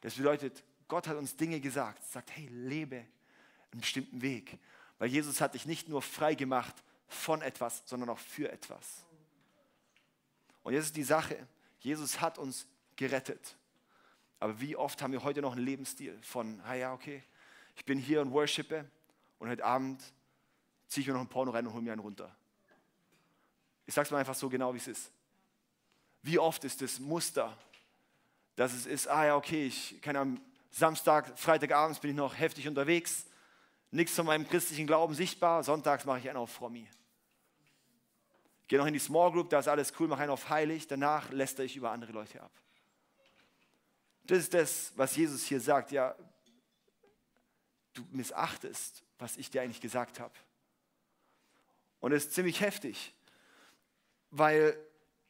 Das 0.00 0.14
bedeutet, 0.14 0.64
Gott 0.88 1.06
hat 1.06 1.16
uns 1.16 1.36
Dinge 1.36 1.60
gesagt, 1.60 2.04
sagt, 2.04 2.30
hey, 2.36 2.48
lebe 2.48 3.06
einen 3.70 3.80
bestimmten 3.80 4.20
Weg. 4.20 4.58
Weil 4.98 5.08
Jesus 5.08 5.40
hat 5.40 5.54
dich 5.54 5.64
nicht 5.64 5.88
nur 5.88 6.02
frei 6.02 6.34
gemacht 6.34 6.74
von 7.06 7.40
etwas, 7.40 7.82
sondern 7.86 8.10
auch 8.10 8.18
für 8.18 8.50
etwas. 8.50 9.04
Und 10.62 10.72
jetzt 10.72 10.86
ist 10.86 10.96
die 10.96 11.04
Sache, 11.04 11.46
Jesus 11.78 12.20
hat 12.20 12.38
uns 12.38 12.66
gerettet. 12.96 13.56
Aber 14.44 14.60
wie 14.60 14.76
oft 14.76 15.00
haben 15.00 15.14
wir 15.14 15.24
heute 15.24 15.40
noch 15.40 15.52
einen 15.52 15.64
Lebensstil 15.64 16.18
von, 16.20 16.60
ah 16.66 16.74
ja, 16.74 16.92
okay, 16.92 17.22
ich 17.76 17.84
bin 17.86 17.98
hier 17.98 18.20
und 18.20 18.30
worshipe 18.30 18.84
und 19.38 19.48
heute 19.48 19.64
Abend 19.64 20.02
ziehe 20.86 21.00
ich 21.00 21.06
mir 21.06 21.14
noch 21.14 21.22
ein 21.22 21.28
Porno 21.28 21.50
rein 21.50 21.66
und 21.66 21.72
hole 21.72 21.82
mir 21.82 21.92
einen 21.92 22.02
runter. 22.02 22.30
Ich 23.86 23.94
sage 23.94 24.04
es 24.04 24.10
mal 24.10 24.18
einfach 24.18 24.34
so 24.34 24.50
genau, 24.50 24.74
wie 24.74 24.76
es 24.76 24.86
ist. 24.86 25.10
Wie 26.20 26.38
oft 26.38 26.62
ist 26.64 26.82
das 26.82 27.00
Muster, 27.00 27.56
dass 28.54 28.74
es 28.74 28.84
ist, 28.84 29.08
ah 29.08 29.24
ja, 29.24 29.36
okay, 29.36 29.66
ich 29.66 30.02
kann 30.02 30.14
am 30.14 30.38
Samstag, 30.70 31.38
Freitagabends 31.38 32.00
bin 32.00 32.10
ich 32.10 32.16
noch 32.16 32.38
heftig 32.38 32.68
unterwegs, 32.68 33.24
nichts 33.92 34.14
von 34.14 34.26
meinem 34.26 34.46
christlichen 34.46 34.86
Glauben 34.86 35.14
sichtbar, 35.14 35.64
sonntags 35.64 36.04
mache 36.04 36.18
ich 36.18 36.28
einen 36.28 36.36
auf 36.36 36.52
Frommi. 36.52 36.86
Gehe 38.68 38.78
noch 38.78 38.86
in 38.86 38.92
die 38.92 39.00
Small 39.00 39.32
Group, 39.32 39.48
da 39.48 39.60
ist 39.60 39.68
alles 39.68 39.94
cool, 39.98 40.06
mache 40.06 40.20
einen 40.20 40.32
auf 40.32 40.50
heilig, 40.50 40.86
danach 40.86 41.30
lästere 41.30 41.64
ich 41.64 41.76
über 41.76 41.92
andere 41.92 42.12
Leute 42.12 42.42
ab. 42.42 42.52
Das 44.26 44.38
ist 44.38 44.54
das, 44.54 44.92
was 44.96 45.16
Jesus 45.16 45.44
hier 45.44 45.60
sagt. 45.60 45.92
Ja, 45.92 46.16
du 47.92 48.04
missachtest, 48.10 49.02
was 49.18 49.36
ich 49.36 49.50
dir 49.50 49.62
eigentlich 49.62 49.80
gesagt 49.80 50.20
habe. 50.20 50.34
Und 52.00 52.12
es 52.12 52.26
ist 52.26 52.34
ziemlich 52.34 52.60
heftig, 52.60 53.14
weil 54.30 54.78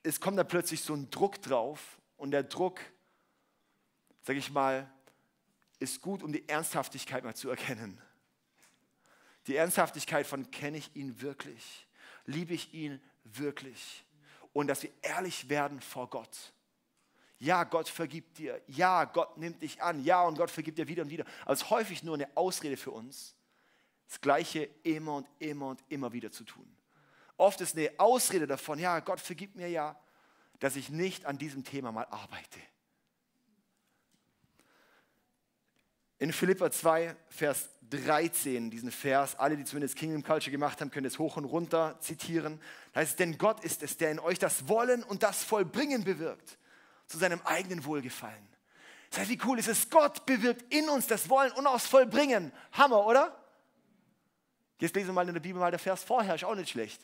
es 0.02 0.20
kommt 0.20 0.38
da 0.38 0.44
plötzlich 0.44 0.82
so 0.82 0.94
ein 0.94 1.10
Druck 1.10 1.40
drauf 1.40 1.98
und 2.16 2.30
der 2.30 2.42
Druck, 2.42 2.80
sage 4.22 4.38
ich 4.38 4.50
mal, 4.50 4.90
ist 5.78 6.00
gut, 6.00 6.22
um 6.22 6.32
die 6.32 6.48
Ernsthaftigkeit 6.48 7.24
mal 7.24 7.34
zu 7.34 7.50
erkennen. 7.50 8.00
Die 9.46 9.56
Ernsthaftigkeit 9.56 10.26
von, 10.26 10.50
kenne 10.50 10.78
ich 10.78 10.94
ihn 10.96 11.20
wirklich? 11.20 11.86
Liebe 12.24 12.54
ich 12.54 12.72
ihn 12.72 13.02
wirklich? 13.24 14.04
Und 14.52 14.68
dass 14.68 14.82
wir 14.82 14.90
ehrlich 15.02 15.48
werden 15.48 15.80
vor 15.80 16.08
Gott 16.08 16.52
Ja, 17.44 17.64
Gott 17.64 17.90
vergibt 17.90 18.38
dir. 18.38 18.58
Ja, 18.68 19.04
Gott 19.04 19.36
nimmt 19.36 19.62
dich 19.62 19.82
an. 19.82 20.02
Ja, 20.02 20.22
und 20.22 20.38
Gott 20.38 20.50
vergibt 20.50 20.78
dir 20.78 20.88
wieder 20.88 21.02
und 21.02 21.10
wieder. 21.10 21.26
Aber 21.42 21.52
es 21.52 21.60
ist 21.60 21.70
häufig 21.70 22.02
nur 22.02 22.14
eine 22.14 22.34
Ausrede 22.36 22.78
für 22.78 22.90
uns, 22.90 23.36
das 24.08 24.18
Gleiche 24.22 24.70
immer 24.82 25.16
und 25.16 25.28
immer 25.40 25.68
und 25.68 25.84
immer 25.90 26.14
wieder 26.14 26.32
zu 26.32 26.44
tun. 26.44 26.66
Oft 27.36 27.60
ist 27.60 27.76
eine 27.76 27.90
Ausrede 27.98 28.46
davon, 28.46 28.78
ja, 28.78 28.98
Gott 29.00 29.20
vergibt 29.20 29.56
mir 29.56 29.68
ja, 29.68 29.94
dass 30.58 30.76
ich 30.76 30.88
nicht 30.88 31.26
an 31.26 31.36
diesem 31.36 31.64
Thema 31.64 31.92
mal 31.92 32.06
arbeite. 32.06 32.60
In 36.18 36.32
Philippa 36.32 36.70
2, 36.70 37.14
Vers 37.28 37.68
13, 37.90 38.70
diesen 38.70 38.90
Vers, 38.90 39.36
alle, 39.36 39.58
die 39.58 39.64
zumindest 39.64 39.96
Kingdom 39.96 40.22
Culture 40.22 40.50
gemacht 40.50 40.80
haben, 40.80 40.90
können 40.90 41.06
es 41.06 41.18
hoch 41.18 41.36
und 41.36 41.44
runter 41.44 41.98
zitieren. 42.00 42.58
Da 42.94 43.00
heißt 43.00 43.10
es, 43.10 43.16
denn 43.16 43.36
Gott 43.36 43.62
ist 43.64 43.82
es, 43.82 43.98
der 43.98 44.12
in 44.12 44.18
euch 44.18 44.38
das 44.38 44.66
Wollen 44.68 45.02
und 45.02 45.22
das 45.22 45.44
Vollbringen 45.44 46.04
bewirkt, 46.04 46.56
zu 47.06 47.18
seinem 47.18 47.40
eigenen 47.44 47.84
Wohlgefallen. 47.84 48.48
Das 49.10 49.20
heißt, 49.20 49.30
wie 49.30 49.40
cool 49.44 49.58
ist 49.58 49.68
es? 49.68 49.88
Gott 49.90 50.26
bewirkt 50.26 50.72
in 50.72 50.88
uns 50.88 51.06
das 51.06 51.28
Wollen 51.28 51.52
und 51.52 51.64
das 51.64 51.86
Vollbringen. 51.86 52.52
Hammer, 52.72 53.06
oder? 53.06 53.44
Jetzt 54.78 54.96
lesen 54.96 55.08
wir 55.08 55.12
mal 55.12 55.28
in 55.28 55.34
der 55.34 55.40
Bibel 55.40 55.60
mal 55.60 55.70
der 55.70 55.78
Vers 55.78 56.02
vorher, 56.02 56.34
ist 56.34 56.44
auch 56.44 56.54
nicht 56.54 56.70
schlecht. 56.70 57.00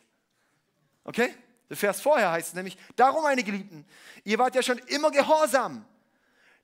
Okay? 1.04 1.34
Der 1.68 1.76
Vers 1.76 2.00
vorher 2.00 2.32
heißt 2.32 2.48
es 2.48 2.54
nämlich, 2.54 2.76
darum 2.96 3.22
meine 3.22 3.44
Geliebten, 3.44 3.86
ihr 4.24 4.38
wart 4.38 4.56
ja 4.56 4.62
schon 4.62 4.78
immer 4.78 5.10
gehorsam. 5.12 5.86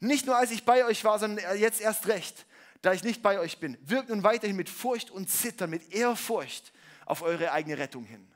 Nicht 0.00 0.26
nur 0.26 0.36
als 0.36 0.50
ich 0.50 0.64
bei 0.64 0.84
euch 0.84 1.04
war, 1.04 1.18
sondern 1.18 1.58
jetzt 1.58 1.80
erst 1.80 2.08
recht, 2.08 2.44
da 2.82 2.92
ich 2.92 3.04
nicht 3.04 3.22
bei 3.22 3.38
euch 3.38 3.58
bin. 3.58 3.78
Wirkt 3.82 4.08
nun 4.08 4.24
weiterhin 4.24 4.56
mit 4.56 4.68
Furcht 4.68 5.10
und 5.10 5.30
Zittern, 5.30 5.70
mit 5.70 5.94
Ehrfurcht 5.94 6.72
auf 7.06 7.22
eure 7.22 7.52
eigene 7.52 7.78
Rettung 7.78 8.04
hin. 8.04 8.26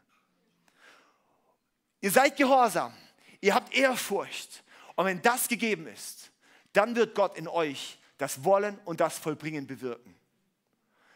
Ihr 2.00 2.12
seid 2.12 2.36
gehorsam, 2.36 2.96
ihr 3.40 3.54
habt 3.54 3.74
Ehrfurcht. 3.74 4.62
Und 4.96 5.06
wenn 5.06 5.22
das 5.22 5.48
gegeben 5.48 5.86
ist, 5.86 6.30
dann 6.72 6.96
wird 6.96 7.14
Gott 7.14 7.36
in 7.36 7.48
euch 7.48 7.98
das 8.18 8.44
Wollen 8.44 8.78
und 8.84 9.00
das 9.00 9.18
Vollbringen 9.18 9.66
bewirken. 9.66 10.14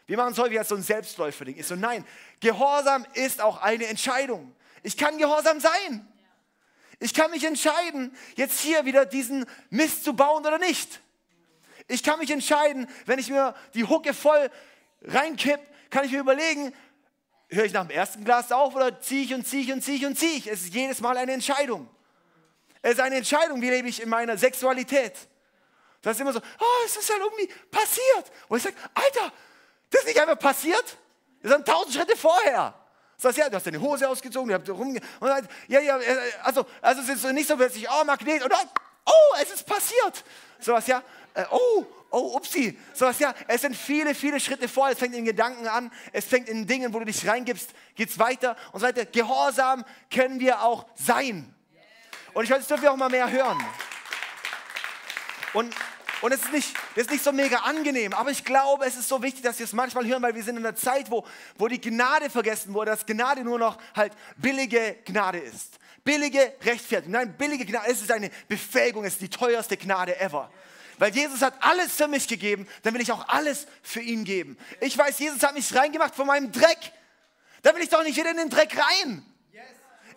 Wir 0.07 0.17
machen 0.17 0.33
es 0.33 0.39
häufig 0.39 0.59
als 0.59 0.69
so 0.69 0.75
ein 0.75 0.83
Selbstläuferding. 0.83 1.55
Ist 1.55 1.69
so, 1.69 1.75
nein, 1.75 2.05
Gehorsam 2.39 3.05
ist 3.13 3.41
auch 3.41 3.61
eine 3.61 3.87
Entscheidung. 3.87 4.55
Ich 4.83 4.97
kann 4.97 5.17
gehorsam 5.17 5.59
sein. 5.59 6.07
Ich 6.99 7.13
kann 7.13 7.31
mich 7.31 7.43
entscheiden, 7.43 8.15
jetzt 8.35 8.59
hier 8.59 8.85
wieder 8.85 9.05
diesen 9.05 9.45
Mist 9.69 10.03
zu 10.03 10.13
bauen 10.15 10.45
oder 10.45 10.59
nicht. 10.59 11.01
Ich 11.87 12.03
kann 12.03 12.19
mich 12.19 12.31
entscheiden, 12.31 12.87
wenn 13.05 13.19
ich 13.19 13.29
mir 13.29 13.55
die 13.73 13.83
Hucke 13.83 14.13
voll 14.13 14.49
reinkipp, 15.01 15.59
kann 15.89 16.05
ich 16.05 16.11
mir 16.11 16.19
überlegen, 16.19 16.73
höre 17.49 17.65
ich 17.65 17.73
nach 17.73 17.85
dem 17.85 17.91
ersten 17.91 18.23
Glas 18.23 18.51
auf 18.51 18.75
oder 18.75 18.99
ziehe 19.01 19.23
ich 19.23 19.33
und 19.33 19.47
ziehe 19.47 19.63
ich 19.63 19.73
und 19.73 19.81
ziehe 19.81 19.97
ich 19.97 20.05
und 20.05 20.17
ziehe 20.17 20.37
ich. 20.37 20.47
Es 20.47 20.61
ist 20.61 20.73
jedes 20.73 21.01
Mal 21.01 21.17
eine 21.17 21.33
Entscheidung. 21.33 21.89
Es 22.85 22.91
ist 22.91 22.99
eine 22.99 23.15
Entscheidung, 23.15 23.59
wie 23.63 23.69
lebe 23.71 23.89
ich 23.89 23.99
in 23.99 24.09
meiner 24.09 24.37
Sexualität. 24.37 25.13
Das 26.03 26.15
ist 26.15 26.21
immer 26.21 26.33
so, 26.33 26.39
oh, 26.39 26.85
es 26.85 26.95
ist 26.95 27.09
halt 27.09 27.19
irgendwie 27.19 27.51
passiert. 27.71 28.31
Und 28.47 28.57
ich 28.57 28.63
sage, 28.63 28.75
Alter, 28.93 29.33
das 29.89 30.01
ist 30.01 30.07
nicht 30.09 30.21
einfach 30.21 30.37
passiert. 30.37 30.95
Das 31.41 31.53
sind 31.53 31.67
tausend 31.67 31.95
Schritte 31.95 32.15
vorher. 32.15 32.75
Heißt, 33.23 33.37
ja, 33.39 33.49
du 33.49 33.55
hast 33.55 33.65
deine 33.65 33.81
Hose 33.81 34.07
ausgezogen, 34.07 34.49
du 34.49 34.53
hast 34.53 34.69
rumge... 34.69 35.01
Dann, 35.19 35.47
ja, 35.67 35.79
ja, 35.79 35.97
äh, 35.97 36.15
also, 36.43 36.63
also 36.79 37.01
es 37.01 37.09
ist 37.09 37.33
nicht 37.33 37.47
so 37.47 37.57
plötzlich, 37.57 37.87
oh, 37.89 38.03
Magnet, 38.05 38.43
und 38.43 38.51
dann, 38.51 38.69
oh, 39.03 39.35
es 39.41 39.49
ist 39.49 39.65
passiert. 39.65 40.23
So 40.59 40.73
was, 40.73 40.85
ja, 40.85 41.01
äh, 41.33 41.45
oh, 41.49 41.87
oh, 42.11 42.35
upsi. 42.35 42.77
So 42.93 43.07
was, 43.07 43.17
ja, 43.17 43.33
es 43.47 43.61
sind 43.61 43.75
viele, 43.75 44.13
viele 44.13 44.39
Schritte 44.39 44.67
vor. 44.67 44.91
Es 44.91 44.99
fängt 44.99 45.15
in 45.15 45.25
Gedanken 45.25 45.67
an, 45.67 45.91
es 46.13 46.25
fängt 46.25 46.49
in 46.49 46.67
Dingen, 46.67 46.93
wo 46.93 46.99
du 46.99 47.05
dich 47.05 47.27
reingibst, 47.27 47.71
geht 47.95 48.11
es 48.11 48.19
weiter 48.19 48.55
und 48.73 48.81
so 48.81 48.85
weiter. 48.85 49.05
Gehorsam 49.05 49.83
können 50.11 50.39
wir 50.39 50.61
auch 50.61 50.85
sein. 50.93 51.54
Und 52.35 52.43
ich 52.43 52.51
weiß, 52.51 52.59
das 52.59 52.67
dürfen 52.67 52.83
wir 52.83 52.91
auch 52.91 52.97
mal 52.97 53.09
mehr 53.09 53.31
hören. 53.31 53.57
Und 55.53 55.73
und 56.21 56.31
es 56.31 56.41
ist, 56.41 56.53
nicht, 56.53 56.73
das 56.95 57.03
ist 57.03 57.11
nicht 57.11 57.23
so 57.23 57.31
mega 57.31 57.57
angenehm, 57.57 58.13
aber 58.13 58.31
ich 58.31 58.43
glaube, 58.43 58.85
es 58.85 58.95
ist 58.95 59.09
so 59.09 59.21
wichtig, 59.21 59.43
dass 59.43 59.59
wir 59.59 59.65
es 59.65 59.73
manchmal 59.73 60.07
hören, 60.07 60.23
weil 60.23 60.33
wir 60.33 60.43
sind 60.43 60.57
in 60.57 60.65
einer 60.65 60.75
Zeit, 60.75 61.11
wo, 61.11 61.25
wo 61.57 61.67
die 61.67 61.79
Gnade 61.79 62.29
vergessen 62.29 62.73
wurde, 62.73 62.91
dass 62.91 63.05
Gnade 63.05 63.43
nur 63.43 63.59
noch 63.59 63.77
halt 63.95 64.13
billige 64.37 64.97
Gnade 65.05 65.39
ist. 65.39 65.77
Billige 66.03 66.53
Rechtfertigung. 66.63 67.11
Nein, 67.11 67.35
billige 67.37 67.65
Gnade, 67.65 67.91
es 67.91 68.01
ist 68.01 68.11
eine 68.11 68.31
Befähigung, 68.47 69.03
es 69.03 69.13
ist 69.13 69.21
die 69.21 69.29
teuerste 69.29 69.77
Gnade 69.77 70.19
ever. 70.19 70.49
Weil 70.97 71.13
Jesus 71.13 71.41
hat 71.41 71.53
alles 71.59 71.95
für 71.95 72.07
mich 72.07 72.27
gegeben, 72.27 72.65
dann 72.81 72.93
will 72.93 73.01
ich 73.01 73.11
auch 73.11 73.27
alles 73.27 73.67
für 73.83 74.01
ihn 74.01 74.23
geben. 74.23 74.57
Ich 74.79 74.97
weiß, 74.97 75.19
Jesus 75.19 75.43
hat 75.43 75.53
mich 75.53 75.75
reingemacht 75.75 76.15
von 76.15 76.25
meinem 76.25 76.51
Dreck. 76.51 76.91
Da 77.61 77.75
will 77.75 77.83
ich 77.83 77.89
doch 77.89 78.03
nicht 78.03 78.17
wieder 78.17 78.31
in 78.31 78.37
den 78.37 78.49
Dreck 78.49 78.75
rein. 78.75 79.23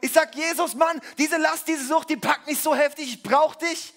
Ich 0.00 0.12
sag, 0.12 0.34
Jesus, 0.34 0.74
Mann, 0.74 1.00
diese 1.18 1.36
Last, 1.36 1.66
diese 1.66 1.86
Sucht, 1.86 2.10
die 2.10 2.16
packt 2.16 2.46
mich 2.46 2.60
so 2.60 2.74
heftig, 2.74 3.08
ich 3.08 3.22
brauche 3.22 3.58
dich 3.58 3.94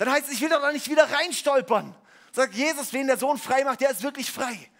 dann 0.00 0.10
heißt 0.10 0.28
es, 0.28 0.32
ich 0.32 0.40
will 0.40 0.48
doch 0.48 0.72
nicht 0.72 0.88
wieder 0.88 1.12
reinstolpern. 1.12 1.94
Sagt 2.32 2.54
Jesus, 2.54 2.90
wen 2.94 3.06
der 3.06 3.18
Sohn 3.18 3.36
frei 3.36 3.64
macht, 3.64 3.82
der 3.82 3.90
ist 3.90 4.02
wirklich 4.02 4.32
frei. 4.32 4.70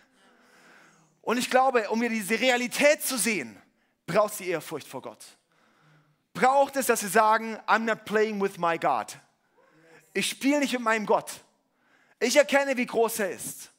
Und 1.21 1.37
ich 1.37 1.51
glaube, 1.51 1.91
um 1.91 1.99
mir 1.99 2.09
diese 2.09 2.41
Realität 2.41 3.03
zu 3.03 3.19
sehen, 3.19 3.61
braucht 4.07 4.33
sie 4.33 4.49
Ehrfurcht 4.49 4.89
vor 4.89 5.03
Gott. 5.03 5.23
Braucht 6.33 6.77
es, 6.77 6.87
dass 6.87 7.01
sie 7.01 7.09
sagen, 7.09 7.59
I'm 7.67 7.81
not 7.81 8.07
playing 8.07 8.41
with 8.41 8.57
my 8.57 8.79
God. 8.79 9.19
Ich 10.15 10.31
spiele 10.31 10.61
nicht 10.61 10.73
mit 10.73 10.81
meinem 10.81 11.05
Gott. 11.05 11.31
Ich 12.19 12.37
erkenne, 12.37 12.79
wie 12.79 12.87
groß 12.87 13.19
er 13.19 13.31
ist. 13.31 13.73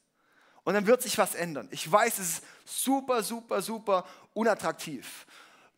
Und 0.62 0.74
dann 0.74 0.86
wird 0.86 1.02
sich 1.02 1.18
was 1.18 1.34
ändern. 1.34 1.66
Ich 1.72 1.90
weiß, 1.90 2.20
es 2.20 2.38
ist 2.38 2.44
super, 2.64 3.24
super, 3.24 3.62
super 3.62 4.06
unattraktiv, 4.32 5.26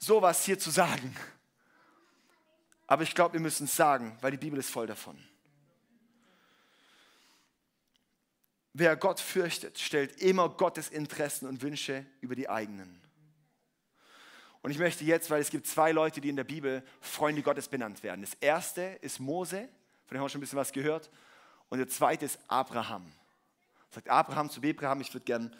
sowas 0.05 0.45
hier 0.45 0.59
zu 0.59 0.71
sagen. 0.71 1.15
Aber 2.87 3.03
ich 3.03 3.15
glaube, 3.15 3.35
wir 3.35 3.41
müssen 3.41 3.65
es 3.65 3.77
sagen, 3.77 4.17
weil 4.21 4.31
die 4.31 4.37
Bibel 4.37 4.59
ist 4.59 4.71
voll 4.71 4.87
davon. 4.87 5.19
Wer 8.73 8.97
Gott 8.97 9.21
fürchtet, 9.21 9.79
stellt 9.79 10.21
immer 10.21 10.49
Gottes 10.49 10.89
Interessen 10.89 11.47
und 11.47 11.63
Wünsche 11.63 12.05
über 12.21 12.35
die 12.35 12.49
eigenen. 12.49 13.01
Und 14.63 14.71
ich 14.71 14.79
möchte 14.79 15.05
jetzt, 15.05 15.31
weil 15.31 15.41
es 15.41 15.51
gibt 15.51 15.67
zwei 15.67 15.93
Leute, 15.93 16.21
die 16.21 16.29
in 16.29 16.37
der 16.37 16.45
Bibel 16.45 16.83
Freunde 17.01 17.43
Gottes 17.43 17.69
benannt 17.69 18.03
werden. 18.03 18.23
Das 18.23 18.35
erste 18.41 18.83
ist 19.01 19.21
Mose, 19.21 19.69
von 20.07 20.15
dem 20.15 20.19
haben 20.19 20.25
wir 20.25 20.29
schon 20.29 20.39
ein 20.39 20.41
bisschen 20.41 20.59
was 20.59 20.73
gehört. 20.73 21.11
Und 21.69 21.79
der 21.79 21.89
zweite 21.89 22.25
ist 22.25 22.39
Abraham. 22.49 23.13
Sagt 23.91 24.09
Abraham 24.09 24.51
zu 24.51 24.61
Abraham, 24.61 25.01
ich 25.03 25.13
würde 25.15 25.25
gern 25.25 25.57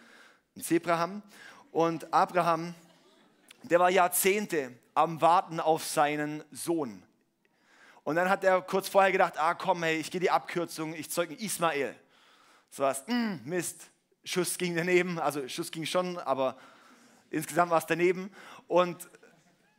ein 0.57 0.63
Zebraham. 0.63 1.23
Und 1.71 2.13
Abraham, 2.13 2.75
der 3.71 3.81
war 3.81 3.91
Jahrzehnte 3.91 4.73
am 4.95 5.21
Warten 5.21 5.61
auf 5.61 5.85
seinen 5.85 6.45
Sohn. 6.51 7.03
Und 8.05 8.17
dann 8.17 8.29
hat 8.29 8.45
er 8.45 8.61
kurz 8.61 8.89
vorher 8.89 9.13
gedacht, 9.13 9.39
ah 9.39 9.55
komm, 9.55 9.83
hey, 9.83 9.97
ich 9.97 10.11
gehe 10.11 10.21
die 10.21 10.31
Abkürzung, 10.31 10.95
ich 10.95 11.11
zeuge 11.11 11.35
Ismael. 11.35 11.95
So 12.71 12.83
was, 12.83 13.07
mm, 13.07 13.37
Mist, 13.45 13.91
Schuss 14.25 14.59
ging 14.59 14.77
daneben, 14.77 15.19
also 15.19 15.49
Schuss 15.49 15.71
ging 15.71 15.87
schon, 15.87 16.19
aber 16.19 16.57
insgesamt 17.31 17.71
war 17.71 17.79
es 17.79 17.87
daneben. 17.87 18.31
Und 18.69 19.09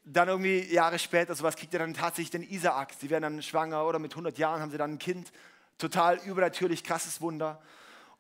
dann 0.04 0.28
irgendwie 0.28 0.62
Jahre 0.72 0.98
später, 1.00 1.36
sowas 1.36 1.56
kriegt 1.56 1.74
er 1.74 1.80
dann 1.80 1.94
tatsächlich 1.94 2.32
den 2.32 2.44
Isaak. 2.44 2.94
Sie 3.00 3.10
werden 3.10 3.24
dann 3.24 3.42
schwanger 3.42 3.86
oder 3.86 4.00
mit 4.00 4.14
100 4.14 4.38
Jahren 4.38 4.62
haben 4.62 4.72
sie 4.72 4.78
dann 4.78 4.94
ein 4.94 5.00
Kind. 5.00 5.32
Total 5.78 6.18
übernatürlich, 6.26 6.84
krasses 6.84 7.22
Wunder. 7.22 7.62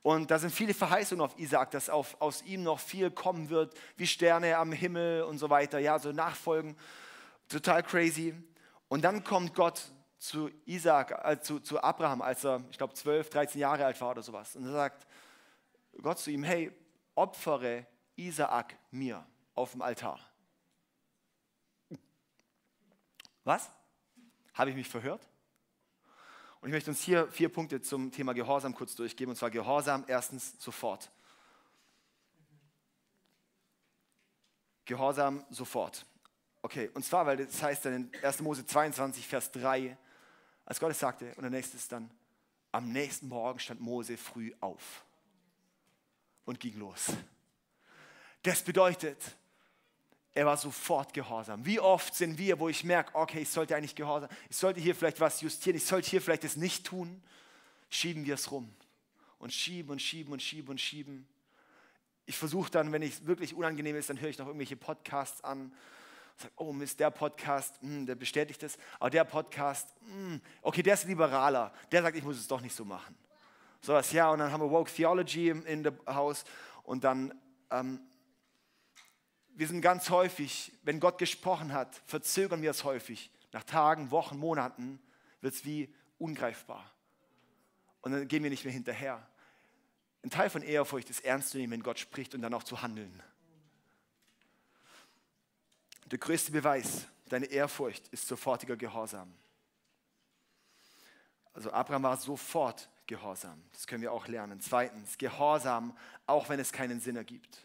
Und 0.05 0.29
da 0.29 0.37
sind 0.37 0.51
viele 0.51 0.75
Verheißungen 0.75 1.25
auf 1.25 1.35
Isaak, 1.39 1.71
dass 1.71 1.89
auf, 1.89 2.21
aus 2.21 2.43
ihm 2.43 2.61
noch 2.61 2.79
viel 2.79 3.09
kommen 3.09 3.49
wird, 3.49 3.73
wie 3.97 4.05
Sterne 4.05 4.55
am 4.55 4.71
Himmel 4.71 5.23
und 5.23 5.39
so 5.39 5.49
weiter. 5.49 5.79
Ja, 5.79 5.97
so 5.97 6.11
Nachfolgen. 6.11 6.77
Total 7.49 7.81
crazy. 7.81 8.35
Und 8.87 9.03
dann 9.03 9.23
kommt 9.23 9.55
Gott 9.55 9.81
zu 10.19 10.51
Isaac, 10.65 11.09
äh, 11.23 11.39
zu, 11.39 11.59
zu 11.59 11.81
Abraham, 11.81 12.21
als 12.21 12.45
er, 12.45 12.63
ich 12.69 12.77
glaube, 12.77 12.93
12, 12.93 13.31
13 13.31 13.59
Jahre 13.59 13.83
alt 13.83 13.99
war 13.99 14.11
oder 14.11 14.21
sowas. 14.21 14.55
Und 14.55 14.67
er 14.67 14.73
sagt 14.73 15.07
Gott 15.99 16.19
zu 16.19 16.29
ihm, 16.29 16.43
hey, 16.43 16.71
opfere 17.15 17.87
Isaak 18.15 18.77
mir 18.91 19.25
auf 19.55 19.71
dem 19.71 19.81
Altar. 19.81 20.19
Was? 23.43 23.71
Habe 24.53 24.69
ich 24.69 24.75
mich 24.75 24.87
verhört? 24.87 25.27
Und 26.65 26.69
ich 26.69 26.73
möchte 26.77 26.89
uns 26.89 27.03
hier 27.03 27.27
vier 27.27 27.49
Punkte 27.49 27.79
zum 27.79 28.11
Thema 28.11 28.33
Gehorsam 28.33 28.73
kurz 28.73 28.95
durchgeben. 28.95 29.29
Und 29.29 29.35
zwar 29.35 29.51
Gehorsam 29.51 30.03
erstens 30.07 30.55
sofort. 30.57 31.11
Gehorsam 34.85 35.45
sofort. 35.51 36.07
Okay, 36.63 36.89
und 36.95 37.05
zwar, 37.05 37.27
weil 37.27 37.37
das 37.37 37.61
heißt 37.61 37.85
dann 37.85 37.93
in 37.93 38.23
1. 38.23 38.41
Mose 38.41 38.65
22, 38.65 39.27
Vers 39.27 39.51
3, 39.51 39.95
als 40.65 40.79
Gott 40.79 40.89
es 40.89 40.97
sagte, 40.97 41.35
und 41.35 41.43
der 41.43 41.51
nächste 41.51 41.77
ist 41.77 41.91
dann, 41.91 42.09
am 42.71 42.91
nächsten 42.91 43.27
Morgen 43.27 43.59
stand 43.59 43.79
Mose 43.79 44.17
früh 44.17 44.51
auf 44.59 45.05
und 46.45 46.59
ging 46.59 46.79
los. 46.79 47.11
Das 48.41 48.63
bedeutet, 48.63 49.19
er 50.35 50.45
war 50.45 50.57
sofort 50.57 51.13
gehorsam. 51.13 51.65
Wie 51.65 51.79
oft 51.79 52.13
sind 52.13 52.37
wir, 52.37 52.59
wo 52.59 52.69
ich 52.69 52.83
merke, 52.83 53.15
okay, 53.15 53.39
ich 53.39 53.49
sollte 53.49 53.75
eigentlich 53.75 53.95
gehorsam, 53.95 54.29
ich 54.49 54.57
sollte 54.57 54.79
hier 54.79 54.93
vielleicht 54.93 55.19
was 55.19 55.41
justieren, 55.41 55.77
ich 55.77 55.85
sollte 55.85 56.09
hier 56.09 56.21
vielleicht 56.21 56.43
das 56.43 56.57
nicht 56.57 56.85
tun, 56.85 57.23
schieben 57.89 58.25
wir 58.25 58.35
es 58.35 58.51
rum. 58.51 58.69
Und 59.39 59.53
schieben 59.53 59.91
und 59.91 60.01
schieben 60.01 60.33
und 60.33 60.41
schieben 60.41 60.69
und 60.69 60.81
schieben. 60.81 61.27
Ich 62.25 62.37
versuche 62.37 62.69
dann, 62.69 62.91
wenn 62.91 63.01
es 63.01 63.25
wirklich 63.25 63.53
unangenehm 63.53 63.95
ist, 63.95 64.09
dann 64.09 64.19
höre 64.19 64.29
ich 64.29 64.37
noch 64.37 64.47
irgendwelche 64.47 64.75
Podcasts 64.75 65.43
an 65.43 65.73
Sagt, 66.37 66.53
oh 66.57 66.73
Mist, 66.73 66.99
der 66.99 67.11
Podcast, 67.11 67.81
mh, 67.81 67.89
hm, 67.89 68.05
der 68.07 68.15
bestätigt 68.15 68.61
das, 68.61 68.77
aber 68.99 69.09
der 69.09 69.23
Podcast, 69.23 69.87
mh, 70.01 70.11
hm, 70.11 70.41
okay, 70.61 70.83
der 70.83 70.95
ist 70.95 71.05
liberaler, 71.05 71.71
der 71.91 72.01
sagt, 72.01 72.17
ich 72.17 72.23
muss 72.23 72.37
es 72.37 72.47
doch 72.47 72.59
nicht 72.59 72.75
so 72.75 72.83
machen. 72.83 73.15
So 73.79 73.93
was, 73.93 74.11
ja, 74.11 74.29
und 74.29 74.39
dann 74.39 74.51
haben 74.51 74.61
wir 74.61 74.69
Woke 74.69 74.91
Theology 74.91 75.49
in 75.49 75.83
dem 75.83 75.97
Haus 76.05 76.43
und 76.83 77.05
dann, 77.05 77.33
ähm, 77.71 78.01
wir 79.55 79.67
sind 79.67 79.81
ganz 79.81 80.09
häufig, 80.09 80.71
wenn 80.83 80.99
Gott 80.99 81.17
gesprochen 81.17 81.73
hat, 81.73 82.01
verzögern 82.05 82.61
wir 82.61 82.71
es 82.71 82.83
häufig. 82.83 83.31
Nach 83.51 83.63
Tagen, 83.63 84.11
Wochen, 84.11 84.37
Monaten 84.37 84.99
wird 85.41 85.53
es 85.53 85.65
wie 85.65 85.93
ungreifbar. 86.17 86.91
Und 88.01 88.11
dann 88.11 88.27
gehen 88.27 88.43
wir 88.43 88.49
nicht 88.49 88.65
mehr 88.65 88.73
hinterher. 88.73 89.25
Ein 90.23 90.29
Teil 90.29 90.49
von 90.49 90.61
Ehrfurcht 90.61 91.09
ist 91.09 91.23
ernst 91.23 91.51
zu 91.51 91.57
nehmen, 91.57 91.71
wenn 91.71 91.83
Gott 91.83 91.99
spricht 91.99 92.35
und 92.35 92.41
dann 92.41 92.53
auch 92.53 92.63
zu 92.63 92.81
handeln. 92.81 93.23
Der 96.05 96.19
größte 96.19 96.51
Beweis 96.51 97.07
deiner 97.29 97.49
Ehrfurcht 97.49 98.07
ist 98.09 98.27
sofortiger 98.27 98.75
Gehorsam. 98.75 99.33
Also 101.53 101.71
Abraham 101.71 102.03
war 102.03 102.17
sofort 102.17 102.89
Gehorsam. 103.07 103.63
Das 103.71 103.87
können 103.87 104.01
wir 104.01 104.11
auch 104.11 104.27
lernen. 104.27 104.59
Zweitens, 104.59 105.17
Gehorsam, 105.17 105.97
auch 106.27 106.49
wenn 106.49 106.59
es 106.59 106.71
keinen 106.71 106.99
Sinn 106.99 107.15
ergibt. 107.15 107.64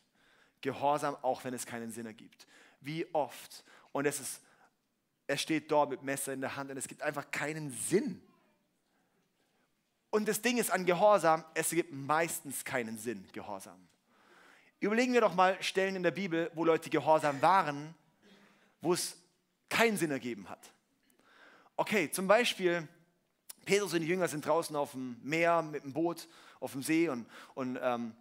Gehorsam, 0.61 1.17
auch 1.23 1.45
wenn 1.45 1.55
es 1.55 1.67
keinen 1.67 1.91
Sinn 1.91 2.07
ergibt. 2.07 2.47
Wie 2.81 3.07
oft? 3.15 3.65
Und 3.93 4.07
es 4.07 4.21
ist, 4.21 4.41
er 5.27 5.37
steht 5.37 5.71
dort 5.71 5.91
mit 5.91 6.03
Messer 6.03 6.33
in 6.33 6.41
der 6.41 6.57
Hand 6.57 6.71
und 6.71 6.77
es 6.77 6.89
gibt 6.89 7.03
einfach 7.03 7.31
keinen 7.31 7.71
Sinn. 7.71 8.21
Und 10.11 10.27
das 10.29 10.43
Ding 10.43 10.59
ist 10.59 10.71
an 10.71 10.87
Gehorsam, 10.87 11.45
es 11.55 11.71
gibt 11.71 11.93
meistens 11.93 12.65
keinen 12.65 12.99
Sinn, 12.99 13.27
Gehorsam. 13.33 13.79
Überlegen 14.81 15.13
wir 15.13 15.21
doch 15.21 15.35
mal 15.35 15.63
Stellen 15.63 15.95
in 15.95 16.03
der 16.03 16.11
Bibel, 16.11 16.51
wo 16.55 16.65
Leute 16.65 16.89
gehorsam 16.89 17.41
waren, 17.43 17.95
wo 18.81 18.95
es 18.95 19.17
keinen 19.69 19.99
Sinn 19.99 20.11
ergeben 20.11 20.49
hat. 20.49 20.73
Okay, 21.77 22.11
zum 22.11 22.27
Beispiel, 22.27 22.89
Petrus 23.67 23.93
und 23.93 24.01
die 24.01 24.07
Jünger 24.07 24.27
sind 24.27 24.45
draußen 24.45 24.75
auf 24.75 24.93
dem 24.93 25.21
Meer 25.23 25.63
mit 25.63 25.85
dem 25.85 25.93
Boot, 25.93 26.29
auf 26.61 26.73
dem 26.73 26.83
See 26.83 27.09
und, 27.09 27.27
und 27.55 27.79
ähm, 27.81 28.15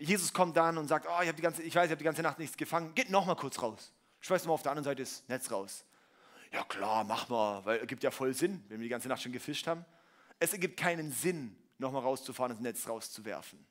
Jesus 0.00 0.32
kommt 0.32 0.56
dann 0.56 0.78
und 0.78 0.88
sagt, 0.88 1.06
oh, 1.08 1.22
ich, 1.22 1.30
die 1.32 1.42
ganze, 1.42 1.62
ich 1.62 1.74
weiß, 1.74 1.84
ich 1.84 1.90
habe 1.90 1.98
die 1.98 2.04
ganze 2.04 2.22
Nacht 2.22 2.38
nichts 2.38 2.56
gefangen, 2.56 2.94
geht 2.94 3.10
noch 3.10 3.26
mal 3.26 3.36
kurz 3.36 3.60
raus. 3.60 3.92
Schmeißt 4.20 4.46
mal 4.46 4.54
auf 4.54 4.62
der 4.62 4.72
anderen 4.72 4.84
Seite 4.84 5.02
das 5.02 5.22
Netz 5.28 5.50
raus. 5.50 5.84
Ja 6.52 6.64
klar, 6.64 7.04
mach 7.04 7.28
mal, 7.28 7.64
weil 7.64 7.80
es 7.80 7.86
gibt 7.86 8.02
ja 8.02 8.10
voll 8.10 8.34
Sinn, 8.34 8.64
wenn 8.68 8.80
wir 8.80 8.84
die 8.84 8.90
ganze 8.90 9.08
Nacht 9.08 9.22
schon 9.22 9.32
gefischt 9.32 9.66
haben. 9.66 9.84
Es 10.38 10.52
ergibt 10.52 10.78
keinen 10.78 11.12
Sinn, 11.12 11.54
noch 11.78 11.92
mal 11.92 12.00
rauszufahren 12.00 12.52
und 12.52 12.58
das 12.58 12.62
Netz 12.62 12.88
rauszuwerfen. 12.88 13.64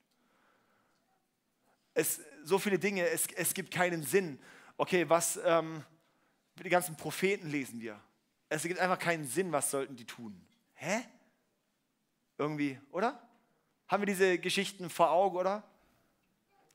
Es, 1.95 2.21
so 2.43 2.59
viele 2.59 2.77
Dinge, 2.77 3.07
es, 3.07 3.27
es 3.35 3.53
gibt 3.53 3.71
keinen 3.71 4.03
Sinn. 4.03 4.39
Okay, 4.77 5.09
was, 5.09 5.39
ähm, 5.43 5.83
die 6.63 6.69
ganzen 6.69 6.95
Propheten 6.95 7.49
lesen 7.49 7.81
wir. 7.81 7.99
Es 8.49 8.63
ergibt 8.63 8.79
einfach 8.79 8.99
keinen 8.99 9.27
Sinn, 9.27 9.51
was 9.51 9.71
sollten 9.71 9.95
die 9.95 10.05
tun. 10.05 10.39
Hä? 10.75 11.01
Irgendwie, 12.37 12.79
oder? 12.91 13.19
Haben 13.87 14.03
wir 14.03 14.07
diese 14.07 14.37
Geschichten 14.37 14.89
vor 14.89 15.09
Augen, 15.09 15.35
oder? 15.35 15.63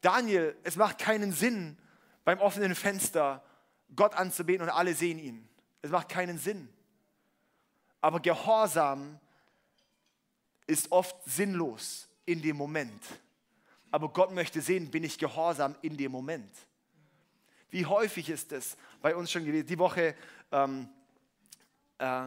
Daniel, 0.05 0.55
es 0.65 0.77
macht 0.77 0.99
keinen 0.99 1.33
Sinn, 1.33 1.79
beim 2.25 2.39
offenen 2.41 2.75
Fenster 2.75 3.43
Gott 3.97 4.15
anzubeten 4.15 4.69
und 4.69 4.71
alle 4.71 4.95
sehen 4.95 5.19
ihn. 5.19 5.49
Es 5.81 5.91
macht 5.91 6.11
keinen 6.11 6.37
Sinn. 6.37 6.69
Aber 8.03 8.21
Gehorsam 8.21 9.19
ist 10.67 10.93
oft 10.93 11.17
sinnlos 11.25 12.09
in 12.27 12.43
dem 12.43 12.57
Moment. 12.57 13.03
Aber 13.91 14.11
Gott 14.11 14.33
möchte 14.33 14.61
sehen, 14.61 14.91
bin 14.91 15.05
ich 15.05 15.19
gehorsam 15.19 15.75
in 15.81 15.97
dem 15.97 16.13
Moment. 16.13 16.53
Wie 17.71 17.87
häufig 17.87 18.29
ist 18.29 18.53
es 18.53 18.77
bei 19.01 19.17
uns 19.17 19.31
schon 19.31 19.45
gewesen? 19.45 19.67
Die 19.67 19.79
Woche, 19.79 20.15
ähm, 20.53 20.89
äh, 21.97 22.27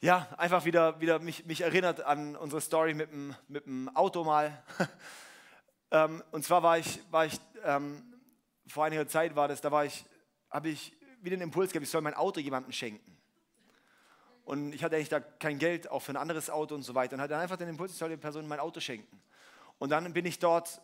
ja, 0.00 0.28
einfach 0.38 0.64
wieder, 0.64 1.00
wieder 1.00 1.18
mich, 1.18 1.44
mich 1.44 1.60
erinnert 1.60 2.00
an 2.00 2.34
unsere 2.34 2.62
Story 2.62 2.94
mit 2.94 3.12
dem, 3.12 3.34
mit 3.48 3.66
dem 3.66 3.94
Auto 3.94 4.24
mal. 4.24 4.62
ähm, 5.90 6.22
und 6.30 6.44
zwar 6.44 6.62
war 6.62 6.78
ich, 6.78 7.00
war 7.10 7.26
ich 7.26 7.40
ähm, 7.64 8.02
vor 8.66 8.84
einiger 8.84 9.06
Zeit 9.08 9.34
war 9.34 9.48
das, 9.48 9.60
da 9.60 9.70
war 9.70 9.84
ich, 9.84 10.04
habe 10.50 10.68
ich 10.68 10.92
wieder 11.20 11.36
den 11.36 11.42
Impuls 11.42 11.72
gehabt, 11.72 11.84
ich 11.84 11.90
soll 11.90 12.02
mein 12.02 12.14
Auto 12.14 12.40
jemandem 12.40 12.72
schenken. 12.72 13.16
Und 14.44 14.72
ich 14.72 14.82
hatte 14.82 14.96
eigentlich 14.96 15.08
da 15.08 15.20
kein 15.20 15.58
Geld, 15.58 15.90
auch 15.90 16.00
für 16.00 16.12
ein 16.12 16.16
anderes 16.16 16.48
Auto 16.48 16.74
und 16.74 16.82
so 16.82 16.94
weiter. 16.94 17.16
Und 17.16 17.20
hatte 17.20 17.36
einfach 17.36 17.56
den 17.56 17.68
Impuls, 17.68 17.92
ich 17.92 17.98
soll 17.98 18.08
der 18.08 18.16
Person 18.16 18.48
mein 18.48 18.60
Auto 18.60 18.80
schenken. 18.80 19.20
Und 19.78 19.90
dann 19.90 20.12
bin 20.12 20.24
ich 20.24 20.38
dort 20.38 20.80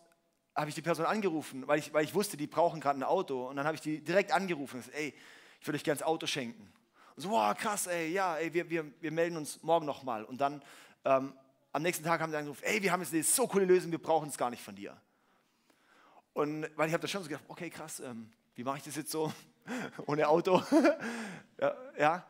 habe 0.55 0.69
ich 0.69 0.75
die 0.75 0.81
Person 0.81 1.05
angerufen, 1.05 1.67
weil 1.67 1.79
ich, 1.79 1.93
weil 1.93 2.05
ich 2.05 2.15
wusste, 2.15 2.37
die 2.37 2.47
brauchen 2.47 2.79
gerade 2.79 2.99
ein 2.99 3.03
Auto. 3.03 3.49
Und 3.49 3.57
dann 3.57 3.65
habe 3.65 3.75
ich 3.75 3.81
die 3.81 4.01
direkt 4.01 4.31
angerufen 4.31 4.77
und 4.77 4.85
gesagt, 4.85 4.97
ey, 4.97 5.13
ich 5.59 5.67
würde 5.67 5.75
euch 5.75 5.83
gerne 5.83 5.99
das 5.99 6.07
Auto 6.07 6.27
schenken. 6.27 6.71
Und 7.15 7.21
so, 7.21 7.29
wow, 7.29 7.55
krass, 7.55 7.87
ey, 7.87 8.11
ja, 8.11 8.37
ey, 8.37 8.53
wir, 8.53 8.69
wir, 8.69 8.85
wir 9.01 9.11
melden 9.11 9.35
uns 9.37 9.61
morgen 9.63 9.85
nochmal. 9.85 10.23
Und 10.23 10.39
dann 10.39 10.63
ähm, 11.03 11.33
am 11.75 11.81
nächsten 11.81 12.05
Tag 12.05 12.21
haben 12.21 12.31
sie 12.31 12.37
angerufen, 12.37 12.63
ey, 12.63 12.81
wir 12.81 12.89
haben 12.89 13.01
jetzt 13.01 13.13
eine 13.13 13.21
so 13.21 13.47
coole 13.47 13.65
Lösung, 13.65 13.91
wir 13.91 14.01
brauchen 14.01 14.29
es 14.29 14.37
gar 14.37 14.49
nicht 14.49 14.63
von 14.63 14.73
dir. 14.75 14.95
Und 16.31 16.69
weil 16.77 16.87
ich 16.87 16.93
habe 16.93 17.01
da 17.01 17.07
schon 17.09 17.21
so 17.21 17.27
gedacht, 17.27 17.43
okay, 17.49 17.69
krass, 17.69 17.99
ähm, 17.99 18.31
wie 18.55 18.63
mache 18.63 18.77
ich 18.77 18.83
das 18.83 18.95
jetzt 18.95 19.11
so 19.11 19.33
ohne 20.05 20.25
Auto? 20.29 20.63
ja, 21.59 21.75
ja. 21.99 22.25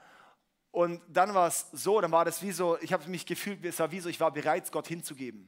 Und 0.71 0.99
dann 1.09 1.35
war 1.35 1.47
es 1.47 1.67
so, 1.73 2.01
dann 2.01 2.11
war 2.11 2.25
das 2.25 2.41
wie 2.41 2.51
so, 2.51 2.79
ich 2.81 2.91
habe 2.91 3.07
mich 3.07 3.27
gefühlt, 3.27 3.63
es 3.63 3.77
war 3.77 3.91
wie 3.91 3.99
so, 3.99 4.09
ich 4.09 4.19
war 4.19 4.31
bereit, 4.31 4.71
Gott 4.71 4.87
hinzugeben. 4.87 5.47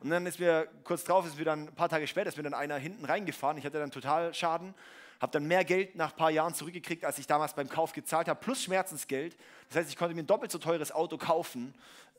Und 0.00 0.10
dann 0.10 0.26
ist 0.26 0.40
mir 0.40 0.66
kurz 0.82 1.04
drauf, 1.04 1.24
ist 1.24 1.38
mir 1.38 1.44
dann 1.44 1.68
ein 1.68 1.74
paar 1.76 1.88
Tage 1.88 2.08
später, 2.08 2.30
ist 2.30 2.36
mir 2.36 2.42
dann 2.42 2.52
einer 2.52 2.78
hinten 2.78 3.04
reingefahren. 3.04 3.58
Ich 3.58 3.64
hatte 3.64 3.78
dann 3.78 3.92
total 3.92 4.34
Schaden, 4.34 4.74
habe 5.20 5.30
dann 5.30 5.46
mehr 5.46 5.64
Geld 5.64 5.94
nach 5.94 6.10
ein 6.10 6.16
paar 6.16 6.32
Jahren 6.32 6.52
zurückgekriegt, 6.52 7.04
als 7.04 7.16
ich 7.18 7.28
damals 7.28 7.54
beim 7.54 7.68
Kauf 7.68 7.92
gezahlt 7.92 8.26
habe, 8.26 8.40
plus 8.40 8.64
Schmerzensgeld. 8.64 9.36
Das 9.68 9.78
heißt, 9.78 9.88
ich 9.88 9.96
konnte 9.96 10.16
mir 10.16 10.24
ein 10.24 10.26
doppelt 10.26 10.50
so 10.50 10.58
teures 10.58 10.90
Auto 10.90 11.16
kaufen. 11.16 11.72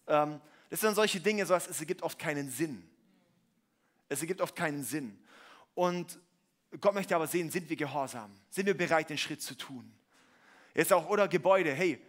Ähm, 0.07 0.39
das 0.69 0.81
sind 0.81 0.95
solche 0.95 1.19
Dinge, 1.19 1.45
so 1.45 1.55
es 1.55 1.79
ergibt 1.79 2.01
oft 2.01 2.19
keinen 2.19 2.49
Sinn. 2.49 2.87
Es 4.09 4.21
ergibt 4.21 4.41
oft 4.41 4.55
keinen 4.55 4.83
Sinn. 4.83 5.17
Und 5.73 6.19
Gott 6.79 6.93
möchte 6.93 7.15
aber 7.15 7.27
sehen, 7.27 7.49
sind 7.49 7.69
wir 7.69 7.75
gehorsam? 7.75 8.31
Sind 8.49 8.65
wir 8.65 8.75
bereit, 8.75 9.09
den 9.09 9.17
Schritt 9.17 9.41
zu 9.41 9.55
tun? 9.55 9.91
Jetzt 10.73 10.91
auch, 10.93 11.09
oder 11.09 11.27
Gebäude, 11.27 11.73
hey, 11.73 12.01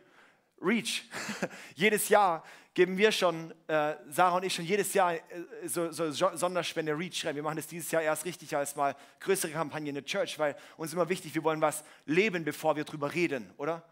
Reach. 0.61 1.05
jedes 1.75 2.09
Jahr 2.09 2.45
geben 2.75 2.97
wir 2.99 3.13
schon, 3.13 3.53
äh, 3.69 3.95
Sarah 4.09 4.37
und 4.37 4.45
ich 4.45 4.55
schon 4.55 4.65
jedes 4.65 4.93
Jahr 4.95 5.15
äh, 5.15 5.21
so, 5.65 5.91
so 5.91 6.11
Sonderspende 6.11 6.97
Reach 6.97 7.25
rein. 7.25 7.35
Wir 7.35 7.43
machen 7.43 7.57
das 7.57 7.67
dieses 7.67 7.91
Jahr 7.91 8.03
erst 8.03 8.25
richtig 8.25 8.55
als 8.57 8.77
mal 8.77 8.95
größere 9.21 9.53
Kampagne 9.53 9.89
in 9.89 9.95
der 9.95 10.05
Church, 10.05 10.39
weil 10.39 10.57
uns 10.77 10.93
immer 10.93 11.09
wichtig, 11.09 11.35
wir 11.35 11.45
wollen 11.45 11.61
was 11.61 11.85
leben, 12.07 12.45
bevor 12.45 12.77
wir 12.77 12.85
drüber 12.85 13.13
reden, 13.13 13.51
oder? 13.57 13.83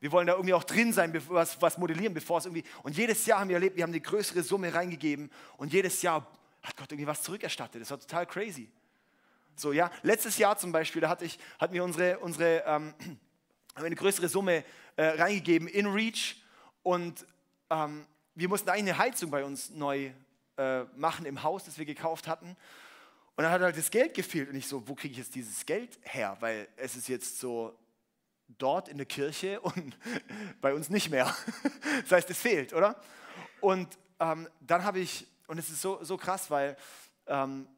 Wir 0.00 0.10
wollen 0.12 0.26
da 0.26 0.32
irgendwie 0.32 0.54
auch 0.54 0.64
drin 0.64 0.92
sein, 0.92 1.14
was, 1.28 1.60
was 1.60 1.76
modellieren, 1.76 2.14
bevor 2.14 2.38
es 2.38 2.46
irgendwie. 2.46 2.64
Und 2.82 2.96
jedes 2.96 3.26
Jahr 3.26 3.40
haben 3.40 3.48
wir 3.48 3.56
erlebt, 3.56 3.76
wir 3.76 3.82
haben 3.82 3.90
eine 3.90 4.00
größere 4.00 4.42
Summe 4.42 4.72
reingegeben 4.72 5.30
und 5.58 5.72
jedes 5.72 6.00
Jahr 6.02 6.26
hat 6.62 6.76
Gott 6.76 6.90
irgendwie 6.90 7.06
was 7.06 7.22
zurückerstattet. 7.22 7.82
Das 7.82 7.90
war 7.90 8.00
total 8.00 8.26
crazy. 8.26 8.70
So, 9.56 9.72
ja. 9.72 9.90
Letztes 10.02 10.38
Jahr 10.38 10.56
zum 10.56 10.72
Beispiel, 10.72 11.02
da 11.02 11.10
hatte 11.10 11.26
ich, 11.26 11.38
hatten 11.58 11.74
wir 11.74 11.84
unsere, 11.84 12.18
unsere 12.20 12.64
ähm, 12.66 12.94
eine 13.74 13.94
größere 13.94 14.28
Summe 14.28 14.64
äh, 14.96 15.04
reingegeben 15.04 15.68
in 15.68 15.86
Reach 15.86 16.42
und 16.82 17.26
ähm, 17.68 18.06
wir 18.34 18.48
mussten 18.48 18.70
eigentlich 18.70 18.94
eine 18.94 18.98
Heizung 18.98 19.30
bei 19.30 19.44
uns 19.44 19.70
neu 19.70 20.12
äh, 20.56 20.84
machen 20.96 21.26
im 21.26 21.42
Haus, 21.42 21.64
das 21.64 21.76
wir 21.76 21.84
gekauft 21.84 22.26
hatten. 22.26 22.56
Und 23.36 23.44
dann 23.44 23.52
hat 23.52 23.60
halt 23.60 23.76
das 23.76 23.90
Geld 23.90 24.14
gefehlt. 24.14 24.48
Und 24.48 24.56
ich 24.56 24.66
so, 24.66 24.86
wo 24.88 24.94
kriege 24.94 25.12
ich 25.12 25.18
jetzt 25.18 25.34
dieses 25.34 25.64
Geld 25.66 25.98
her? 26.02 26.36
Weil 26.40 26.68
es 26.76 26.96
ist 26.96 27.08
jetzt 27.08 27.38
so 27.38 27.74
dort 28.58 28.88
in 28.88 28.96
der 28.96 29.06
Kirche 29.06 29.60
und 29.62 29.96
bei 30.60 30.74
uns 30.74 30.90
nicht 30.90 31.10
mehr. 31.10 31.34
Das 32.02 32.12
heißt, 32.12 32.30
es 32.30 32.38
fehlt, 32.38 32.72
oder? 32.72 33.00
Und 33.60 33.98
ähm, 34.20 34.48
dann 34.60 34.84
habe 34.84 35.00
ich, 35.00 35.26
und 35.46 35.58
es 35.58 35.68
ist 35.68 35.82
so, 35.82 36.02
so 36.02 36.16
krass, 36.16 36.50
weil 36.50 36.76
ähm, 37.26 37.68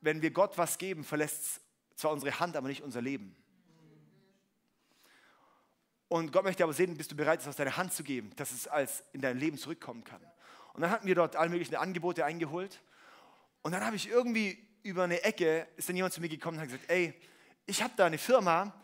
wenn 0.00 0.22
wir 0.22 0.30
Gott 0.30 0.56
was 0.56 0.78
geben, 0.78 1.04
verlässt 1.04 1.42
es 1.42 1.60
zwar 1.96 2.12
unsere 2.12 2.40
Hand, 2.40 2.56
aber 2.56 2.68
nicht 2.68 2.82
unser 2.82 3.02
Leben. 3.02 3.36
Und 6.08 6.32
Gott 6.32 6.44
möchte 6.44 6.64
aber 6.64 6.72
sehen, 6.72 6.96
bist 6.96 7.12
du 7.12 7.16
bereit, 7.16 7.40
es 7.40 7.46
aus 7.46 7.56
deiner 7.56 7.76
Hand 7.76 7.92
zu 7.92 8.02
geben, 8.02 8.32
dass 8.36 8.50
es 8.50 8.66
als 8.66 9.04
in 9.12 9.20
dein 9.20 9.38
Leben 9.38 9.58
zurückkommen 9.58 10.02
kann. 10.02 10.20
Und 10.72 10.80
dann 10.80 10.90
hatten 10.90 11.06
wir 11.06 11.14
dort 11.14 11.36
alle 11.36 11.50
möglichen 11.50 11.76
Angebote 11.76 12.24
eingeholt. 12.24 12.80
Und 13.62 13.72
dann 13.72 13.84
habe 13.84 13.96
ich 13.96 14.08
irgendwie 14.08 14.66
über 14.82 15.04
eine 15.04 15.22
Ecke, 15.22 15.68
ist 15.76 15.88
dann 15.88 15.96
jemand 15.96 16.14
zu 16.14 16.20
mir 16.20 16.28
gekommen 16.28 16.56
und 16.56 16.62
hat 16.62 16.70
gesagt, 16.70 16.90
ey, 16.90 17.14
ich 17.66 17.82
habe 17.82 17.92
da 17.96 18.06
eine 18.06 18.18
Firma, 18.18 18.74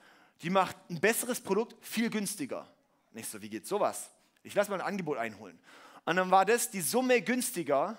die 0.42 0.50
macht 0.50 0.76
ein 0.90 1.00
besseres 1.00 1.40
Produkt 1.40 1.76
viel 1.84 2.10
günstiger. 2.10 2.68
Und 3.12 3.18
ich 3.18 3.28
so, 3.28 3.40
wie 3.40 3.48
geht 3.48 3.66
sowas? 3.66 4.10
Ich 4.42 4.54
lasse 4.54 4.70
mal 4.70 4.80
ein 4.80 4.86
Angebot 4.86 5.18
einholen. 5.18 5.58
Und 6.04 6.16
dann 6.16 6.30
war 6.30 6.44
das 6.44 6.70
die 6.70 6.80
Summe 6.80 7.22
günstiger, 7.22 7.96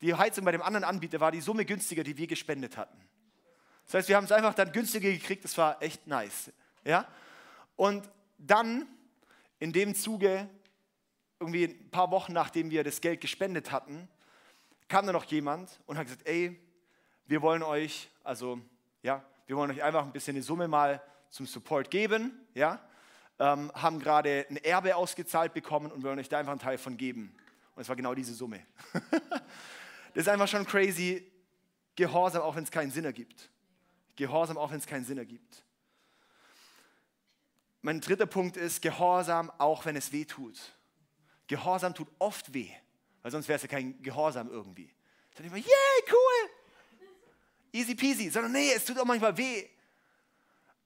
die 0.00 0.14
Heizung 0.14 0.44
bei 0.44 0.52
dem 0.52 0.62
anderen 0.62 0.84
Anbieter 0.84 1.20
war 1.20 1.30
die 1.30 1.40
Summe 1.40 1.64
günstiger, 1.64 2.02
die 2.02 2.16
wir 2.16 2.26
gespendet 2.26 2.76
hatten. 2.76 2.98
Das 3.84 3.94
heißt, 3.94 4.08
wir 4.08 4.16
haben 4.16 4.24
es 4.24 4.32
einfach 4.32 4.54
dann 4.54 4.72
günstiger 4.72 5.10
gekriegt, 5.10 5.44
das 5.44 5.56
war 5.58 5.80
echt 5.82 6.06
nice. 6.06 6.50
Ja? 6.84 7.06
Und 7.76 8.08
dann, 8.38 8.86
in 9.58 9.72
dem 9.72 9.94
Zuge, 9.94 10.48
irgendwie 11.38 11.64
ein 11.64 11.90
paar 11.90 12.10
Wochen 12.10 12.32
nachdem 12.32 12.70
wir 12.70 12.84
das 12.84 13.00
Geld 13.00 13.20
gespendet 13.20 13.70
hatten, 13.70 14.08
kam 14.88 15.06
da 15.06 15.12
noch 15.12 15.24
jemand 15.24 15.80
und 15.86 15.98
hat 15.98 16.06
gesagt, 16.06 16.26
ey, 16.26 16.58
wir 17.26 17.42
wollen 17.42 17.62
euch, 17.62 18.08
also 18.24 18.60
ja, 19.02 19.24
wir 19.46 19.56
wollen 19.56 19.70
euch 19.70 19.82
einfach 19.82 20.04
ein 20.04 20.12
bisschen 20.12 20.36
eine 20.36 20.42
Summe 20.42 20.68
mal 20.68 21.02
zum 21.30 21.46
Support 21.46 21.90
geben, 21.90 22.46
ja, 22.54 22.80
ähm, 23.38 23.72
haben 23.74 23.98
gerade 23.98 24.46
ein 24.50 24.56
Erbe 24.58 24.94
ausgezahlt 24.96 25.54
bekommen 25.54 25.90
und 25.90 26.02
wollen 26.02 26.18
euch 26.18 26.28
da 26.28 26.38
einfach 26.38 26.52
einen 26.52 26.60
Teil 26.60 26.78
von 26.78 26.96
geben. 26.96 27.34
Und 27.74 27.82
es 27.82 27.88
war 27.88 27.96
genau 27.96 28.14
diese 28.14 28.34
Summe. 28.34 28.60
das 28.92 29.42
ist 30.14 30.28
einfach 30.28 30.48
schon 30.48 30.66
crazy. 30.66 31.30
Gehorsam, 31.96 32.42
auch 32.42 32.56
wenn 32.56 32.64
es 32.64 32.70
keinen 32.70 32.90
Sinn 32.90 33.04
ergibt. 33.04 33.50
Gehorsam, 34.16 34.58
auch 34.58 34.70
wenn 34.70 34.78
es 34.78 34.86
keinen 34.86 35.04
Sinn 35.04 35.18
ergibt. 35.18 35.64
Mein 37.80 38.00
dritter 38.00 38.26
Punkt 38.26 38.56
ist 38.56 38.80
Gehorsam, 38.80 39.50
auch 39.58 39.84
wenn 39.84 39.96
es 39.96 40.12
weh 40.12 40.24
tut. 40.24 40.58
Gehorsam 41.48 41.94
tut 41.94 42.08
oft 42.18 42.54
weh, 42.54 42.70
weil 43.22 43.32
sonst 43.32 43.48
wäre 43.48 43.56
es 43.56 43.62
ja 43.62 43.68
kein 43.68 44.00
Gehorsam 44.02 44.48
irgendwie. 44.48 44.94
Dann 45.34 45.46
immer, 45.46 45.56
yay, 45.56 45.66
cool, 46.10 46.50
easy 47.72 47.94
peasy, 47.94 48.30
sondern 48.30 48.52
nee, 48.52 48.72
es 48.72 48.84
tut 48.84 48.98
auch 48.98 49.04
manchmal 49.04 49.36
weh. 49.36 49.66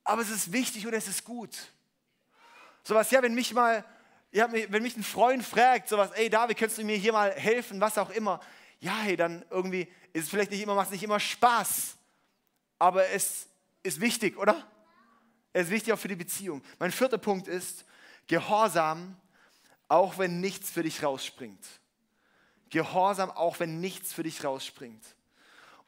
Aber 0.04 0.22
es 0.22 0.30
ist 0.30 0.52
wichtig 0.52 0.86
und 0.86 0.94
es 0.94 1.08
ist 1.08 1.24
gut. 1.24 1.56
Sowas, 2.84 3.10
ja, 3.10 3.20
wenn 3.20 3.34
mich 3.34 3.52
mal, 3.52 3.84
ja, 4.30 4.50
wenn 4.50 4.82
mich 4.82 4.96
ein 4.96 5.02
Freund 5.02 5.44
fragt, 5.44 5.88
sowas, 5.88 6.12
ey 6.12 6.30
David, 6.30 6.56
könntest 6.56 6.78
du 6.78 6.84
mir 6.84 6.96
hier 6.96 7.12
mal 7.12 7.32
helfen, 7.32 7.80
was 7.80 7.98
auch 7.98 8.10
immer. 8.10 8.40
Ja, 8.78 8.98
hey, 9.00 9.16
dann 9.16 9.44
irgendwie 9.50 9.88
ist 10.12 10.24
es 10.24 10.30
vielleicht 10.30 10.52
nicht 10.52 10.62
immer, 10.62 10.74
macht 10.76 10.86
es 10.86 10.92
nicht 10.92 11.02
immer 11.02 11.18
Spaß, 11.18 11.96
aber 12.78 13.08
es 13.08 13.48
ist 13.82 14.00
wichtig, 14.00 14.36
oder? 14.36 14.64
Es 15.52 15.64
ist 15.64 15.70
wichtig 15.70 15.92
auch 15.92 15.98
für 15.98 16.08
die 16.08 16.16
Beziehung. 16.16 16.62
Mein 16.78 16.92
vierter 16.92 17.18
Punkt 17.18 17.48
ist 17.48 17.84
Gehorsam, 18.26 19.16
auch 19.88 20.18
wenn 20.18 20.40
nichts 20.40 20.70
für 20.70 20.82
dich 20.82 21.02
rausspringt. 21.02 21.64
Gehorsam, 22.70 23.30
auch 23.30 23.58
wenn 23.58 23.80
nichts 23.80 24.12
für 24.12 24.22
dich 24.22 24.44
rausspringt. 24.44 25.15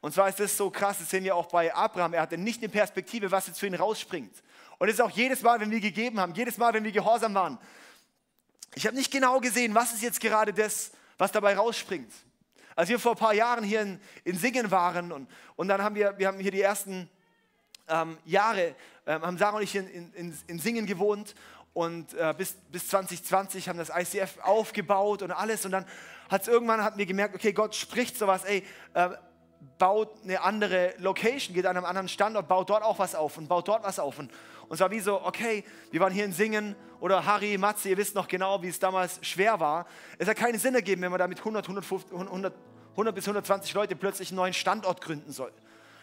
Und 0.01 0.15
zwar 0.15 0.29
ist 0.29 0.39
das 0.39 0.57
so 0.57 0.71
krass, 0.71 0.99
das 0.99 1.11
sehen 1.11 1.25
wir 1.25 1.35
auch 1.35 1.47
bei 1.47 1.75
Abraham. 1.75 2.15
Er 2.15 2.23
hatte 2.23 2.39
nicht 2.39 2.63
eine 2.63 2.69
Perspektive, 2.69 3.31
was 3.31 3.49
jetzt 3.49 3.59
für 3.59 3.67
ihn 3.67 3.75
rausspringt. 3.75 4.33
Und 4.79 4.89
es 4.89 4.95
ist 4.95 5.01
auch 5.01 5.11
jedes 5.11 5.43
Mal, 5.43 5.61
wenn 5.61 5.71
wir 5.71 5.81
gegeben 5.81 6.21
haben, 6.21 6.35
jedes 6.35 6.57
Mal, 6.57 6.73
wenn 6.73 6.85
wir 6.85 6.93
gehorsam 6.93 7.35
waren. 7.35 7.59
Ich 8.75 8.87
habe 8.87 8.97
nicht 8.97 9.11
genau 9.11 9.41
gesehen, 9.41 9.75
was 9.75 9.93
ist 9.93 10.03
jetzt 10.03 10.21
gerade 10.21 10.53
das, 10.53 10.93
was 11.17 11.33
dabei 11.33 11.57
rausspringt. 11.57 12.13
Als 12.77 12.89
wir 12.89 13.01
vor 13.01 13.13
ein 13.13 13.19
paar 13.19 13.35
Jahren 13.35 13.65
hier 13.65 13.81
in, 13.81 14.01
in 14.23 14.39
Singen 14.39 14.71
waren 14.71 15.11
und, 15.11 15.29
und 15.57 15.67
dann 15.67 15.83
haben 15.83 15.97
wir, 15.97 16.17
wir 16.17 16.29
haben 16.29 16.39
hier 16.39 16.53
die 16.53 16.63
ersten 16.63 17.11
ähm, 17.89 18.19
Jahre, 18.25 18.77
ähm, 19.05 19.23
haben 19.23 19.37
Sarah 19.37 19.57
und 19.57 19.65
ich 19.65 19.75
in, 19.75 20.13
in, 20.13 20.39
in 20.47 20.59
Singen 20.61 20.87
gewohnt 20.87 21.35
und 21.73 22.15
äh, 22.15 22.33
bis, 22.39 22.55
bis 22.71 22.87
2020 22.87 23.69
haben 23.69 23.79
das 23.79 23.91
ICF 23.93 24.39
aufgebaut 24.43 25.23
und 25.23 25.33
alles 25.33 25.65
und 25.65 25.73
dann 25.73 25.87
hat 26.31 26.43
es 26.43 26.49
irgendwann, 26.49 26.85
hatten 26.85 26.99
wir 26.99 27.07
gemerkt, 27.07 27.35
okay, 27.35 27.53
Gott 27.53 27.75
spricht 27.75 28.17
sowas, 28.17 28.45
ey, 28.45 28.65
äh, 28.95 29.09
baut 29.79 30.11
eine 30.25 30.41
andere 30.43 30.95
Location, 30.99 31.55
geht 31.55 31.67
an 31.67 31.77
einem 31.77 31.87
anderen 31.87 32.09
Standort, 32.09 32.49
baut 32.49 32.71
dort 32.71 32.83
auch 32.83 32.99
was 32.99 33.15
auf 33.15 33.39
und 33.39 33.49
baut 33.49 33.69
dort 33.69 33.85
was 33.85 33.99
auf 33.99 34.19
und, 34.19 34.31
und 34.69 34.75
es 34.75 34.81
war 34.81 34.91
wie 34.91 35.01
so, 35.01 35.23
okay, 35.25 35.65
wir 35.91 36.01
waren 36.01 36.13
hier 36.13 36.25
in 36.25 36.33
Singen 36.33 36.77
oder 37.01 37.25
Harry, 37.25 37.57
Matze, 37.57 37.89
ihr 37.89 37.97
wisst 37.97 38.15
noch 38.15 38.29
genau, 38.29 38.61
wie 38.63 38.69
es 38.69 38.79
damals 38.79 39.19
schwer 39.23 39.61
war. 39.61 39.87
Es 40.19 40.29
hat 40.29 40.37
keinen 40.37 40.59
Sinn 40.59 40.75
ergeben, 40.75 41.03
wenn 41.03 41.11
man 41.11 41.19
da 41.19 41.27
mit 41.27 41.39
100, 41.39 41.65
150, 41.65 42.13
100, 42.13 42.55
100 42.93 43.15
bis 43.15 43.25
120 43.25 43.73
Leute 43.75 43.97
plötzlich 43.97 44.31
einen 44.31 44.37
neuen 44.37 44.53
Standort 44.53 45.01
gründen 45.01 45.33
soll. 45.33 45.53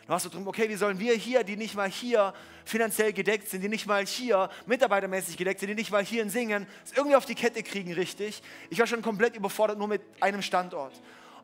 Dann 0.01 0.13
warst 0.13 0.25
du 0.25 0.29
drum, 0.29 0.47
okay, 0.47 0.69
wie 0.69 0.75
sollen 0.75 0.99
wir 0.99 1.13
hier, 1.15 1.43
die 1.43 1.57
nicht 1.57 1.75
mal 1.75 1.89
hier 1.89 2.33
finanziell 2.63 3.11
gedeckt 3.11 3.49
sind, 3.49 3.61
die 3.61 3.69
nicht 3.69 3.87
mal 3.87 4.05
hier 4.05 4.49
mitarbeitermäßig 4.67 5.35
gedeckt 5.35 5.59
sind, 5.59 5.69
die 5.69 5.75
nicht 5.75 5.91
mal 5.91 6.03
hier 6.03 6.21
in 6.21 6.29
Singen, 6.29 6.67
es 6.83 6.93
irgendwie 6.93 7.15
auf 7.15 7.25
die 7.25 7.35
Kette 7.35 7.63
kriegen, 7.63 7.91
richtig? 7.91 8.41
Ich 8.69 8.79
war 8.79 8.87
schon 8.87 9.01
komplett 9.01 9.35
überfordert 9.35 9.77
nur 9.77 9.87
mit 9.87 10.01
einem 10.21 10.41
Standort. 10.41 10.93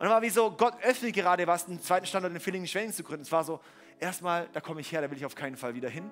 Und 0.01 0.05
dann 0.05 0.15
war 0.15 0.23
wie 0.23 0.31
so, 0.31 0.49
Gott 0.49 0.73
öffnet 0.81 1.13
gerade 1.13 1.45
was, 1.45 1.67
einen 1.67 1.79
zweiten 1.79 2.07
Standort 2.07 2.33
in 2.33 2.39
Villingen-Schwenning 2.39 2.91
zu 2.91 3.03
gründen. 3.03 3.21
Es 3.21 3.31
war 3.31 3.43
so, 3.43 3.59
erstmal, 3.99 4.49
da 4.51 4.59
komme 4.59 4.81
ich 4.81 4.91
her, 4.91 4.99
da 4.99 5.11
will 5.11 5.17
ich 5.17 5.27
auf 5.27 5.35
keinen 5.35 5.55
Fall 5.55 5.75
wieder 5.75 5.89
hin. 5.89 6.09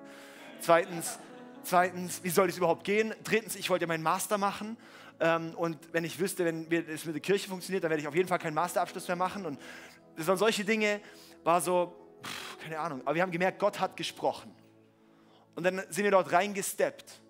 Zweitens, 0.60 1.18
zweitens, 1.64 2.22
wie 2.22 2.30
soll 2.30 2.46
das 2.46 2.56
überhaupt 2.56 2.84
gehen? 2.84 3.12
Drittens, 3.24 3.56
ich 3.56 3.68
wollte 3.68 3.88
meinen 3.88 4.04
Master 4.04 4.38
machen. 4.38 4.76
Ähm, 5.18 5.56
und 5.56 5.76
wenn 5.90 6.04
ich 6.04 6.20
wüsste, 6.20 6.44
wenn 6.44 6.70
es 6.70 7.04
mit 7.04 7.16
der 7.16 7.20
Kirche 7.20 7.48
funktioniert, 7.48 7.82
dann 7.82 7.90
werde 7.90 8.00
ich 8.00 8.06
auf 8.06 8.14
jeden 8.14 8.28
Fall 8.28 8.38
keinen 8.38 8.54
Masterabschluss 8.54 9.08
mehr 9.08 9.16
machen. 9.16 9.44
Und 9.44 9.60
das 10.14 10.28
waren 10.28 10.36
solche 10.38 10.64
Dinge, 10.64 11.00
war 11.42 11.60
so, 11.60 11.92
pff, 12.22 12.58
keine 12.62 12.78
Ahnung. 12.78 13.00
Aber 13.04 13.16
wir 13.16 13.22
haben 13.22 13.32
gemerkt, 13.32 13.58
Gott 13.58 13.80
hat 13.80 13.96
gesprochen. 13.96 14.54
Und 15.56 15.64
dann 15.64 15.82
sind 15.88 16.04
wir 16.04 16.12
dort 16.12 16.30
reingesteppt. 16.30 17.20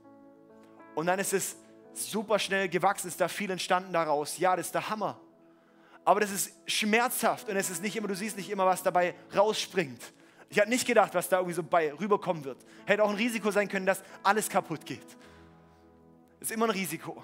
Und 0.94 1.06
dann 1.06 1.20
ist 1.20 1.32
es 1.32 1.56
super 1.94 2.38
schnell 2.38 2.68
gewachsen, 2.68 3.08
ist 3.08 3.18
da 3.18 3.28
viel 3.28 3.50
entstanden 3.50 3.94
daraus. 3.94 4.36
Ja, 4.36 4.56
das 4.56 4.66
ist 4.66 4.74
der 4.74 4.90
Hammer. 4.90 5.18
Aber 6.04 6.20
das 6.20 6.30
ist 6.30 6.52
schmerzhaft 6.66 7.48
und 7.48 7.56
es 7.56 7.70
ist 7.70 7.82
nicht 7.82 7.96
immer, 7.96 8.08
du 8.08 8.14
siehst 8.14 8.36
nicht 8.36 8.50
immer, 8.50 8.66
was 8.66 8.82
dabei 8.82 9.14
rausspringt. 9.34 10.00
Ich 10.48 10.58
hatte 10.58 10.68
nicht 10.68 10.86
gedacht, 10.86 11.14
was 11.14 11.28
da 11.28 11.36
irgendwie 11.38 11.54
so 11.54 11.62
bei 11.62 11.92
rüberkommen 11.92 12.44
wird. 12.44 12.58
Hätte 12.84 13.04
auch 13.04 13.10
ein 13.10 13.16
Risiko 13.16 13.50
sein 13.50 13.68
können, 13.68 13.86
dass 13.86 14.02
alles 14.22 14.48
kaputt 14.48 14.84
geht. 14.84 15.06
Ist 16.40 16.50
immer 16.50 16.66
ein 16.66 16.72
Risiko. 16.72 17.22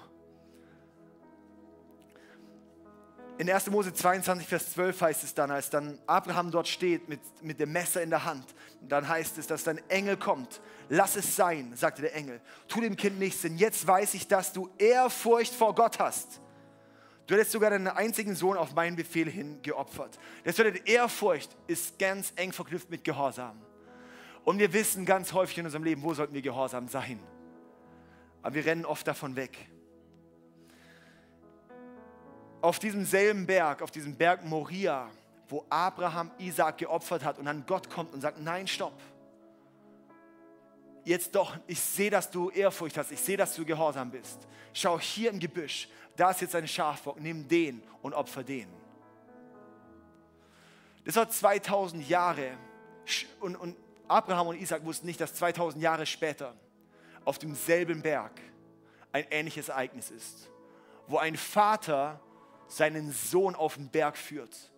In 3.39 3.51
1. 3.51 3.69
Mose 3.69 3.93
22, 3.93 4.47
Vers 4.47 4.71
12 4.73 5.01
heißt 5.01 5.23
es 5.23 5.33
dann, 5.33 5.51
als 5.51 5.69
dann 5.69 5.99
Abraham 6.07 6.49
dort 6.49 6.67
steht 6.67 7.07
mit, 7.07 7.19
mit 7.43 7.59
dem 7.59 7.71
Messer 7.71 8.01
in 8.01 8.09
der 8.09 8.25
Hand, 8.25 8.45
dann 8.81 9.07
heißt 9.07 9.37
es, 9.37 9.45
dass 9.45 9.63
dein 9.63 9.77
Engel 9.89 10.17
kommt. 10.17 10.59
Lass 10.89 11.15
es 11.15 11.35
sein, 11.35 11.75
sagte 11.75 12.01
der 12.01 12.15
Engel. 12.15 12.41
Tu 12.67 12.81
dem 12.81 12.95
Kind 12.95 13.19
nichts, 13.19 13.41
denn 13.41 13.57
jetzt 13.57 13.85
weiß 13.85 14.15
ich, 14.15 14.27
dass 14.27 14.53
du 14.53 14.69
Ehrfurcht 14.79 15.53
vor 15.53 15.75
Gott 15.75 15.99
hast. 15.99 16.41
Du 17.27 17.35
hättest 17.35 17.51
sogar 17.51 17.69
deinen 17.69 17.89
einzigen 17.89 18.35
Sohn 18.35 18.57
auf 18.57 18.73
meinen 18.73 18.95
Befehl 18.95 19.29
hin 19.29 19.61
geopfert. 19.61 20.17
Das 20.45 20.55
bedeutet, 20.55 20.87
Ehrfurcht 20.87 21.55
ist 21.67 21.99
ganz 21.99 22.31
eng 22.37 22.53
verknüpft 22.53 22.89
mit 22.89 23.03
Gehorsam. 23.03 23.61
Und 24.45 24.59
wir 24.59 24.71
wissen 24.71 25.05
ganz 25.05 25.33
häufig 25.33 25.57
in 25.57 25.65
unserem 25.65 25.83
Leben, 25.83 26.01
wo 26.03 26.13
sollten 26.13 26.33
wir 26.33 26.41
gehorsam 26.41 26.87
sein. 26.87 27.19
Aber 28.41 28.55
wir 28.55 28.65
rennen 28.65 28.85
oft 28.85 29.05
davon 29.05 29.35
weg. 29.35 29.57
Auf 32.61 32.79
diesem 32.79 33.03
selben 33.03 33.45
Berg, 33.45 33.81
auf 33.81 33.91
diesem 33.91 34.15
Berg 34.15 34.45
Moria, 34.45 35.09
wo 35.49 35.65
Abraham 35.69 36.31
Isaac 36.37 36.77
geopfert 36.77 37.25
hat 37.25 37.39
und 37.39 37.45
dann 37.45 37.65
Gott 37.65 37.89
kommt 37.89 38.13
und 38.13 38.21
sagt, 38.21 38.39
nein, 38.39 38.67
stopp. 38.67 38.97
Jetzt 41.07 41.33
doch, 41.35 41.55
ich 41.67 41.79
sehe, 41.79 42.09
dass 42.09 42.29
du 42.29 42.49
Ehrfurcht 42.49 42.97
hast, 42.97 43.13
ich 43.13 43.21
sehe, 43.21 43.37
dass 43.37 43.55
du 43.55 43.63
gehorsam 43.63 44.11
bist. 44.11 44.45
Schau 44.73 44.99
hier 44.99 45.29
im 45.29 45.39
Gebüsch, 45.39 45.87
da 46.17 46.31
ist 46.31 46.41
jetzt 46.41 46.53
ein 46.53 46.67
Schafbock, 46.67 47.17
nimm 47.21 47.47
den 47.47 47.81
und 48.01 48.13
opfer 48.13 48.43
den. 48.43 48.67
Das 51.05 51.15
war 51.15 51.29
2000 51.29 52.09
Jahre 52.09 52.57
und, 53.39 53.55
und 53.55 53.77
Abraham 54.09 54.47
und 54.47 54.59
Isaac 54.59 54.83
wussten 54.83 55.07
nicht, 55.07 55.21
dass 55.21 55.33
2000 55.35 55.81
Jahre 55.81 56.05
später 56.05 56.53
auf 57.23 57.39
demselben 57.39 58.01
Berg 58.01 58.41
ein 59.13 59.25
ähnliches 59.31 59.69
Ereignis 59.69 60.11
ist, 60.11 60.49
wo 61.07 61.19
ein 61.19 61.37
Vater 61.37 62.19
seinen 62.67 63.13
Sohn 63.13 63.55
auf 63.55 63.75
den 63.75 63.87
Berg 63.87 64.17
führt, 64.17 64.73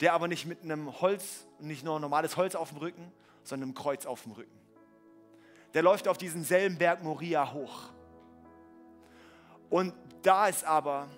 der 0.00 0.12
aber 0.12 0.26
nicht 0.26 0.46
mit 0.46 0.64
einem 0.64 1.00
Holz, 1.00 1.46
nicht 1.60 1.84
nur 1.84 2.00
normales 2.00 2.36
Holz 2.36 2.56
auf 2.56 2.70
dem 2.70 2.78
Rücken, 2.78 3.12
sondern 3.44 3.68
einem 3.68 3.74
Kreuz 3.76 4.06
auf 4.06 4.24
dem 4.24 4.32
Rücken. 4.32 4.60
Der 5.74 5.82
läuft 5.82 6.08
auf 6.08 6.18
diesen 6.18 6.44
selben 6.44 6.76
Berg 6.78 7.02
Moria 7.02 7.52
hoch. 7.52 7.90
Und 9.68 9.94
da 10.22 10.48
ist 10.48 10.64
aber, 10.64 11.08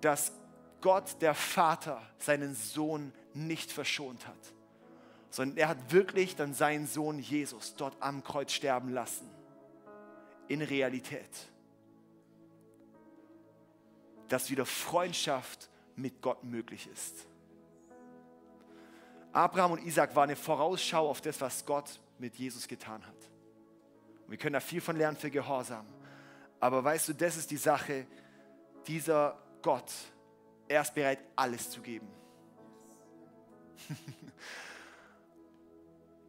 dass 0.00 0.32
Gott, 0.80 1.16
der 1.20 1.34
Vater, 1.34 2.00
seinen 2.18 2.54
Sohn 2.54 3.12
nicht 3.34 3.72
verschont 3.72 4.26
hat, 4.26 4.54
sondern 5.30 5.56
er 5.56 5.68
hat 5.68 5.92
wirklich 5.92 6.36
dann 6.36 6.54
seinen 6.54 6.86
Sohn 6.86 7.18
Jesus 7.18 7.74
dort 7.76 7.96
am 8.00 8.22
Kreuz 8.22 8.52
sterben 8.52 8.90
lassen. 8.92 9.28
In 10.48 10.62
Realität. 10.62 11.28
Dass 14.28 14.50
wieder 14.50 14.64
Freundschaft 14.64 15.68
mit 15.96 16.22
Gott 16.22 16.42
möglich 16.44 16.88
ist. 16.90 17.26
Abraham 19.32 19.72
und 19.72 19.84
Isaac 19.84 20.16
waren 20.16 20.30
eine 20.30 20.36
Vorausschau 20.36 21.08
auf 21.08 21.20
das, 21.20 21.40
was 21.40 21.64
Gott 21.66 22.00
mit 22.18 22.36
Jesus 22.36 22.66
getan 22.66 23.06
hat. 23.06 23.17
Wir 24.28 24.36
können 24.36 24.52
da 24.52 24.60
viel 24.60 24.80
von 24.80 24.96
lernen 24.96 25.16
für 25.16 25.30
Gehorsam. 25.30 25.86
Aber 26.60 26.84
weißt 26.84 27.08
du, 27.08 27.14
das 27.14 27.36
ist 27.36 27.50
die 27.50 27.56
Sache, 27.56 28.06
dieser 28.86 29.36
Gott, 29.62 29.90
er 30.68 30.82
ist 30.82 30.94
bereit, 30.94 31.18
alles 31.34 31.70
zu 31.70 31.80
geben. 31.80 32.08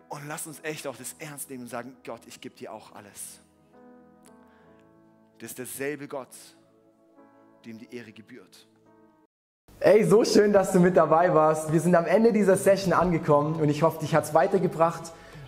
und 0.10 0.28
lass 0.28 0.48
uns 0.48 0.60
echt 0.64 0.88
auch 0.88 0.96
das 0.96 1.14
ernst 1.20 1.50
nehmen 1.50 1.64
und 1.64 1.70
sagen, 1.70 1.98
Gott, 2.06 2.22
ich 2.26 2.40
gebe 2.40 2.56
dir 2.56 2.72
auch 2.72 2.94
alles. 2.94 3.42
Das 5.40 5.52
ist 5.52 5.58
derselbe 5.58 6.08
Gott, 6.08 6.36
dem 7.66 7.78
die 7.78 7.94
Ehre 7.94 8.14
gebührt. 8.14 8.68
Ey, 9.82 10.04
so 10.04 10.24
schön, 10.26 10.54
dass 10.54 10.72
du 10.72 10.80
mit 10.80 10.96
dabei 10.98 11.34
warst. 11.34 11.72
Wir 11.72 11.80
sind 11.80 11.96
am 11.96 12.06
Ende 12.06 12.34
dieser 12.34 12.58
Session 12.58 12.94
angekommen 12.94 13.62
und 13.62 13.70
ich 13.70 13.82
hoffe, 13.82 14.00
dich 14.00 14.14
hat 14.14 14.26
es 14.26 14.34
weitergebracht 14.34 15.14